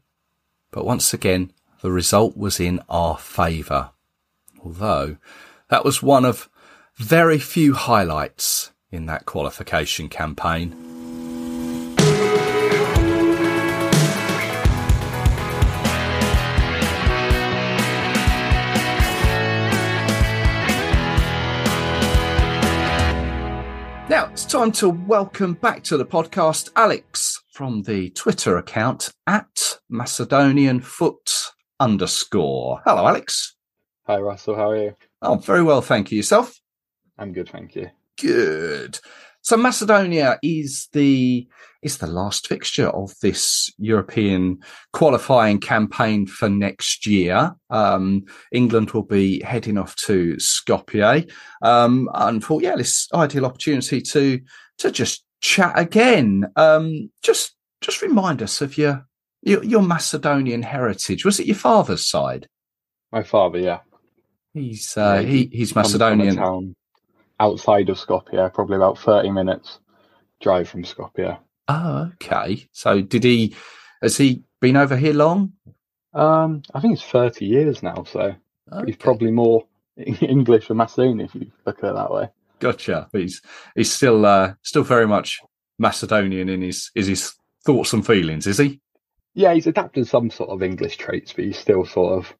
But 0.70 0.84
once 0.84 1.14
again, 1.14 1.52
the 1.82 1.92
result 1.92 2.36
was 2.36 2.58
in 2.58 2.82
our 2.88 3.16
favour. 3.16 3.90
Although 4.62 5.16
that 5.68 5.84
was 5.84 6.02
one 6.02 6.24
of 6.24 6.48
very 6.96 7.38
few 7.38 7.74
highlights 7.74 8.72
in 8.90 9.06
that 9.06 9.26
qualification 9.26 10.08
campaign. 10.08 10.85
It's 24.36 24.44
time 24.44 24.70
to 24.70 24.90
welcome 24.90 25.54
back 25.54 25.82
to 25.82 25.96
the 25.96 26.04
podcast 26.04 26.68
Alex 26.76 27.42
from 27.52 27.80
the 27.84 28.10
Twitter 28.10 28.58
account 28.58 29.10
at 29.26 29.78
Macedonian 29.88 30.78
Foot 30.78 31.32
underscore. 31.80 32.82
Hello, 32.84 33.08
Alex. 33.08 33.56
Hi, 34.06 34.18
Russell. 34.18 34.54
How 34.54 34.72
are 34.72 34.76
you? 34.76 34.96
Oh, 35.22 35.36
very 35.36 35.62
well, 35.62 35.80
thank 35.80 36.10
you. 36.10 36.18
Yourself? 36.18 36.54
I'm 37.16 37.32
good, 37.32 37.48
thank 37.48 37.74
you. 37.76 37.88
Good. 38.20 39.00
So 39.46 39.56
Macedonia 39.56 40.40
is 40.42 40.88
the 40.92 41.46
is 41.80 41.98
the 41.98 42.08
last 42.08 42.48
fixture 42.48 42.88
of 42.88 43.12
this 43.22 43.72
European 43.78 44.58
qualifying 44.92 45.60
campaign 45.60 46.26
for 46.26 46.48
next 46.48 47.06
year. 47.06 47.54
Um, 47.70 48.24
England 48.50 48.90
will 48.90 49.04
be 49.04 49.40
heading 49.44 49.78
off 49.78 49.94
to 50.06 50.34
Skopje, 50.38 51.30
um, 51.62 52.10
and 52.12 52.42
for 52.42 52.60
yeah, 52.60 52.74
this 52.74 53.06
ideal 53.14 53.46
opportunity 53.46 54.00
to 54.00 54.40
to 54.78 54.90
just 54.90 55.24
chat 55.40 55.78
again. 55.78 56.46
Um, 56.56 57.12
just 57.22 57.54
just 57.80 58.02
remind 58.02 58.42
us 58.42 58.60
of 58.60 58.76
your, 58.76 59.06
your 59.42 59.62
your 59.62 59.82
Macedonian 59.82 60.62
heritage. 60.62 61.24
Was 61.24 61.38
it 61.38 61.46
your 61.46 61.54
father's 61.54 62.04
side? 62.04 62.48
My 63.12 63.22
father, 63.22 63.60
yeah. 63.60 63.78
He's 64.54 64.96
uh, 64.96 65.20
Yeah, 65.22 65.28
he, 65.28 65.50
he's 65.52 65.72
Comes 65.72 65.92
from 65.92 66.02
a 66.02 66.16
Macedonian. 66.16 66.74
Outside 67.40 67.88
of 67.88 67.96
Skopje, 67.98 68.52
probably 68.54 68.76
about 68.76 68.98
30 68.98 69.30
minutes 69.30 69.78
drive 70.40 70.68
from 70.68 70.82
Skopje. 70.84 71.38
Oh, 71.68 72.10
okay. 72.14 72.66
So 72.72 73.00
did 73.02 73.24
he? 73.24 73.54
Has 74.02 74.16
he 74.16 74.42
been 74.60 74.76
over 74.76 74.96
here 74.96 75.14
long? 75.14 75.52
Um, 76.14 76.62
I 76.74 76.80
think 76.80 76.94
it's 76.94 77.02
30 77.02 77.44
years 77.44 77.82
now, 77.82 78.04
so 78.04 78.34
Okay. 78.72 78.86
he's 78.86 78.96
probably 78.96 79.30
more 79.30 79.64
English 79.96 80.68
than 80.68 80.76
Macedonian 80.78 81.20
if 81.20 81.34
you 81.34 81.50
look 81.64 81.78
at 81.82 81.90
it 81.90 81.94
that 81.94 82.10
way. 82.10 82.28
Gotcha. 82.58 83.08
But 83.12 83.20
he's 83.22 83.42
he's 83.74 83.92
still 83.92 84.24
uh, 84.24 84.54
still 84.62 84.82
very 84.82 85.06
much 85.06 85.40
Macedonian 85.78 86.48
in 86.48 86.62
his 86.62 86.90
is 86.94 87.06
his 87.06 87.34
thoughts 87.64 87.92
and 87.92 88.06
feelings, 88.06 88.46
is 88.46 88.58
he? 88.58 88.80
Yeah, 89.34 89.52
he's 89.52 89.66
adapted 89.66 90.06
some 90.08 90.30
sort 90.30 90.50
of 90.50 90.62
English 90.62 90.96
traits, 90.96 91.32
but 91.34 91.44
he's 91.44 91.58
still 91.58 91.84
sort 91.84 92.18
of 92.18 92.34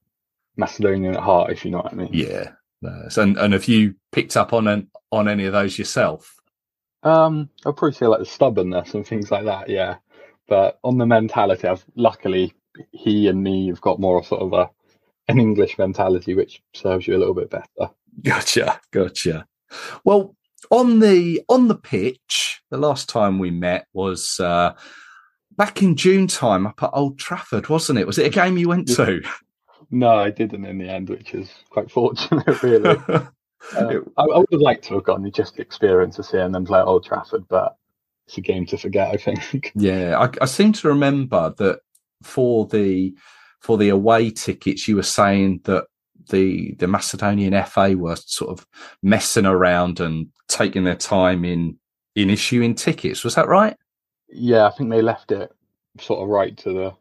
Macedonian 0.57 1.15
at 1.15 1.23
heart, 1.23 1.51
if 1.53 1.65
you 1.65 1.71
know 1.71 1.79
what 1.79 1.93
I 1.93 1.97
mean. 1.97 2.11
Yeah. 2.13 2.53
So- 2.83 3.23
and 3.23 3.37
and 3.37 3.53
have 3.53 3.67
you 3.69 3.95
picked 4.13 4.37
up 4.37 4.53
on 4.53 4.67
an, 4.69 4.89
on 5.11 5.29
any 5.29 5.45
of 5.45 5.53
those 5.53 5.79
yourself? 5.79 6.35
Um, 7.03 7.51
I'll 7.65 7.73
probably 7.73 7.95
say 7.95 8.07
like 8.07 8.19
the 8.21 8.27
stubbornness 8.27 8.95
and 8.95 9.07
things 9.07 9.31
like 9.31 9.45
that, 9.45 9.69
yeah. 9.69 9.97
But 10.49 10.79
on 10.85 10.99
the 10.99 11.07
mentality, 11.07 11.67
I've 11.69 11.85
luckily 11.95 12.53
he 12.93 13.29
and 13.29 13.43
me 13.43 13.69
have 13.69 13.81
got 13.81 14.01
more 14.01 14.23
sort 14.25 14.43
of 14.43 14.53
a 14.53 14.71
an 15.29 15.41
English 15.41 15.79
mentality, 15.79 16.35
which 16.35 16.63
serves 16.75 17.07
you 17.07 17.17
a 17.17 17.19
little 17.19 17.35
bit 17.35 17.51
better. 17.51 17.91
Gotcha. 18.23 18.81
Gotcha. 18.93 19.47
Well, 20.05 20.37
on 20.71 21.01
the 21.01 21.43
on 21.49 21.69
the 21.69 21.75
pitch, 21.75 22.63
the 22.71 22.77
last 22.77 23.09
time 23.09 23.39
we 23.39 23.51
met 23.51 23.87
was 23.93 24.39
uh, 24.41 24.75
back 25.57 25.83
in 25.83 25.97
June 25.97 26.27
time 26.27 26.67
up 26.67 26.83
at 26.83 26.91
Old 26.93 27.19
Trafford, 27.19 27.69
wasn't 27.69 27.99
it? 27.99 28.07
Was 28.07 28.19
it 28.19 28.27
a 28.27 28.31
game 28.31 28.57
you 28.57 28.69
went 28.69 28.89
to? 28.89 29.23
No, 29.91 30.09
I 30.09 30.31
didn't 30.31 30.65
in 30.65 30.79
the 30.79 30.89
end, 30.89 31.09
which 31.09 31.35
is 31.35 31.51
quite 31.71 31.91
fortunate, 31.99 32.63
really. 32.63 32.99
Uh, 33.75 33.99
I, 34.17 34.23
I 34.23 34.39
would 34.39 34.47
have 34.53 34.61
liked 34.61 34.85
to 34.85 34.95
have 34.95 35.03
gone 35.03 35.29
just 35.33 35.57
the 35.57 35.63
experience 35.63 36.21
of 36.21 36.27
seeing 36.27 36.53
them 36.53 36.65
play 36.65 36.79
at 36.79 36.85
Old 36.85 37.05
Trafford, 37.05 37.49
but 37.49 37.77
it's 38.27 38.39
a 38.39 38.41
game 38.41 38.65
to 38.67 38.77
forget, 38.77 39.09
I 39.09 39.17
think. 39.17 39.73
Yeah, 39.75 40.17
I, 40.21 40.31
I 40.43 40.45
seem 40.45 40.73
to 40.75 40.89
remember 40.89 41.53
that 41.57 41.81
for 42.23 42.67
the 42.67 43.17
for 43.61 43.77
the 43.77 43.89
away 43.89 44.31
tickets, 44.31 44.87
you 44.87 44.95
were 44.95 45.03
saying 45.03 45.63
that 45.65 45.87
the 46.29 46.75
the 46.75 46.87
Macedonian 46.87 47.61
FA 47.65 47.97
were 47.97 48.15
sort 48.15 48.51
of 48.51 48.67
messing 49.03 49.47
around 49.47 49.99
and 49.99 50.29
taking 50.49 50.85
their 50.85 50.95
time 50.95 51.45
in 51.45 51.77
in 52.15 52.31
issuing 52.31 52.75
tickets. 52.75 53.25
Was 53.25 53.35
that 53.35 53.49
right? 53.49 53.77
yeah, 54.29 54.67
I 54.67 54.71
think 54.71 54.91
they 54.91 55.03
left 55.03 55.33
it 55.33 55.53
sort 56.01 56.23
of 56.23 56.29
right 56.29 56.57
to 56.59 56.73
the 56.73 56.93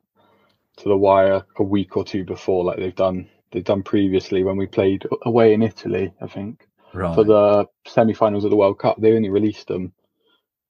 to 0.77 0.89
the 0.89 0.97
wire 0.97 1.43
a 1.57 1.63
week 1.63 1.97
or 1.97 2.03
two 2.03 2.23
before, 2.23 2.63
like 2.63 2.77
they've 2.77 2.95
done 2.95 3.27
they've 3.51 3.63
done 3.63 3.83
previously 3.83 4.43
when 4.43 4.57
we 4.57 4.65
played 4.65 5.05
away 5.23 5.53
in 5.53 5.63
Italy. 5.63 6.13
I 6.21 6.27
think 6.27 6.67
Right. 6.93 7.13
for 7.13 7.25
the 7.25 7.65
semi-finals 7.85 8.45
of 8.45 8.51
the 8.51 8.55
World 8.55 8.79
Cup, 8.79 8.95
they 8.99 9.13
only 9.13 9.29
released 9.29 9.67
them, 9.67 9.91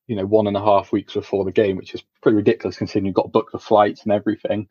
you 0.08 0.16
know, 0.16 0.26
one 0.26 0.48
and 0.48 0.58
a 0.58 0.62
half 0.62 0.92
weeks 0.92 1.14
before 1.14 1.46
the 1.46 1.52
game, 1.52 1.78
which 1.78 1.94
is 1.94 2.04
pretty 2.24 2.36
ridiculous 2.36 2.78
considering 2.78 3.06
you've 3.06 3.14
got 3.16 3.24
to 3.24 3.30
book 3.30 3.52
the 3.52 3.60
flights 3.60 4.04
and 4.04 4.12
everything. 4.12 4.68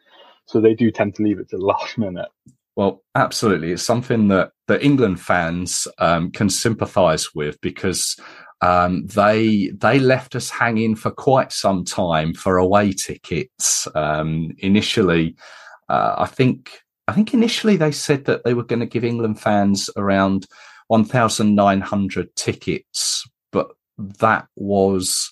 So 0.47 0.61
they 0.61 0.75
do 0.75 0.91
tend 0.91 1.15
to 1.15 1.23
leave 1.23 1.39
it 1.39 1.49
to 1.51 1.59
the 1.59 1.65
last 1.65 1.97
minute. 1.97 2.29
Well, 2.77 3.05
absolutely. 3.15 3.71
It's 3.71 3.85
something 3.85 4.27
that 4.29 4.51
the 4.67 4.85
England 4.85 5.21
fans 5.21 5.87
um, 5.99 6.33
can 6.33 6.51
sympathise 6.51 7.33
with 7.33 7.61
because 7.61 8.19
um, 8.61 9.07
they 9.07 9.69
they 9.77 9.99
left 9.99 10.35
us 10.35 10.51
hanging 10.51 10.95
for 10.97 11.11
quite 11.11 11.53
some 11.53 11.85
time 11.85 12.35
for 12.35 12.57
away 12.57 12.93
tickets. 12.93 13.87
Um, 13.95 14.53
initially, 14.59 15.37
uh, 15.89 16.15
I 16.19 16.27
think 16.27 16.81
I 17.09 17.13
think 17.13 17.35
initially 17.35 17.77
they 17.77 17.93
said 17.93 18.25
that 18.27 18.45
they 18.45 18.55
were 18.55 18.65
going 18.65 18.81
to 18.81 18.87
give 18.87 19.05
England 19.05 19.41
fans 19.41 19.91
around 19.97 20.47
one 20.89 21.05
thousand 21.05 21.55
nine 21.55 21.81
hundred 21.81 22.35
tickets, 22.37 23.29
but 23.53 23.69
that 23.99 24.47
was 24.57 25.31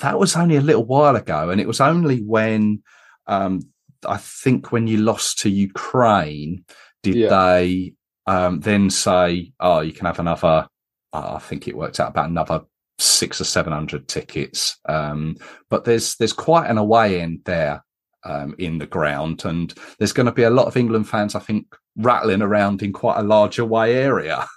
that 0.00 0.18
was 0.18 0.36
only 0.36 0.56
a 0.56 0.60
little 0.60 0.84
while 0.84 1.16
ago, 1.16 1.50
and 1.50 1.60
it 1.60 1.66
was 1.68 1.80
only 1.80 2.20
when 2.22 2.82
um, 3.26 3.60
I 4.06 4.16
think 4.16 4.72
when 4.72 4.86
you 4.86 4.96
lost 4.98 5.38
to 5.40 5.50
Ukraine, 5.50 6.64
did 7.02 7.14
Yeah. 7.16 7.28
they 7.28 7.94
um, 8.26 8.60
then 8.60 8.90
say, 8.90 9.52
"Oh, 9.60 9.80
you 9.80 9.92
can 9.92 10.06
have 10.06 10.18
another"? 10.18 10.66
I 11.12 11.38
think 11.38 11.66
it 11.66 11.76
worked 11.76 12.00
out 12.00 12.10
about 12.10 12.30
another 12.30 12.62
six 12.98 13.40
or 13.40 13.44
seven 13.44 13.72
hundred 13.72 14.08
tickets. 14.08 14.78
Um, 14.88 15.36
but 15.68 15.84
there's 15.84 16.16
there's 16.16 16.32
quite 16.32 16.70
an 16.70 16.78
away 16.78 17.20
end 17.20 17.40
there 17.44 17.84
um, 18.24 18.54
in 18.58 18.78
the 18.78 18.86
ground, 18.86 19.44
and 19.44 19.74
there's 19.98 20.12
going 20.12 20.26
to 20.26 20.32
be 20.32 20.44
a 20.44 20.50
lot 20.50 20.66
of 20.66 20.76
England 20.76 21.08
fans, 21.08 21.34
I 21.34 21.40
think, 21.40 21.74
rattling 21.96 22.42
around 22.42 22.82
in 22.82 22.92
quite 22.92 23.18
a 23.18 23.24
large 23.24 23.58
away 23.58 23.96
area. 23.96 24.46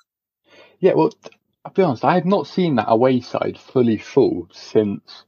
Yeah, 0.80 0.96
well, 0.96 1.12
I'll 1.64 1.72
be 1.72 1.82
honest, 1.82 2.04
I 2.04 2.16
have 2.16 2.26
not 2.26 2.46
seen 2.46 2.76
that 2.76 2.92
away 2.92 3.22
side 3.22 3.58
fully 3.58 3.98
full 3.98 4.50
since 4.52 5.24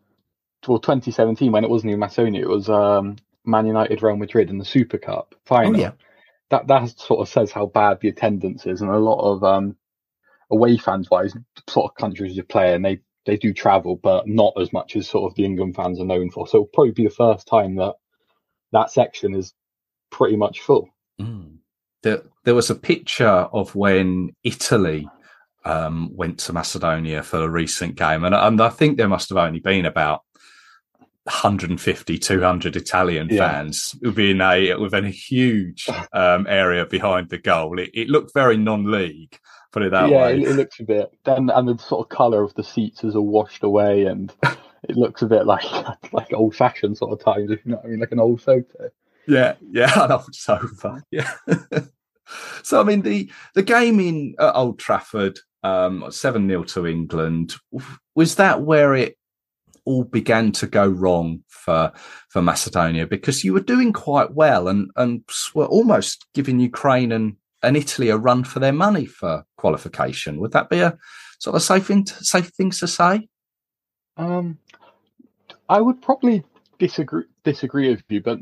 well 0.67 0.80
2017 0.80 1.49
when 1.49 1.63
it 1.63 1.69
wasn't 1.69 1.91
even 1.91 2.01
Macedonia. 2.01 2.41
It 2.41 2.49
was 2.49 2.67
um, 2.67 3.15
Man 3.45 3.65
United, 3.65 4.03
Real 4.03 4.17
Madrid, 4.17 4.49
in 4.49 4.57
the 4.57 4.65
Super 4.65 4.97
Cup 4.97 5.34
final. 5.45 5.78
Oh, 5.78 5.80
yeah. 5.80 5.91
that 6.49 6.67
that 6.67 6.99
sort 6.99 7.21
of 7.21 7.30
says 7.30 7.53
how 7.53 7.67
bad 7.67 8.01
the 8.01 8.09
attendance 8.09 8.65
is, 8.65 8.82
and 8.82 8.91
a 8.91 8.97
lot 8.97 9.21
of 9.21 9.45
um, 9.45 9.78
away 10.52 10.78
fans 10.78 11.10
wise, 11.10 11.36
sort 11.70 11.91
of 11.91 11.96
countries 11.96 12.36
you 12.36 12.43
play 12.43 12.74
and 12.74 12.84
they 12.84 13.00
they 13.26 13.38
do 13.38 13.54
travel, 13.54 13.96
but 13.96 14.28
not 14.28 14.54
as 14.60 14.72
much 14.72 14.96
as 14.96 15.08
sort 15.08 15.32
of 15.32 15.36
the 15.36 15.46
England 15.46 15.76
fans 15.76 16.00
are 16.00 16.06
known 16.06 16.30
for. 16.30 16.48
So 16.48 16.58
it'll 16.58 16.68
probably 16.68 16.91
be 16.91 17.06
the 17.06 17.10
first 17.10 17.48
time 17.48 17.76
that 17.78 17.96
that 18.72 18.91
section 18.91 19.34
is 19.34 19.54
pretty 20.12 20.36
much 20.36 20.62
full. 20.62 20.89
Mm. 21.20 21.58
There, 22.04 22.22
there 22.43 22.54
was 22.54 22.70
a 22.70 22.76
picture 22.76 23.26
of 23.26 23.74
when 23.74 24.36
Italy 24.43 25.10
um, 25.64 26.16
went 26.16 26.38
to 26.41 26.54
Macedonia 26.54 27.24
for 27.24 27.43
a 27.43 27.50
recent 27.50 27.96
game, 27.96 28.24
and, 28.24 28.36
and 28.36 28.62
I 28.62 28.70
think 28.70 28.98
there 28.98 29.08
must 29.08 29.30
have 29.30 29.39
only 29.39 29.60
been 29.60 29.86
about 29.86 30.22
150, 31.24 32.20
200 32.20 32.76
Italian 32.76 33.30
yeah. 33.32 33.39
fans 33.39 33.96
within 34.02 34.41
a 34.41 34.76
within 34.76 35.06
a 35.06 35.10
huge 35.10 35.88
um, 36.14 36.46
area 36.48 36.86
behind 36.86 37.30
the 37.30 37.39
goal. 37.39 37.80
It, 37.80 37.89
it, 37.96 38.10
looked 38.10 38.34
very 38.34 38.58
non-league. 38.58 39.39
Put 39.76 39.84
it 39.84 39.91
that 39.91 40.09
yeah, 40.09 40.28
way. 40.28 40.36
Yeah, 40.38 40.47
it, 40.47 40.51
it, 40.51 40.55
looks 40.55 40.80
a 40.80 40.84
bit. 40.84 41.11
Then 41.26 41.49
and 41.49 41.67
the 41.67 41.78
sort 41.78 42.05
of 42.05 42.07
colour 42.07 42.43
of 42.43 42.53
the 42.53 42.63
seats 42.63 43.03
is 43.03 43.13
all 43.13 43.28
washed 43.28 43.61
away, 43.61 44.05
and 44.05 44.34
it 44.88 44.95
looks 44.95 45.21
a 45.21 45.26
bit 45.26 45.45
like 45.45 45.65
like 46.13 46.32
old-fashioned 46.32 46.97
sort 46.97 47.11
of 47.11 47.21
times. 47.21 47.51
If 47.51 47.59
you 47.65 47.71
know 47.71 47.78
what 47.80 47.88
I 47.88 47.89
mean, 47.89 47.99
like 47.99 48.13
an 48.13 48.21
old 48.21 48.41
photo. 48.41 48.89
Yeah, 49.28 49.55
yeah, 49.69 49.91
an 50.05 50.13
old 50.13 50.34
sofa. 50.34 51.03
Yeah. 51.11 51.30
so 52.63 52.80
I 52.80 52.84
mean 52.84 53.01
the 53.01 53.30
the 53.53 53.63
game 53.63 53.99
in 53.99 54.36
uh, 54.39 54.53
Old 54.55 54.80
Trafford, 54.80 55.39
um, 55.61 56.05
seven 56.09 56.47
0 56.47 56.63
to 56.63 56.88
England. 56.88 57.55
Was 58.15 58.36
that 58.36 58.61
where 58.61 58.95
it 58.95 59.17
all 59.84 60.05
began 60.05 60.53
to 60.53 60.67
go 60.67 60.88
wrong 60.88 61.43
for 61.49 61.91
for 62.30 62.41
Macedonia 62.41 63.05
because 63.05 63.43
you 63.43 63.51
were 63.51 63.59
doing 63.59 63.91
quite 63.91 64.32
well 64.36 64.69
and 64.69 64.89
and 64.95 65.26
were 65.53 65.65
almost 65.65 66.28
giving 66.34 66.61
Ukraine 66.61 67.11
and, 67.11 67.36
and 67.66 67.78
Italy 67.78 68.09
a 68.09 68.18
run 68.18 68.43
for 68.43 68.59
their 68.59 68.74
money 68.74 69.05
for 69.05 69.43
qualification. 69.57 70.39
Would 70.39 70.51
that 70.51 70.70
be 70.70 70.80
a 70.80 70.97
sort 71.39 71.55
of 71.55 71.61
safe 71.61 71.88
to, 71.88 72.13
safe 72.22 72.49
things 72.49 72.80
to 72.80 72.88
say? 72.88 73.28
Um, 74.18 74.57
I 75.68 75.82
would 75.82 76.01
probably 76.01 76.43
disagree 76.80 77.26
disagree 77.43 77.89
with 77.89 78.03
you, 78.09 78.22
but 78.22 78.39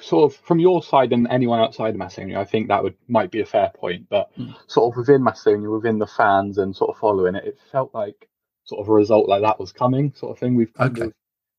sort 0.00 0.30
of 0.30 0.38
from 0.38 0.58
your 0.58 0.82
side 0.82 1.12
and 1.12 1.26
anyone 1.30 1.60
outside 1.60 1.90
of 1.90 1.96
Macedonia, 1.96 2.38
I 2.38 2.44
think 2.44 2.68
that 2.68 2.82
would 2.82 2.96
might 3.08 3.30
be 3.30 3.40
a 3.40 3.46
fair 3.46 3.70
point. 3.74 4.06
But 4.08 4.28
mm. 4.36 4.54
sort 4.66 4.92
of 4.92 4.98
within 4.98 5.22
Macedonia, 5.22 5.70
within 5.70 5.98
the 5.98 6.06
fans 6.06 6.58
and 6.58 6.74
sort 6.74 6.90
of 6.90 6.98
following 6.98 7.34
it, 7.34 7.44
it 7.44 7.58
felt 7.72 7.94
like 7.94 8.28
sort 8.64 8.80
of 8.80 8.88
a 8.88 8.92
result 8.92 9.28
like 9.28 9.42
that 9.42 9.60
was 9.60 9.72
coming, 9.72 10.12
sort 10.14 10.32
of 10.32 10.38
thing. 10.38 10.54
We've 10.54 10.72
okay. 10.78 11.02
Of, 11.02 11.12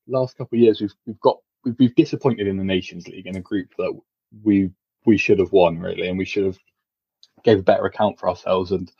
last 0.08 0.38
couple 0.38 0.58
of 0.58 0.62
years 0.62 0.80
we've 0.82 0.94
we've 1.06 1.20
got 1.20 1.38
we've 1.64 1.78
been 1.78 1.94
disappointed 1.96 2.48
in 2.48 2.58
the 2.58 2.64
Nations 2.64 3.08
League 3.08 3.28
in 3.28 3.36
a 3.36 3.42
group 3.42 3.70
that 3.78 3.94
we 4.44 4.70
we 5.06 5.18
should 5.18 5.40
have 5.40 5.52
won 5.52 5.80
really, 5.80 6.08
and 6.08 6.18
we 6.18 6.26
should 6.26 6.46
have 6.46 6.60
gave 7.48 7.60
a 7.60 7.64
better 7.64 7.86
account 7.86 8.20
for 8.20 8.30
ourselves. 8.30 8.72
And 8.72 8.92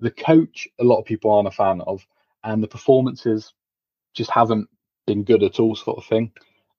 the 0.00 0.10
coach, 0.10 0.66
a 0.80 0.84
lot 0.84 0.98
of 0.98 1.04
people 1.04 1.30
aren't 1.30 1.46
a 1.46 1.52
fan 1.52 1.82
of, 1.82 2.04
and 2.42 2.62
the 2.62 2.68
performances 2.68 3.52
just 4.14 4.30
haven't 4.30 4.68
been 5.06 5.24
good 5.24 5.42
at 5.42 5.60
all, 5.60 5.76
sort 5.76 5.98
of 5.98 6.06
thing. 6.06 6.32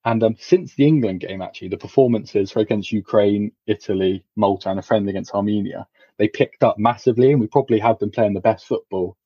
And 0.04 0.22
um, 0.24 0.36
since 0.38 0.74
the 0.74 0.84
England 0.84 1.20
game, 1.20 1.40
actually, 1.40 1.68
the 1.68 1.76
performances 1.76 2.50
for 2.50 2.58
against 2.58 2.90
Ukraine, 2.90 3.52
Italy, 3.68 4.24
Malta, 4.34 4.68
and 4.70 4.80
a 4.80 4.82
friend 4.82 5.08
against 5.08 5.32
Armenia, 5.32 5.86
they 6.18 6.26
picked 6.26 6.64
up 6.64 6.76
massively, 6.78 7.30
and 7.30 7.40
we 7.40 7.46
probably 7.46 7.78
have 7.78 8.00
been 8.00 8.10
playing 8.10 8.34
the 8.34 8.40
best 8.40 8.66
football 8.66 9.16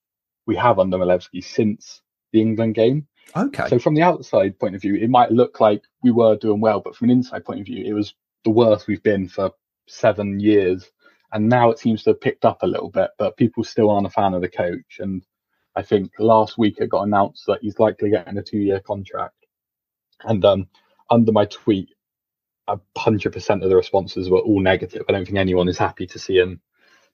we 0.46 0.56
have 0.56 0.78
under 0.78 0.98
Milevski 0.98 1.42
since 1.42 2.02
the 2.32 2.42
England 2.42 2.74
game. 2.74 3.06
Okay. 3.34 3.66
So 3.68 3.78
from 3.78 3.94
the 3.94 4.02
outside 4.02 4.58
point 4.58 4.74
of 4.74 4.82
view, 4.82 4.94
it 4.94 5.08
might 5.08 5.32
look 5.32 5.58
like 5.58 5.82
we 6.02 6.10
were 6.10 6.36
doing 6.36 6.60
well, 6.60 6.80
but 6.80 6.94
from 6.94 7.08
an 7.08 7.16
inside 7.16 7.46
point 7.46 7.60
of 7.60 7.66
view, 7.66 7.82
it 7.84 7.94
was 7.94 8.14
the 8.44 8.50
worst 8.50 8.86
we've 8.86 9.02
been 9.02 9.26
for 9.26 9.52
seven 9.88 10.38
years. 10.38 10.90
And 11.32 11.48
now 11.48 11.70
it 11.70 11.78
seems 11.78 12.02
to 12.04 12.10
have 12.10 12.20
picked 12.20 12.44
up 12.44 12.62
a 12.62 12.66
little 12.66 12.90
bit, 12.90 13.10
but 13.18 13.36
people 13.36 13.64
still 13.64 13.90
aren't 13.90 14.06
a 14.06 14.10
fan 14.10 14.34
of 14.34 14.42
the 14.42 14.48
coach. 14.48 14.98
And 15.00 15.24
I 15.74 15.82
think 15.82 16.12
last 16.18 16.56
week 16.58 16.76
it 16.78 16.90
got 16.90 17.02
announced 17.02 17.44
that 17.46 17.60
he's 17.62 17.78
likely 17.78 18.10
getting 18.10 18.38
a 18.38 18.42
two 18.42 18.58
year 18.58 18.80
contract. 18.80 19.34
And 20.22 20.44
um, 20.44 20.68
under 21.10 21.32
my 21.32 21.44
tweet, 21.46 21.90
a 22.68 22.78
hundred 22.96 23.32
percent 23.32 23.62
of 23.62 23.68
the 23.70 23.76
responses 23.76 24.28
were 24.30 24.40
all 24.40 24.60
negative. 24.60 25.04
I 25.08 25.12
don't 25.12 25.24
think 25.24 25.38
anyone 25.38 25.68
is 25.68 25.78
happy 25.78 26.06
to 26.08 26.18
see 26.18 26.36
him 26.38 26.60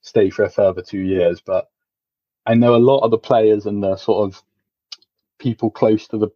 stay 0.01 0.31
for 0.31 0.45
a 0.45 0.51
further 0.51 0.83
two 0.83 1.01
years, 1.01 1.41
but 1.45 1.69
I 2.47 2.55
know 2.55 2.75
a 2.75 2.79
lot 2.79 3.01
of 3.01 3.11
the 3.11 3.19
players 3.19 3.67
and 3.67 3.83
the 3.83 3.97
sort 3.97 4.27
of 4.29 4.43
people 5.39 5.71
close 5.71 6.09
to 6.09 6.19
the 6.19 6.29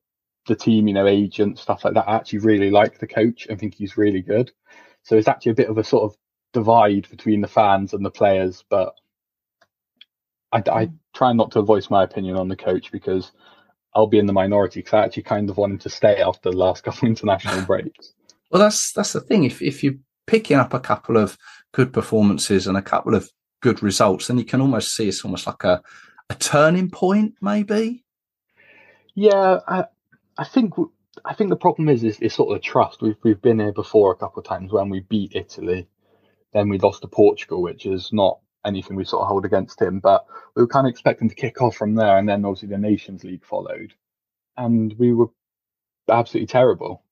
the 0.46 0.54
team, 0.54 0.86
you 0.86 0.94
know, 0.94 1.06
agents, 1.06 1.60
stuff 1.62 1.84
like 1.84 1.94
that, 1.94 2.08
I 2.08 2.14
actually 2.16 2.38
really 2.40 2.70
like 2.70 2.98
the 2.98 3.06
coach 3.06 3.46
and 3.48 3.58
think 3.58 3.74
he's 3.74 3.96
really 3.96 4.22
good. 4.22 4.52
So 5.02 5.16
it's 5.16 5.28
actually 5.28 5.52
a 5.52 5.56
bit 5.56 5.68
of 5.68 5.78
a 5.78 5.84
sort 5.84 6.04
of 6.04 6.16
divide 6.52 7.08
between 7.10 7.40
the 7.40 7.48
fans 7.48 7.92
and 7.92 8.04
the 8.04 8.10
players. 8.10 8.64
But 8.68 8.94
I, 10.52 10.62
I 10.70 10.84
hmm. 10.86 10.94
try 11.14 11.32
not 11.32 11.52
to 11.52 11.62
voice 11.62 11.90
my 11.90 12.02
opinion 12.02 12.36
on 12.36 12.48
the 12.48 12.56
coach 12.56 12.92
because 12.92 13.32
I'll 13.94 14.06
be 14.06 14.18
in 14.18 14.26
the 14.26 14.32
minority 14.32 14.80
because 14.80 14.94
I 14.94 15.04
actually 15.04 15.24
kind 15.24 15.48
of 15.48 15.56
wanted 15.56 15.80
to 15.82 15.90
stay 15.90 16.20
after 16.20 16.50
the 16.50 16.56
last 16.56 16.84
couple 16.84 17.06
of 17.06 17.10
international 17.10 17.62
breaks. 17.66 18.12
Well, 18.50 18.62
that's 18.62 18.92
that's 18.92 19.12
the 19.12 19.20
thing. 19.20 19.44
If 19.44 19.60
if 19.60 19.82
you're 19.82 19.94
picking 20.26 20.56
up 20.56 20.74
a 20.74 20.80
couple 20.80 21.16
of 21.16 21.36
good 21.72 21.92
performances 21.92 22.66
and 22.66 22.76
a 22.76 22.82
couple 22.82 23.14
of 23.14 23.30
good 23.60 23.82
results, 23.82 24.28
then 24.28 24.38
you 24.38 24.44
can 24.44 24.60
almost 24.60 24.94
see 24.94 25.08
it's 25.08 25.24
almost 25.24 25.46
like 25.46 25.64
a, 25.64 25.82
a 26.30 26.34
turning 26.34 26.90
point, 26.90 27.34
maybe. 27.40 28.04
Yeah, 29.14 29.60
I, 29.66 29.84
I 30.36 30.44
think 30.44 30.74
I 31.24 31.34
think 31.34 31.50
the 31.50 31.56
problem 31.56 31.88
is, 31.88 32.04
is 32.04 32.20
is 32.20 32.34
sort 32.34 32.50
of 32.50 32.62
the 32.62 32.68
trust. 32.68 33.02
We've 33.02 33.16
we've 33.22 33.40
been 33.40 33.58
here 33.58 33.72
before 33.72 34.12
a 34.12 34.16
couple 34.16 34.40
of 34.40 34.46
times 34.46 34.72
when 34.72 34.90
we 34.90 35.00
beat 35.00 35.34
Italy, 35.34 35.88
then 36.56 36.68
we 36.70 36.78
lost 36.78 37.02
to 37.02 37.08
Portugal, 37.08 37.60
which 37.60 37.84
is 37.84 38.12
not 38.12 38.38
anything 38.64 38.96
we 38.96 39.04
sort 39.04 39.22
of 39.22 39.28
hold 39.28 39.44
against 39.44 39.80
him. 39.80 40.00
But 40.00 40.24
we 40.54 40.62
were 40.62 40.68
kind 40.68 40.86
of 40.86 40.90
expecting 40.90 41.28
to 41.28 41.34
kick 41.34 41.60
off 41.60 41.76
from 41.76 41.94
there, 41.94 42.16
and 42.16 42.28
then 42.28 42.44
obviously 42.44 42.68
the 42.68 42.78
Nations 42.78 43.24
League 43.24 43.44
followed, 43.44 43.92
and 44.56 44.94
we 44.98 45.12
were 45.12 45.28
absolutely 46.08 46.46
terrible. 46.46 47.02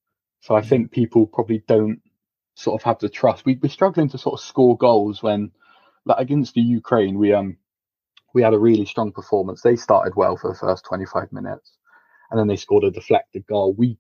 So 0.41 0.55
I 0.55 0.63
mm. 0.63 0.69
think 0.69 0.93
people 0.93 1.27
probably 1.27 1.63
don't 1.67 2.01
sort 2.55 2.81
of 2.81 2.85
have 2.85 2.99
the 3.01 3.09
trust. 3.09 3.45
We, 3.45 3.59
we're 3.63 3.69
struggling 3.69 4.09
to 4.11 4.19
sort 4.19 4.41
of 4.41 4.45
score 4.45 4.77
goals 4.77 5.23
when 5.23 5.53
like 6.07 6.19
against 6.21 6.55
the 6.55 6.61
Ukraine, 6.63 7.19
we 7.19 7.33
um 7.35 7.59
we 8.33 8.43
had 8.43 8.55
a 8.55 8.59
really 8.59 8.87
strong 8.87 9.13
performance. 9.13 9.61
They 9.61 9.77
started 9.77 10.15
well 10.17 10.37
for 10.37 10.51
the 10.51 10.59
first 10.59 10.85
25 10.87 11.33
minutes, 11.33 11.77
and 12.31 12.41
then 12.41 12.49
they 12.49 12.57
scored 12.57 12.85
a 12.85 12.91
deflected 12.91 13.47
goal. 13.47 13.75
We 13.75 13.99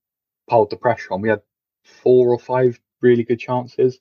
piled 0.48 0.70
the 0.70 0.76
pressure 0.76 1.12
on. 1.12 1.20
We 1.20 1.28
had 1.28 1.42
four 1.84 2.32
or 2.32 2.38
five 2.38 2.80
really 3.00 3.24
good 3.24 3.38
chances. 3.38 3.98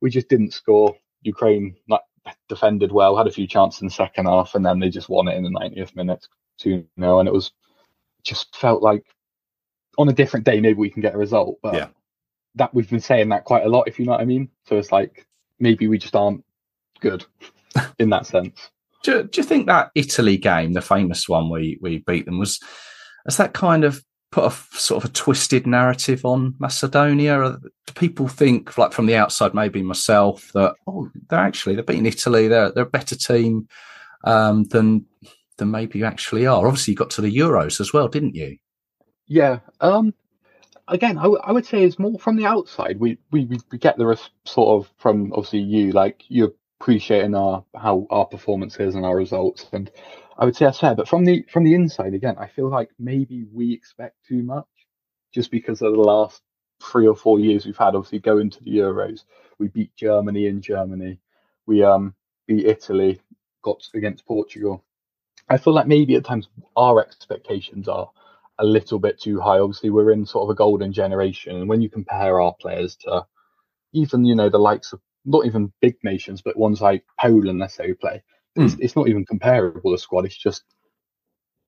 We 0.00 0.10
just 0.10 0.28
didn't 0.28 0.52
score. 0.52 0.96
Ukraine 1.22 1.76
like, 1.88 2.00
defended 2.48 2.92
well, 2.92 3.16
had 3.16 3.26
a 3.26 3.32
few 3.32 3.46
chances 3.46 3.82
in 3.82 3.88
the 3.88 3.94
second 3.94 4.26
half, 4.26 4.54
and 4.54 4.64
then 4.64 4.78
they 4.78 4.88
just 4.88 5.08
won 5.08 5.28
it 5.28 5.36
in 5.36 5.44
the 5.44 5.50
90th 5.50 5.96
minute, 5.96 6.26
two 6.58 6.84
0 6.98 7.20
and 7.20 7.28
it 7.28 7.32
was 7.32 7.52
just 8.24 8.54
felt 8.56 8.82
like 8.82 9.04
on 9.96 10.08
a 10.08 10.12
different 10.12 10.44
day 10.44 10.60
maybe 10.60 10.78
we 10.78 10.90
can 10.90 11.02
get 11.02 11.14
a 11.14 11.18
result, 11.18 11.58
but 11.62 11.74
yeah. 11.74 11.88
that 12.54 12.72
we've 12.74 12.90
been 12.90 13.00
saying 13.00 13.28
that 13.30 13.44
quite 13.44 13.64
a 13.64 13.68
lot, 13.68 13.88
if 13.88 13.98
you 13.98 14.04
know 14.04 14.12
what 14.12 14.20
I 14.20 14.26
mean. 14.26 14.48
So 14.64 14.76
it's 14.76 14.92
like 14.92 15.26
maybe 15.58 15.88
we 15.88 15.98
just 15.98 16.14
aren't 16.14 16.44
good 17.00 17.24
in 17.98 18.10
that 18.10 18.26
sense. 18.26 18.70
Do, 19.02 19.24
do 19.24 19.40
you 19.40 19.44
think 19.44 19.66
that 19.66 19.90
Italy 19.94 20.36
game, 20.36 20.72
the 20.72 20.80
famous 20.80 21.28
one 21.28 21.50
we 21.50 21.78
we 21.80 21.98
beat 21.98 22.26
them, 22.26 22.38
was 22.38 22.60
has 23.26 23.36
that 23.36 23.54
kind 23.54 23.84
of 23.84 24.02
put 24.30 24.44
a 24.44 24.50
sort 24.76 25.02
of 25.02 25.10
a 25.10 25.12
twisted 25.12 25.66
narrative 25.66 26.24
on 26.24 26.54
Macedonia? 26.58 27.58
Do 27.86 27.92
people 27.94 28.28
think, 28.28 28.76
like 28.78 28.92
from 28.92 29.06
the 29.06 29.16
outside, 29.16 29.54
maybe 29.54 29.82
myself, 29.82 30.50
that 30.54 30.74
oh, 30.86 31.10
they're 31.28 31.38
actually 31.38 31.74
they're 31.74 31.84
beating 31.84 32.06
Italy, 32.06 32.48
they're 32.48 32.70
they're 32.72 32.84
a 32.84 32.90
better 32.90 33.16
team 33.16 33.68
um, 34.24 34.64
than 34.64 35.06
than 35.56 35.70
maybe 35.70 35.98
you 35.98 36.04
actually 36.04 36.46
are. 36.46 36.66
Obviously, 36.66 36.92
you 36.92 36.98
got 36.98 37.10
to 37.10 37.20
the 37.20 37.36
Euros 37.36 37.80
as 37.80 37.92
well, 37.92 38.08
didn't 38.08 38.34
you? 38.34 38.56
Yeah. 39.26 39.60
Um, 39.80 40.14
again, 40.88 41.18
I, 41.18 41.24
w- 41.24 41.42
I 41.44 41.52
would 41.52 41.66
say 41.66 41.84
it's 41.84 41.98
more 41.98 42.18
from 42.18 42.36
the 42.36 42.46
outside. 42.46 42.98
We 42.98 43.18
we 43.30 43.46
we 43.70 43.78
get 43.78 43.98
the 43.98 44.18
sort 44.44 44.80
of 44.80 44.92
from 44.98 45.32
obviously 45.32 45.60
you, 45.60 45.92
like 45.92 46.24
you're 46.28 46.52
appreciating 46.80 47.34
our 47.34 47.64
how 47.74 48.06
our 48.10 48.26
performances 48.26 48.94
and 48.94 49.04
our 49.04 49.16
results. 49.16 49.66
And 49.72 49.90
I 50.38 50.44
would 50.46 50.56
say 50.56 50.66
that's 50.66 50.80
fair. 50.80 50.94
But 50.96 51.08
from 51.08 51.24
the 51.24 51.44
from 51.50 51.64
the 51.64 51.74
inside, 51.74 52.14
again, 52.14 52.36
I 52.38 52.48
feel 52.48 52.70
like 52.70 52.90
maybe 52.98 53.46
we 53.52 53.72
expect 53.74 54.16
too 54.28 54.42
much, 54.44 54.66
just 55.34 55.50
because 55.50 55.82
of 55.82 55.92
the 55.92 56.00
last 56.00 56.42
three 56.82 57.08
or 57.08 57.16
four 57.16 57.40
years 57.40 57.66
we've 57.66 57.76
had. 57.76 57.96
Obviously, 57.96 58.20
going 58.20 58.50
to 58.50 58.64
the 58.64 58.78
Euros, 58.78 59.24
we 59.58 59.68
beat 59.68 59.94
Germany 59.96 60.46
in 60.46 60.62
Germany. 60.62 61.20
We 61.66 61.84
um 61.84 62.14
beat 62.46 62.66
Italy, 62.66 63.20
got 63.62 63.82
against 63.94 64.26
Portugal. 64.26 64.84
I 65.48 65.58
feel 65.58 65.74
like 65.74 65.86
maybe 65.88 66.16
at 66.16 66.24
times 66.24 66.48
our 66.76 67.00
expectations 67.00 67.88
are 67.88 68.10
a 68.58 68.64
little 68.64 68.98
bit 69.00 69.20
too 69.20 69.40
high. 69.40 69.60
Obviously, 69.60 69.90
we're 69.90 70.12
in 70.12 70.26
sort 70.26 70.44
of 70.44 70.50
a 70.50 70.56
golden 70.56 70.92
generation, 70.92 71.56
and 71.56 71.68
when 71.68 71.82
you 71.82 71.90
compare 71.90 72.40
our 72.40 72.54
players 72.60 72.96
to 72.98 73.26
even 73.92 74.24
you 74.24 74.34
know 74.36 74.50
the 74.50 74.58
likes 74.58 74.92
of 74.92 75.00
not 75.26 75.46
even 75.46 75.72
big 75.80 75.96
nations, 76.04 76.42
but 76.42 76.56
ones 76.56 76.80
like 76.80 77.04
Poland, 77.20 77.58
let's 77.58 77.74
say, 77.74 77.88
we 77.88 77.94
play. 77.94 78.22
Mm. 78.56 78.64
It's, 78.64 78.76
it's, 78.80 78.96
not 78.96 79.08
even 79.08 79.24
comparable. 79.24 79.92
The 79.92 79.98
squad. 79.98 80.24
It's 80.24 80.36
just 80.36 80.62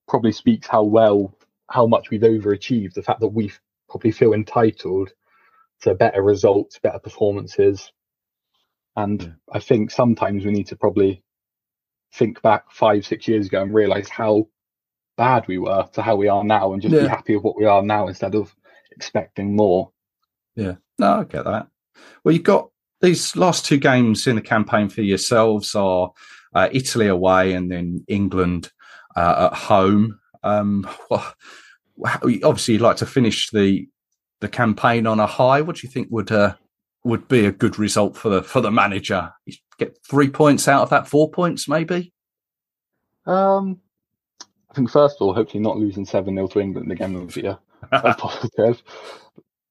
probably 0.08 0.32
speaks 0.32 0.66
how 0.66 0.82
well, 0.82 1.34
how 1.68 1.86
much 1.86 2.10
we've 2.10 2.20
overachieved. 2.20 2.94
The 2.94 3.02
fact 3.02 3.20
that 3.20 3.28
we 3.28 3.52
probably 3.88 4.12
feel 4.12 4.32
entitled 4.32 5.10
to 5.82 5.94
better 5.94 6.22
results, 6.22 6.78
better 6.78 6.98
performances, 6.98 7.92
and 8.96 9.22
yeah. 9.22 9.28
I 9.52 9.60
think 9.60 9.90
sometimes 9.90 10.44
we 10.44 10.52
need 10.52 10.66
to 10.68 10.76
probably 10.76 11.22
think 12.12 12.42
back 12.42 12.70
five, 12.70 13.06
six 13.06 13.28
years 13.28 13.46
ago 13.46 13.62
and 13.62 13.72
realize 13.72 14.08
how 14.08 14.48
bad 15.16 15.46
we 15.46 15.58
were 15.58 15.86
to 15.92 16.02
how 16.02 16.16
we 16.16 16.28
are 16.28 16.44
now, 16.44 16.72
and 16.72 16.82
just 16.82 16.94
yeah. 16.94 17.02
be 17.02 17.08
happy 17.08 17.34
with 17.34 17.44
what 17.44 17.56
we 17.56 17.66
are 17.66 17.82
now 17.82 18.08
instead 18.08 18.34
of 18.34 18.54
expecting 18.92 19.54
more. 19.54 19.90
Yeah, 20.56 20.76
no, 20.98 21.20
I 21.20 21.24
get 21.24 21.44
that. 21.44 21.68
Well, 22.24 22.32
you've 22.32 22.42
got 22.42 22.70
these 23.00 23.36
last 23.36 23.64
two 23.64 23.78
games 23.78 24.26
in 24.26 24.36
the 24.36 24.42
campaign 24.42 24.88
for 24.88 25.02
yourselves 25.02 25.74
are 25.74 26.10
uh, 26.54 26.68
Italy 26.72 27.08
away 27.08 27.52
and 27.52 27.70
then 27.70 28.04
England 28.08 28.70
uh, 29.16 29.50
at 29.50 29.58
home. 29.58 30.18
Um, 30.42 30.88
what, 31.08 31.34
obviously 32.42 32.74
you'd 32.74 32.82
like 32.82 32.96
to 32.96 33.06
finish 33.06 33.50
the 33.50 33.88
the 34.40 34.48
campaign 34.48 35.06
on 35.06 35.20
a 35.20 35.26
high. 35.26 35.60
What 35.60 35.76
do 35.76 35.86
you 35.86 35.92
think 35.92 36.08
would 36.10 36.32
uh, 36.32 36.54
would 37.04 37.28
be 37.28 37.46
a 37.46 37.52
good 37.52 37.78
result 37.78 38.16
for 38.16 38.28
the 38.28 38.42
for 38.42 38.60
the 38.60 38.70
manager? 38.70 39.32
Get 39.78 39.98
three 40.08 40.30
points 40.30 40.68
out 40.68 40.82
of 40.82 40.90
that, 40.90 41.08
four 41.08 41.30
points 41.30 41.68
maybe. 41.68 42.12
Um, 43.26 43.80
I 44.70 44.74
think 44.74 44.90
first 44.90 45.16
of 45.16 45.22
all, 45.22 45.34
hopefully 45.34 45.62
not 45.62 45.76
losing 45.76 46.04
seven 46.04 46.34
0 46.34 46.48
to 46.48 46.60
England 46.60 46.90
again 46.92 47.14
would 47.14 47.34
be 47.34 47.46
a, 47.46 47.58
a 47.92 48.14
positive. 48.14 48.82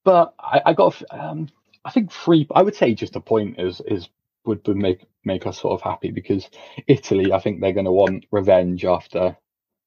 But 0.03 0.33
I, 0.39 0.61
I 0.67 0.73
got, 0.73 1.01
um, 1.11 1.49
I 1.85 1.91
think 1.91 2.11
three. 2.11 2.47
I 2.53 2.61
would 2.61 2.75
say 2.75 2.93
just 2.93 3.15
a 3.15 3.21
point 3.21 3.59
is 3.59 3.81
is 3.87 4.09
would, 4.49 4.67
make 4.75 5.05
make 5.23 5.45
us 5.47 5.59
sort 5.59 5.73
of 5.73 5.81
happy 5.81 6.11
because 6.11 6.49
Italy, 6.87 7.31
I 7.31 7.39
think 7.39 7.61
they're 7.61 7.71
going 7.71 7.85
to 7.85 7.91
want 7.91 8.25
revenge 8.31 8.83
after, 8.85 9.37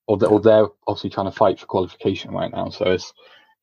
or 0.07 0.17
they're, 0.17 0.29
or 0.29 0.41
they're 0.41 0.67
obviously 0.87 1.11
trying 1.11 1.31
to 1.31 1.37
fight 1.37 1.61
for 1.61 1.67
qualification 1.67 2.33
right 2.33 2.51
now. 2.51 2.71
So 2.71 2.87
it's 2.87 3.13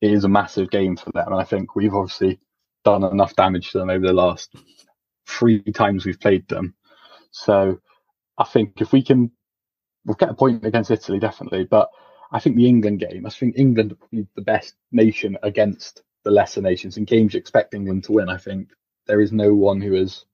it 0.00 0.12
is 0.12 0.24
a 0.24 0.28
massive 0.28 0.70
game 0.70 0.96
for 0.96 1.10
them, 1.12 1.26
and 1.26 1.40
I 1.40 1.44
think 1.44 1.74
we've 1.74 1.94
obviously 1.94 2.38
done 2.84 3.04
enough 3.04 3.36
damage 3.36 3.72
to 3.72 3.78
them 3.78 3.90
over 3.90 4.06
the 4.06 4.12
last 4.12 4.54
three 5.26 5.60
times 5.72 6.06
we've 6.06 6.20
played 6.20 6.48
them. 6.48 6.74
So 7.30 7.80
I 8.38 8.44
think 8.44 8.80
if 8.80 8.92
we 8.92 9.02
can, 9.02 9.30
we'll 10.04 10.14
get 10.14 10.30
a 10.30 10.34
point 10.34 10.64
against 10.64 10.90
Italy 10.90 11.18
definitely, 11.18 11.64
but 11.64 11.90
I 12.32 12.40
think 12.40 12.56
the 12.56 12.68
England 12.68 13.00
game, 13.00 13.26
I 13.26 13.30
think 13.30 13.58
England 13.58 13.92
are 13.92 13.96
probably 13.96 14.26
the 14.34 14.42
best 14.42 14.74
nation 14.92 15.36
against 15.42 16.02
the 16.24 16.30
lesser 16.30 16.62
nations. 16.62 16.96
In 16.96 17.04
games 17.04 17.34
expect 17.34 17.74
England 17.74 18.04
to 18.04 18.12
win, 18.12 18.28
I 18.28 18.38
think 18.38 18.70
there 19.06 19.20
is 19.20 19.32
no 19.32 19.54
one 19.54 19.80
who 19.80 19.94
is 19.94 20.24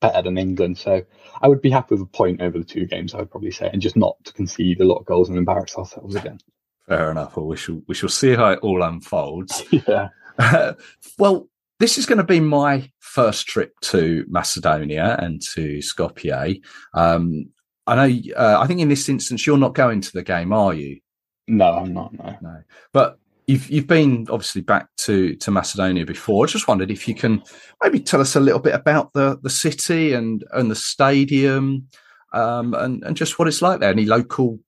better 0.00 0.22
than 0.22 0.38
England. 0.38 0.78
So 0.78 1.02
I 1.42 1.48
would 1.48 1.60
be 1.60 1.70
happy 1.70 1.94
with 1.94 2.02
a 2.02 2.06
point 2.06 2.40
over 2.40 2.58
the 2.58 2.64
two 2.64 2.86
games, 2.86 3.14
I 3.14 3.18
would 3.18 3.30
probably 3.30 3.50
say, 3.50 3.70
and 3.72 3.82
just 3.82 3.96
not 3.96 4.16
to 4.24 4.32
concede 4.32 4.80
a 4.80 4.84
lot 4.84 4.98
of 4.98 5.06
goals 5.06 5.28
and 5.28 5.38
embarrass 5.38 5.76
ourselves 5.76 6.14
again. 6.14 6.38
Fair 6.86 7.10
enough. 7.10 7.36
Well, 7.36 7.46
we 7.46 7.56
shall 7.56 7.82
we 7.86 7.94
shall 7.94 8.08
see 8.08 8.34
how 8.34 8.50
it 8.50 8.60
all 8.60 8.82
unfolds. 8.82 9.62
yeah. 9.70 10.08
Uh, 10.38 10.72
well, 11.18 11.48
this 11.78 11.98
is 11.98 12.06
going 12.06 12.18
to 12.18 12.24
be 12.24 12.40
my 12.40 12.90
first 12.98 13.46
trip 13.46 13.78
to 13.80 14.24
Macedonia 14.28 15.16
and 15.18 15.42
to 15.54 15.78
Skopje. 15.78 16.60
Um, 16.94 17.50
I 17.86 17.94
know. 17.94 18.32
Uh, 18.36 18.58
I 18.60 18.66
think 18.66 18.80
in 18.80 18.88
this 18.88 19.08
instance, 19.08 19.46
you're 19.46 19.58
not 19.58 19.74
going 19.74 20.00
to 20.00 20.12
the 20.12 20.22
game, 20.22 20.52
are 20.52 20.74
you? 20.74 21.00
No, 21.46 21.72
I'm 21.74 21.92
not. 21.92 22.12
No. 22.12 22.36
No. 22.40 22.62
But 22.92 23.18
you've 23.48 23.68
you've 23.68 23.86
been 23.86 24.26
obviously 24.30 24.60
back 24.60 24.88
to 24.98 25.34
to 25.36 25.50
Macedonia 25.50 26.06
before. 26.06 26.44
I 26.44 26.48
just 26.48 26.68
wondered 26.68 26.90
if 26.90 27.08
you 27.08 27.14
can 27.14 27.42
maybe 27.82 27.98
tell 27.98 28.20
us 28.20 28.36
a 28.36 28.40
little 28.40 28.60
bit 28.60 28.74
about 28.74 29.12
the 29.14 29.38
the 29.42 29.50
city 29.50 30.12
and 30.12 30.44
and 30.52 30.70
the 30.70 30.76
stadium, 30.76 31.88
um, 32.32 32.74
and 32.74 33.02
and 33.02 33.16
just 33.16 33.38
what 33.38 33.48
it's 33.48 33.62
like 33.62 33.80
there. 33.80 33.90
Any 33.90 34.04
local 34.04 34.60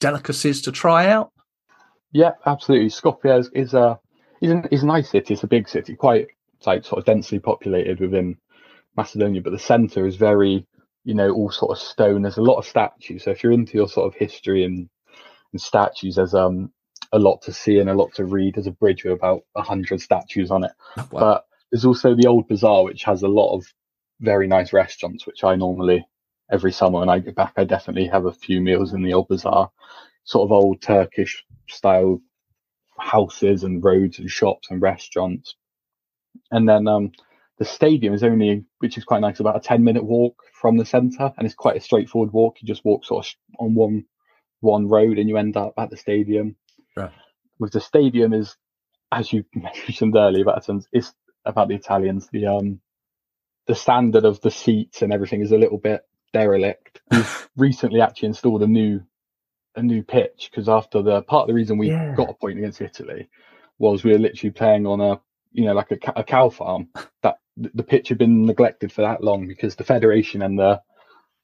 delicacies 0.00 0.62
to 0.62 0.72
try 0.72 1.08
out? 1.08 1.32
Yeah, 2.12 2.32
absolutely. 2.46 2.88
Skopje 2.88 3.38
is, 3.38 3.50
is 3.52 3.74
a 3.74 3.98
is 4.40 4.52
a, 4.52 4.62
is 4.70 4.82
a 4.84 4.86
nice 4.86 5.10
city. 5.10 5.34
It's 5.34 5.42
a 5.42 5.48
big 5.48 5.68
city, 5.68 5.94
quite 5.94 6.28
like 6.66 6.84
sort 6.84 7.00
of 7.00 7.04
densely 7.04 7.40
populated 7.40 8.00
within 8.00 8.36
Macedonia, 8.96 9.40
but 9.42 9.50
the 9.50 9.58
centre 9.58 10.06
is 10.06 10.16
very, 10.16 10.66
you 11.04 11.14
know, 11.14 11.30
all 11.30 11.50
sort 11.50 11.76
of 11.76 11.82
stone. 11.82 12.22
There's 12.22 12.36
a 12.36 12.42
lot 12.42 12.58
of 12.58 12.66
statues. 12.66 13.24
So 13.24 13.30
if 13.30 13.42
you're 13.42 13.52
into 13.52 13.76
your 13.76 13.88
sort 13.88 14.06
of 14.06 14.18
history 14.18 14.64
and, 14.64 14.88
and 15.52 15.60
statues, 15.60 16.16
there's 16.16 16.34
um 16.34 16.70
a 17.12 17.18
lot 17.18 17.42
to 17.42 17.52
see 17.52 17.78
and 17.78 17.90
a 17.90 17.94
lot 17.94 18.14
to 18.14 18.24
read. 18.24 18.54
There's 18.54 18.66
a 18.66 18.72
bridge 18.72 19.04
with 19.04 19.14
about 19.14 19.42
a 19.56 19.62
hundred 19.62 20.00
statues 20.00 20.50
on 20.50 20.64
it. 20.64 20.72
Wow. 20.96 21.06
But 21.10 21.46
there's 21.70 21.84
also 21.84 22.14
the 22.14 22.28
old 22.28 22.48
bazaar, 22.48 22.84
which 22.84 23.04
has 23.04 23.22
a 23.22 23.28
lot 23.28 23.54
of 23.54 23.64
very 24.20 24.46
nice 24.46 24.72
restaurants, 24.72 25.26
which 25.26 25.44
I 25.44 25.56
normally 25.56 26.06
every 26.50 26.72
summer 26.72 27.00
when 27.00 27.08
I 27.08 27.18
get 27.20 27.34
back, 27.34 27.54
I 27.56 27.64
definitely 27.64 28.06
have 28.06 28.26
a 28.26 28.32
few 28.32 28.60
meals 28.60 28.92
in 28.92 29.02
the 29.02 29.14
old 29.14 29.28
bazaar, 29.28 29.70
sort 30.24 30.46
of 30.46 30.52
old 30.52 30.82
Turkish 30.82 31.44
style 31.68 32.20
houses 32.98 33.64
and 33.64 33.82
roads 33.82 34.18
and 34.18 34.30
shops 34.30 34.68
and 34.70 34.82
restaurants. 34.82 35.54
And 36.50 36.68
then 36.68 36.86
um, 36.88 37.12
the 37.58 37.64
stadium 37.64 38.14
is 38.14 38.22
only, 38.22 38.64
which 38.78 38.98
is 38.98 39.04
quite 39.04 39.20
nice, 39.20 39.40
about 39.40 39.56
a 39.56 39.60
10 39.60 39.82
minute 39.82 40.04
walk 40.04 40.42
from 40.52 40.76
the 40.76 40.84
centre. 40.84 41.32
And 41.36 41.46
it's 41.46 41.54
quite 41.54 41.76
a 41.76 41.80
straightforward 41.80 42.32
walk. 42.32 42.56
You 42.60 42.66
just 42.66 42.84
walk 42.84 43.04
sort 43.04 43.26
of 43.26 43.32
on 43.58 43.74
one 43.74 44.04
one 44.62 44.88
road 44.88 45.18
and 45.18 45.26
you 45.26 45.38
end 45.38 45.56
up 45.56 45.72
at 45.78 45.88
the 45.88 45.96
stadium. 45.96 46.54
Right. 46.96 47.12
With 47.58 47.72
the 47.72 47.80
stadium 47.80 48.32
is, 48.32 48.56
as 49.12 49.32
you 49.32 49.44
mentioned 49.54 50.16
earlier, 50.16 50.42
about 50.42 50.68
it's 50.92 51.14
about 51.44 51.68
the 51.68 51.74
Italians. 51.74 52.28
The 52.32 52.46
um 52.46 52.80
the 53.66 53.74
standard 53.74 54.24
of 54.24 54.40
the 54.40 54.50
seats 54.50 55.02
and 55.02 55.12
everything 55.12 55.42
is 55.42 55.52
a 55.52 55.58
little 55.58 55.78
bit 55.78 56.02
derelict. 56.32 57.00
We've 57.10 57.48
recently 57.56 58.00
actually 58.00 58.28
installed 58.28 58.62
a 58.62 58.66
new 58.66 59.00
a 59.76 59.82
new 59.82 60.02
pitch 60.02 60.48
because 60.50 60.68
after 60.68 61.02
the 61.02 61.22
part 61.22 61.42
of 61.42 61.48
the 61.48 61.54
reason 61.54 61.78
we 61.78 61.88
yeah. 61.88 62.14
got 62.16 62.30
a 62.30 62.34
point 62.34 62.58
against 62.58 62.80
Italy 62.80 63.28
was 63.78 64.02
we 64.02 64.12
were 64.12 64.18
literally 64.18 64.50
playing 64.50 64.86
on 64.86 65.00
a 65.00 65.20
you 65.52 65.64
know 65.64 65.74
like 65.74 65.90
a, 65.92 65.98
a 66.16 66.24
cow 66.24 66.48
farm 66.48 66.88
that 67.22 67.36
the 67.56 67.82
pitch 67.82 68.08
had 68.08 68.18
been 68.18 68.46
neglected 68.46 68.90
for 68.92 69.02
that 69.02 69.22
long 69.22 69.46
because 69.46 69.76
the 69.76 69.84
federation 69.84 70.42
and 70.42 70.58
the 70.58 70.80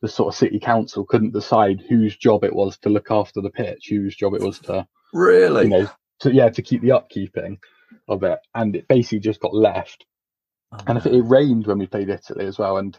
the 0.02 0.08
sort 0.08 0.32
of 0.32 0.38
city 0.38 0.58
council 0.58 1.04
couldn't 1.04 1.32
decide 1.32 1.80
whose 1.88 2.16
job 2.16 2.44
it 2.44 2.54
was 2.54 2.76
to 2.78 2.90
look 2.90 3.10
after 3.10 3.40
the 3.40 3.50
pitch, 3.50 3.86
whose 3.88 4.14
job 4.14 4.34
it 4.34 4.42
was 4.42 4.58
to 4.58 4.86
really, 5.12 5.64
you 5.64 5.70
know, 5.70 5.90
to 6.20 6.32
yeah, 6.32 6.48
to 6.50 6.62
keep 6.62 6.82
the 6.82 6.88
upkeeping 6.88 7.58
of 8.08 8.22
it, 8.22 8.38
and 8.54 8.76
it 8.76 8.88
basically 8.88 9.20
just 9.20 9.40
got 9.40 9.54
left. 9.54 10.04
Oh, 10.72 10.78
and 10.86 10.98
if 10.98 11.06
it, 11.06 11.14
it 11.14 11.22
rained 11.22 11.66
when 11.66 11.78
we 11.78 11.86
played 11.86 12.08
Italy 12.08 12.46
as 12.46 12.58
well, 12.58 12.78
and 12.78 12.98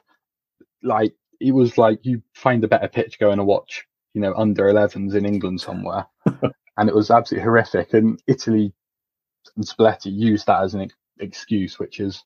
like 0.84 1.14
it 1.40 1.52
was 1.52 1.78
like 1.78 2.00
you 2.04 2.22
find 2.34 2.64
a 2.64 2.68
better 2.68 2.88
pitch 2.88 3.20
going 3.20 3.38
to 3.38 3.44
watch 3.44 3.86
you 4.18 4.22
know, 4.22 4.34
under 4.36 4.64
11s 4.64 5.14
in 5.14 5.28
England 5.28 5.62
somewhere. 5.62 6.08
and 6.26 6.90
it 6.90 6.96
was 6.96 7.12
absolutely 7.12 7.44
horrific. 7.44 7.94
And 7.94 8.20
Italy 8.26 8.74
and 9.56 9.64
Spalletti 9.64 10.12
used 10.12 10.48
that 10.48 10.64
as 10.64 10.74
an 10.74 10.90
excuse, 11.20 11.78
which 11.78 12.00
is, 12.00 12.24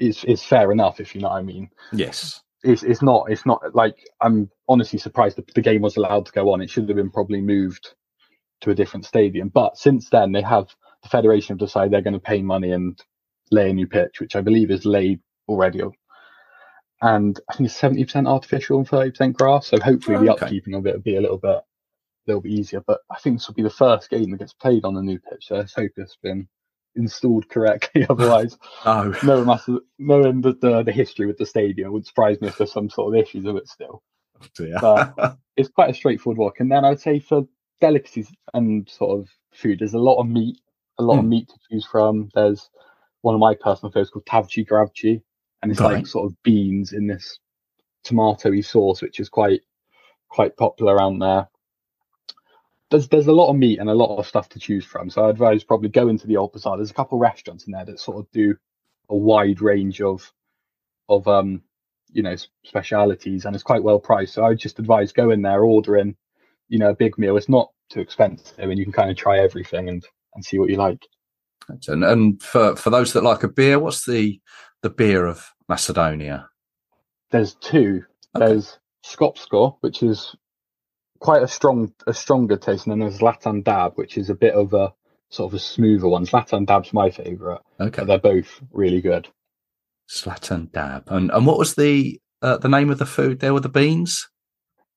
is, 0.00 0.24
is 0.24 0.42
fair 0.42 0.72
enough, 0.72 0.98
if 0.98 1.14
you 1.14 1.20
know 1.20 1.28
what 1.28 1.36
I 1.36 1.42
mean. 1.42 1.70
Yes. 1.92 2.42
It's, 2.64 2.82
it's 2.82 3.02
not, 3.02 3.30
it's 3.30 3.46
not 3.46 3.72
like, 3.72 3.96
I'm 4.20 4.50
honestly 4.68 4.98
surprised 4.98 5.38
the 5.54 5.62
game 5.62 5.82
was 5.82 5.96
allowed 5.96 6.26
to 6.26 6.32
go 6.32 6.52
on. 6.52 6.60
It 6.60 6.70
should 6.70 6.88
have 6.88 6.96
been 6.96 7.12
probably 7.12 7.40
moved 7.40 7.94
to 8.62 8.70
a 8.70 8.74
different 8.74 9.04
stadium. 9.04 9.48
But 9.48 9.76
since 9.76 10.10
then, 10.10 10.32
they 10.32 10.42
have, 10.42 10.68
the 11.02 11.08
Federation 11.08 11.54
have 11.54 11.66
decided 11.66 11.92
they're 11.92 12.02
going 12.02 12.14
to 12.14 12.20
pay 12.20 12.42
money 12.42 12.72
and 12.72 13.00
lay 13.50 13.70
a 13.70 13.74
new 13.74 13.86
pitch, 13.86 14.20
which 14.20 14.36
I 14.36 14.40
believe 14.40 14.70
is 14.70 14.84
laid 14.84 15.20
already 15.48 15.82
and 17.02 17.38
I 17.48 17.54
think 17.54 17.68
it's 17.68 17.78
seventy 17.78 18.04
percent 18.04 18.26
artificial 18.26 18.78
and 18.78 18.88
thirty 18.88 19.10
percent 19.10 19.36
grass. 19.36 19.66
So 19.68 19.78
hopefully 19.78 20.24
the 20.24 20.32
oh, 20.32 20.36
upkeeping 20.36 20.76
of 20.76 20.86
it 20.86 20.94
will 20.94 21.02
be 21.02 21.16
a 21.16 21.20
little 21.20 21.38
bit, 21.38 21.50
a 21.50 21.62
little 22.26 22.40
bit 22.40 22.52
easier. 22.52 22.82
But 22.86 23.00
I 23.10 23.18
think 23.18 23.38
this 23.38 23.48
will 23.48 23.54
be 23.54 23.62
the 23.62 23.70
first 23.70 24.10
game 24.10 24.30
that 24.30 24.38
gets 24.38 24.54
played 24.54 24.84
on 24.84 24.94
the 24.94 25.02
new 25.02 25.18
pitch. 25.18 25.46
So 25.46 25.56
let's 25.56 25.74
hope 25.74 25.92
it's 25.96 26.16
been 26.22 26.48
installed 26.94 27.48
correctly. 27.48 28.06
Otherwise, 28.10 28.56
oh. 28.84 29.14
knowing, 29.22 29.48
us, 29.50 29.68
knowing 29.98 30.40
the, 30.40 30.54
the, 30.54 30.82
the 30.84 30.92
history 30.92 31.26
with 31.26 31.36
the 31.36 31.46
stadium, 31.46 31.92
would 31.92 32.06
surprise 32.06 32.40
me 32.40 32.48
if 32.48 32.56
there's 32.56 32.72
some 32.72 32.88
sort 32.88 33.14
of 33.14 33.20
issues 33.20 33.44
with 33.44 33.56
it 33.56 33.68
still. 33.68 34.02
Oh, 34.82 35.12
but 35.16 35.36
it's 35.56 35.68
quite 35.68 35.90
a 35.90 35.94
straightforward 35.94 36.38
walk. 36.38 36.60
And 36.60 36.72
then 36.72 36.84
I'd 36.84 37.00
say 37.00 37.20
for 37.20 37.46
delicacies 37.80 38.30
and 38.54 38.88
sort 38.88 39.20
of 39.20 39.28
food, 39.52 39.78
there's 39.80 39.94
a 39.94 39.98
lot 39.98 40.20
of 40.20 40.28
meat, 40.28 40.60
a 40.98 41.02
lot 41.02 41.16
mm. 41.16 41.18
of 41.18 41.24
hmm. 41.24 41.30
meat 41.30 41.48
to 41.48 41.54
choose 41.70 41.86
from. 41.86 42.28
There's 42.34 42.70
one 43.22 43.34
of 43.34 43.40
my 43.40 43.54
personal 43.54 43.90
favorites 43.90 44.10
called 44.10 44.26
Tavci 44.26 44.66
Gravci, 44.66 45.22
and 45.62 45.72
it's 45.72 45.80
right. 45.80 45.94
like 45.94 46.06
sort 46.06 46.26
of 46.26 46.42
beans 46.42 46.92
in 46.92 47.06
this 47.06 47.38
tomatoey 48.04 48.64
sauce, 48.64 49.02
which 49.02 49.20
is 49.20 49.28
quite 49.28 49.62
quite 50.28 50.56
popular 50.56 50.94
around 50.94 51.18
there. 51.18 51.48
There's 52.90 53.08
there's 53.08 53.26
a 53.26 53.32
lot 53.32 53.50
of 53.50 53.56
meat 53.56 53.80
and 53.80 53.90
a 53.90 53.94
lot 53.94 54.16
of 54.16 54.26
stuff 54.26 54.48
to 54.50 54.60
choose 54.60 54.84
from, 54.84 55.10
so 55.10 55.26
I 55.26 55.30
advise 55.30 55.64
probably 55.64 55.88
go 55.88 56.08
into 56.08 56.26
the 56.26 56.36
old 56.36 56.52
bazaar. 56.52 56.76
There's 56.76 56.90
a 56.90 56.94
couple 56.94 57.18
of 57.18 57.22
restaurants 57.22 57.66
in 57.66 57.72
there 57.72 57.84
that 57.84 57.98
sort 57.98 58.18
of 58.18 58.30
do 58.30 58.54
a 59.08 59.16
wide 59.16 59.60
range 59.60 60.00
of 60.00 60.32
of 61.08 61.26
um 61.26 61.62
you 62.12 62.22
know 62.22 62.36
specialities, 62.64 63.44
and 63.44 63.54
it's 63.54 63.64
quite 63.64 63.82
well 63.82 63.98
priced. 63.98 64.34
So 64.34 64.44
I 64.44 64.50
would 64.50 64.58
just 64.58 64.78
advise 64.78 65.12
going 65.12 65.42
there, 65.42 65.62
ordering 65.62 66.16
you 66.68 66.78
know 66.78 66.90
a 66.90 66.96
big 66.96 67.18
meal. 67.18 67.36
It's 67.36 67.48
not 67.48 67.70
too 67.90 68.00
expensive, 68.00 68.58
and 68.58 68.78
you 68.78 68.84
can 68.84 68.92
kind 68.92 69.10
of 69.10 69.16
try 69.16 69.38
everything 69.38 69.88
and 69.88 70.04
and 70.34 70.44
see 70.44 70.58
what 70.58 70.70
you 70.70 70.76
like. 70.76 71.06
And, 71.88 72.04
and 72.04 72.42
for 72.42 72.76
for 72.76 72.90
those 72.90 73.12
that 73.12 73.24
like 73.24 73.42
a 73.42 73.48
beer, 73.48 73.78
what's 73.78 74.06
the 74.06 74.40
the 74.82 74.90
beer 74.90 75.26
of 75.26 75.52
Macedonia? 75.68 76.48
There's 77.30 77.54
two. 77.54 78.04
Okay. 78.36 78.46
There's 78.46 78.78
Skopsko, 79.04 79.76
which 79.80 80.02
is 80.02 80.34
quite 81.18 81.42
a 81.42 81.48
strong, 81.48 81.92
a 82.06 82.14
stronger 82.14 82.56
taste, 82.56 82.86
and 82.86 82.92
then 82.92 83.00
there's 83.00 83.18
Zlaten 83.18 83.64
Dab, 83.64 83.92
which 83.94 84.18
is 84.18 84.30
a 84.30 84.34
bit 84.34 84.54
of 84.54 84.74
a 84.74 84.92
sort 85.30 85.50
of 85.50 85.54
a 85.54 85.58
smoother 85.58 86.08
one. 86.08 86.26
Zlaten 86.26 86.66
Dab's 86.66 86.92
my 86.92 87.10
favourite. 87.10 87.60
Okay, 87.80 88.04
they're 88.04 88.18
both 88.18 88.60
really 88.72 89.00
good. 89.00 89.28
Zlaten 90.10 90.70
Dab, 90.72 91.04
and 91.08 91.30
and 91.30 91.46
what 91.46 91.58
was 91.58 91.74
the 91.74 92.20
uh, 92.42 92.58
the 92.58 92.68
name 92.68 92.90
of 92.90 92.98
the 92.98 93.06
food 93.06 93.40
there 93.40 93.54
Were 93.54 93.60
the 93.60 93.68
beans? 93.68 94.28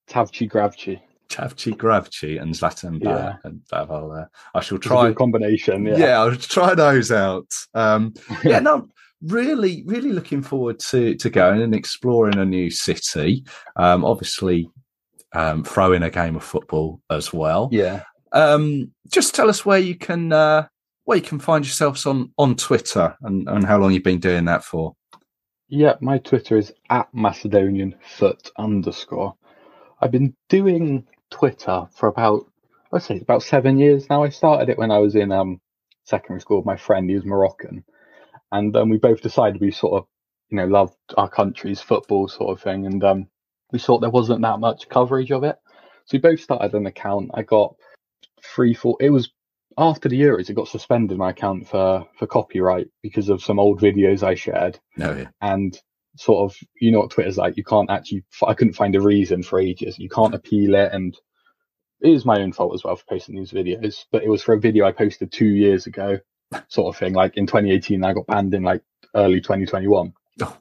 Tavci 0.09 0.49
Gravci. 0.49 1.01
Tavci 1.29 1.73
Gravci 1.75 2.41
and 2.41 2.53
Zlaten. 2.53 2.99
Yeah. 3.01 3.35
And 3.43 3.61
I'll, 3.71 4.11
uh, 4.11 4.25
I 4.53 4.61
shall 4.61 4.79
try 4.79 5.13
combination. 5.13 5.85
Yeah. 5.85 5.97
yeah, 5.97 6.19
I'll 6.19 6.35
try 6.35 6.75
those 6.75 7.11
out. 7.11 7.51
Um, 7.73 8.13
yeah, 8.43 8.59
no, 8.59 8.87
really, 9.21 9.83
really 9.85 10.11
looking 10.11 10.41
forward 10.41 10.79
to 10.79 11.15
to 11.15 11.29
going 11.29 11.61
and 11.61 11.75
exploring 11.75 12.37
a 12.37 12.45
new 12.45 12.69
city. 12.69 13.45
Um, 13.75 14.03
obviously, 14.03 14.69
um, 15.33 15.63
throw 15.63 15.93
in 15.93 16.03
a 16.03 16.09
game 16.09 16.35
of 16.35 16.43
football 16.43 17.01
as 17.09 17.31
well. 17.31 17.69
Yeah. 17.71 18.03
Um, 18.31 18.91
just 19.07 19.33
tell 19.33 19.49
us 19.49 19.65
where 19.65 19.79
you 19.79 19.95
can 19.95 20.31
uh, 20.31 20.67
where 21.05 21.17
you 21.17 21.23
can 21.23 21.39
find 21.39 21.65
yourselves 21.65 22.05
on 22.05 22.31
on 22.37 22.55
Twitter 22.55 23.15
and, 23.21 23.47
and 23.47 23.65
how 23.65 23.77
long 23.77 23.91
you've 23.91 24.03
been 24.03 24.19
doing 24.19 24.45
that 24.45 24.63
for. 24.63 24.95
Yeah, 25.67 25.93
my 26.01 26.17
Twitter 26.17 26.57
is 26.57 26.73
at 26.89 27.07
Macedonian 27.13 27.95
foot 28.17 28.49
underscore. 28.57 29.35
I've 30.01 30.11
been 30.11 30.35
doing 30.49 31.05
Twitter 31.31 31.87
for 31.93 32.07
about 32.07 32.45
I'd 32.91 33.03
say 33.03 33.19
about 33.19 33.43
seven 33.43 33.77
years 33.77 34.09
now. 34.09 34.23
I 34.23 34.29
started 34.29 34.69
it 34.69 34.77
when 34.77 34.91
I 34.91 34.99
was 34.99 35.15
in 35.15 35.31
um 35.31 35.61
secondary 36.03 36.41
school 36.41 36.57
with 36.57 36.65
my 36.65 36.77
friend. 36.77 37.09
He 37.09 37.15
was 37.15 37.25
Moroccan, 37.25 37.83
and 38.51 38.75
um, 38.75 38.89
we 38.89 38.97
both 38.97 39.21
decided 39.21 39.61
we 39.61 39.71
sort 39.71 40.01
of 40.01 40.07
you 40.49 40.57
know 40.57 40.65
loved 40.65 40.95
our 41.17 41.29
country's 41.29 41.81
football 41.81 42.27
sort 42.27 42.57
of 42.57 42.63
thing, 42.63 42.85
and 42.85 43.03
um, 43.03 43.27
we 43.71 43.79
thought 43.79 43.99
there 43.99 44.09
wasn't 44.09 44.41
that 44.41 44.59
much 44.59 44.89
coverage 44.89 45.31
of 45.31 45.43
it. 45.43 45.57
So 46.05 46.17
we 46.17 46.19
both 46.19 46.39
started 46.39 46.73
an 46.73 46.87
account. 46.87 47.31
I 47.33 47.43
got 47.43 47.75
three, 48.43 48.73
four. 48.73 48.97
It 48.99 49.11
was 49.11 49.29
after 49.77 50.09
the 50.09 50.19
Euros. 50.19 50.49
It 50.49 50.55
got 50.55 50.67
suspended 50.67 51.17
my 51.17 51.29
account 51.29 51.67
for 51.67 52.07
for 52.17 52.25
copyright 52.27 52.87
because 53.03 53.29
of 53.29 53.43
some 53.43 53.59
old 53.59 53.79
videos 53.79 54.23
I 54.23 54.35
shared. 54.35 54.79
No, 54.97 55.15
yeah. 55.15 55.27
And 55.41 55.79
sort 56.15 56.51
of, 56.51 56.57
you 56.79 56.91
know 56.91 56.99
what 56.99 57.11
Twitter's 57.11 57.37
like. 57.37 57.57
You 57.57 57.63
can't 57.63 57.89
actually. 57.89 58.23
I 58.45 58.53
couldn't 58.53 58.73
find 58.73 58.95
a 58.95 59.01
reason 59.01 59.43
for 59.43 59.59
ages. 59.59 59.99
You 59.99 60.09
can't 60.09 60.35
appeal 60.35 60.75
it, 60.75 60.91
and 60.93 61.17
it 62.01 62.11
is 62.11 62.25
my 62.25 62.41
own 62.41 62.53
fault 62.53 62.73
as 62.73 62.83
well 62.83 62.95
for 62.95 63.05
posting 63.09 63.35
these 63.35 63.51
videos. 63.51 64.05
But 64.11 64.23
it 64.23 64.29
was 64.29 64.43
for 64.43 64.53
a 64.53 64.59
video 64.59 64.85
I 64.85 64.91
posted 64.91 65.31
two 65.31 65.47
years 65.47 65.87
ago, 65.87 66.19
sort 66.67 66.93
of 66.93 66.99
thing. 66.99 67.13
Like 67.13 67.37
in 67.37 67.47
2018, 67.47 68.03
I 68.03 68.13
got 68.13 68.27
banned 68.27 68.53
in 68.53 68.63
like 68.63 68.81
early 69.15 69.41
2021. 69.41 70.13
Oh. 70.41 70.57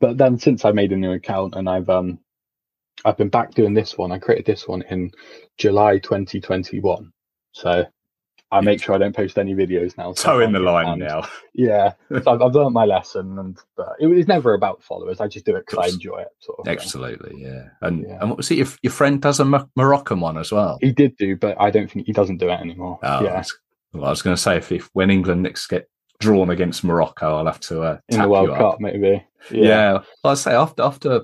But 0.00 0.16
then 0.16 0.38
since 0.38 0.64
I 0.64 0.72
made 0.72 0.92
a 0.92 0.96
new 0.96 1.12
account 1.12 1.54
and 1.54 1.68
I've 1.68 1.90
um 1.90 2.18
I've 3.04 3.16
been 3.16 3.28
back 3.28 3.52
doing 3.52 3.74
this 3.74 3.96
one. 3.96 4.12
I 4.12 4.18
created 4.18 4.46
this 4.46 4.68
one 4.68 4.82
in 4.82 5.10
July 5.58 5.98
2021. 5.98 7.12
So 7.52 7.84
I 8.52 8.60
make 8.60 8.82
sure 8.82 8.94
I 8.94 8.98
don't 8.98 9.14
post 9.14 9.38
any 9.38 9.54
videos 9.54 9.96
now. 9.96 10.12
so 10.14 10.22
toe 10.32 10.40
in 10.40 10.52
the 10.52 10.58
line 10.58 10.98
now. 10.98 11.28
Yeah, 11.54 11.92
so 12.10 12.32
I've, 12.32 12.42
I've 12.42 12.54
learned 12.54 12.74
my 12.74 12.84
lesson, 12.84 13.38
and 13.38 13.56
but 13.76 13.90
it 14.00 14.06
was 14.08 14.26
never 14.26 14.54
about 14.54 14.82
followers. 14.82 15.20
I 15.20 15.28
just 15.28 15.46
do 15.46 15.54
it 15.56 15.66
because 15.66 15.86
I 15.86 15.88
enjoy 15.92 16.18
it. 16.22 16.28
Sort 16.40 16.58
of. 16.58 16.64
thing. 16.64 16.76
Absolutely, 16.76 17.40
yeah. 17.42 17.68
And 17.80 18.02
Yeah. 18.02 18.18
and 18.20 18.28
what 18.30 18.36
was 18.38 18.50
it? 18.50 18.56
Your, 18.58 18.66
your 18.82 18.92
friend 18.92 19.20
does 19.22 19.38
a 19.40 19.44
Mo- 19.44 19.68
Moroccan 19.76 20.20
one 20.20 20.36
as 20.38 20.50
well. 20.50 20.78
He 20.80 20.90
did 20.92 21.16
do, 21.16 21.36
but 21.36 21.60
I 21.60 21.70
don't 21.70 21.90
think 21.90 22.06
he 22.06 22.12
doesn't 22.12 22.38
do 22.38 22.48
it 22.48 22.60
anymore. 22.60 22.98
Oh, 23.02 23.22
yeah, 23.24 23.42
Well, 23.92 24.06
I 24.06 24.10
was 24.10 24.22
going 24.22 24.34
to 24.36 24.42
say 24.42 24.56
if, 24.56 24.72
if 24.72 24.90
when 24.94 25.10
England 25.10 25.42
next 25.42 25.66
get 25.68 25.88
drawn 26.18 26.50
against 26.50 26.82
Morocco, 26.84 27.36
I'll 27.36 27.46
have 27.46 27.60
to 27.60 27.82
uh, 27.82 27.98
in 28.08 28.20
the 28.20 28.28
World 28.28 28.48
you 28.48 28.54
up. 28.54 28.72
Cup 28.72 28.80
maybe. 28.80 29.24
Yeah, 29.50 29.92
Well, 30.24 30.32
I 30.32 30.34
say 30.34 30.52
after 30.54 30.82
after 30.82 31.22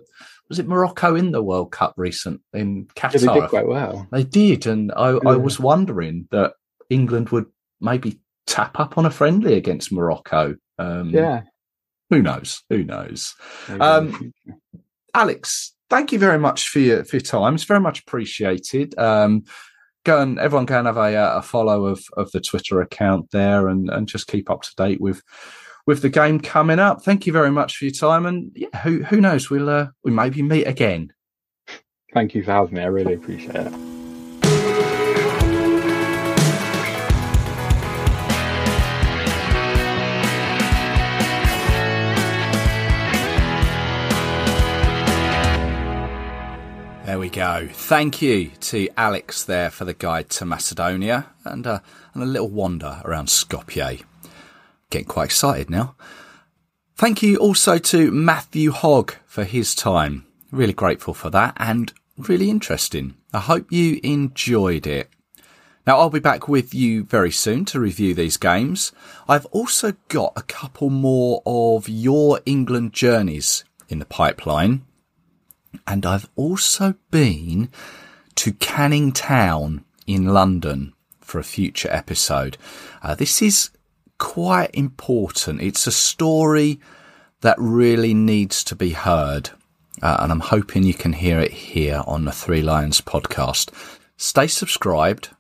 was 0.49 0.59
it 0.61 0.69
Morocco 0.69 1.17
in 1.17 1.33
the 1.33 1.43
World 1.43 1.73
Cup 1.73 1.95
recent 1.97 2.41
in 2.55 2.87
Yeah, 2.97 3.09
they 3.09 3.19
did 3.19 3.49
quite 3.51 3.67
well. 3.67 4.07
They 4.13 4.23
did, 4.23 4.67
and 4.67 4.93
I, 4.93 5.09
I 5.27 5.35
was 5.37 5.59
wondering 5.59 6.29
that 6.31 6.53
England 6.91 7.31
would 7.31 7.47
maybe 7.81 8.21
tap 8.47 8.79
up 8.79 8.97
on 8.99 9.07
a 9.07 9.11
friendly 9.11 9.55
against 9.55 9.93
Morocco. 9.93 10.57
Um, 10.79 11.11
Yeah. 11.11 11.43
who 12.11 12.23
knows? 12.23 12.63
Who 12.71 12.85
knows? 12.85 13.35
Um. 13.69 14.33
Alex, 15.15 15.75
thank 15.89 16.13
you 16.13 16.19
very 16.19 16.39
much 16.39 16.69
for 16.69 16.79
your 16.79 17.05
for 17.05 17.17
your 17.17 17.23
time. 17.23 17.55
It's 17.55 17.65
very 17.65 17.81
much 17.81 18.01
appreciated. 18.01 18.97
Um, 18.99 19.45
go 20.05 20.21
and 20.21 20.39
everyone 20.39 20.67
go 20.67 20.79
and 20.79 20.87
have 20.87 20.97
a, 20.99 21.17
uh, 21.17 21.39
a 21.39 21.43
follow 21.43 21.87
of 21.87 22.05
of 22.17 22.31
the 22.33 22.41
Twitter 22.41 22.81
account 22.81 23.31
there, 23.33 23.69
and 23.69 23.89
and 23.91 24.07
just 24.07 24.27
keep 24.29 24.51
up 24.51 24.63
to 24.63 24.75
date 24.77 25.01
with 25.01 25.23
with 25.87 26.03
the 26.03 26.09
game 26.11 26.39
coming 26.41 26.79
up. 26.79 27.03
Thank 27.03 27.27
you 27.27 27.33
very 27.33 27.51
much 27.51 27.77
for 27.77 27.87
your 27.87 27.95
time, 27.95 28.27
and 28.27 28.51
yeah, 28.55 28.77
who 28.83 29.03
who 29.05 29.21
knows? 29.21 29.51
We'll 29.51 29.71
uh, 29.71 29.89
we 30.05 30.11
maybe 30.11 30.43
meet 30.43 30.67
again. 30.67 31.13
Thank 32.13 32.35
you 32.35 32.43
for 32.45 32.53
having 32.53 32.75
me. 32.75 32.83
I 32.83 32.87
really 32.87 33.15
appreciate 33.15 33.55
it. 33.57 33.96
We 47.27 47.31
go. 47.31 47.69
Thank 47.73 48.23
you 48.23 48.53
to 48.61 48.89
Alex 48.97 49.43
there 49.43 49.69
for 49.69 49.85
the 49.85 49.95
guide 49.95 50.31
to 50.31 50.45
Macedonia 50.45 51.27
and 51.45 51.67
uh, 51.67 51.81
and 52.15 52.23
a 52.23 52.27
little 52.27 52.49
wander 52.49 53.03
around 53.05 53.27
Skopje. 53.27 54.05
Getting 54.91 55.09
quite 55.09 55.25
excited 55.25 55.69
now. 55.69 55.97
Thank 56.95 57.25
you 57.25 57.39
also 57.39 57.79
to 57.79 58.13
Matthew 58.13 58.71
Hogg 58.71 59.15
for 59.27 59.43
his 59.43 59.75
time. 59.75 60.25
Really 60.53 60.73
grateful 60.73 61.15
for 61.15 61.29
that 61.31 61.55
and 61.57 61.93
really 62.17 62.49
interesting. 62.49 63.17
I 63.33 63.41
hope 63.41 63.73
you 63.73 63.99
enjoyed 64.05 64.87
it. 64.87 65.11
Now, 65.85 65.99
I'll 65.99 66.11
be 66.11 66.21
back 66.21 66.47
with 66.47 66.75
you 66.75 67.03
very 67.03 67.33
soon 67.33 67.65
to 67.67 67.81
review 67.81 68.15
these 68.15 68.37
games. 68.37 68.93
I've 69.29 69.47
also 69.47 69.95
got 70.07 70.33
a 70.37 70.43
couple 70.43 70.91
more 70.91 71.43
of 71.45 71.89
your 71.89 72.41
England 72.47 72.93
journeys 72.93 73.65
in 73.89 73.99
the 73.99 74.05
pipeline. 74.05 74.83
And 75.87 76.07
I've 76.07 76.29
also 76.37 76.95
been 77.11 77.71
to 78.37 78.53
Canning 78.53 79.13
Town 79.13 79.85
in 80.07 80.27
London 80.27 80.95
for 81.21 81.39
a 81.39 81.45
future 81.45 81.89
episode. 81.91 82.57
Uh, 83.03 83.15
this 83.15 83.43
is 83.43 83.71
quite 84.19 84.71
important. 84.75 85.61
It's 85.61 85.87
a 85.87 85.93
story 85.93 86.81
that 87.41 87.57
really 87.59 88.15
needs 88.15 88.63
to 88.65 88.77
be 88.77 88.91
heard. 88.91 89.51
Uh, 90.03 90.19
and 90.21 90.31
I'm 90.31 90.41
hoping 90.41 90.83
you 90.83 90.95
can 90.95 91.15
hear 91.15 91.41
it 91.41 91.53
here 91.53 92.03
on 92.07 92.25
the 92.25 92.33
Three 92.33 92.63
Lions 92.63 93.01
podcast. 93.01 93.71
Stay 94.17 94.47
subscribed 94.47 95.31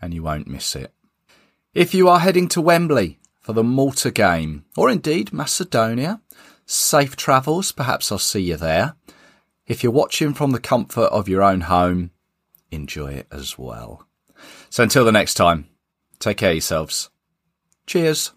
and 0.00 0.14
you 0.14 0.22
won't 0.22 0.48
miss 0.48 0.76
it. 0.76 0.92
If 1.74 1.94
you 1.94 2.08
are 2.08 2.20
heading 2.20 2.48
to 2.48 2.60
Wembley 2.60 3.18
for 3.42 3.52
the 3.52 3.64
Malta 3.64 4.10
game, 4.10 4.64
or 4.76 4.90
indeed 4.90 5.32
Macedonia, 5.32 6.20
safe 6.66 7.16
travels. 7.16 7.72
Perhaps 7.72 8.10
I'll 8.10 8.18
see 8.18 8.40
you 8.40 8.56
there. 8.56 8.96
If 9.66 9.82
you're 9.82 9.92
watching 9.92 10.32
from 10.32 10.52
the 10.52 10.60
comfort 10.60 11.06
of 11.06 11.28
your 11.28 11.42
own 11.42 11.62
home, 11.62 12.12
enjoy 12.70 13.12
it 13.12 13.26
as 13.32 13.58
well. 13.58 14.06
So 14.70 14.82
until 14.82 15.04
the 15.04 15.12
next 15.12 15.34
time, 15.34 15.68
take 16.18 16.36
care 16.36 16.52
yourselves. 16.52 17.10
Cheers. 17.86 18.32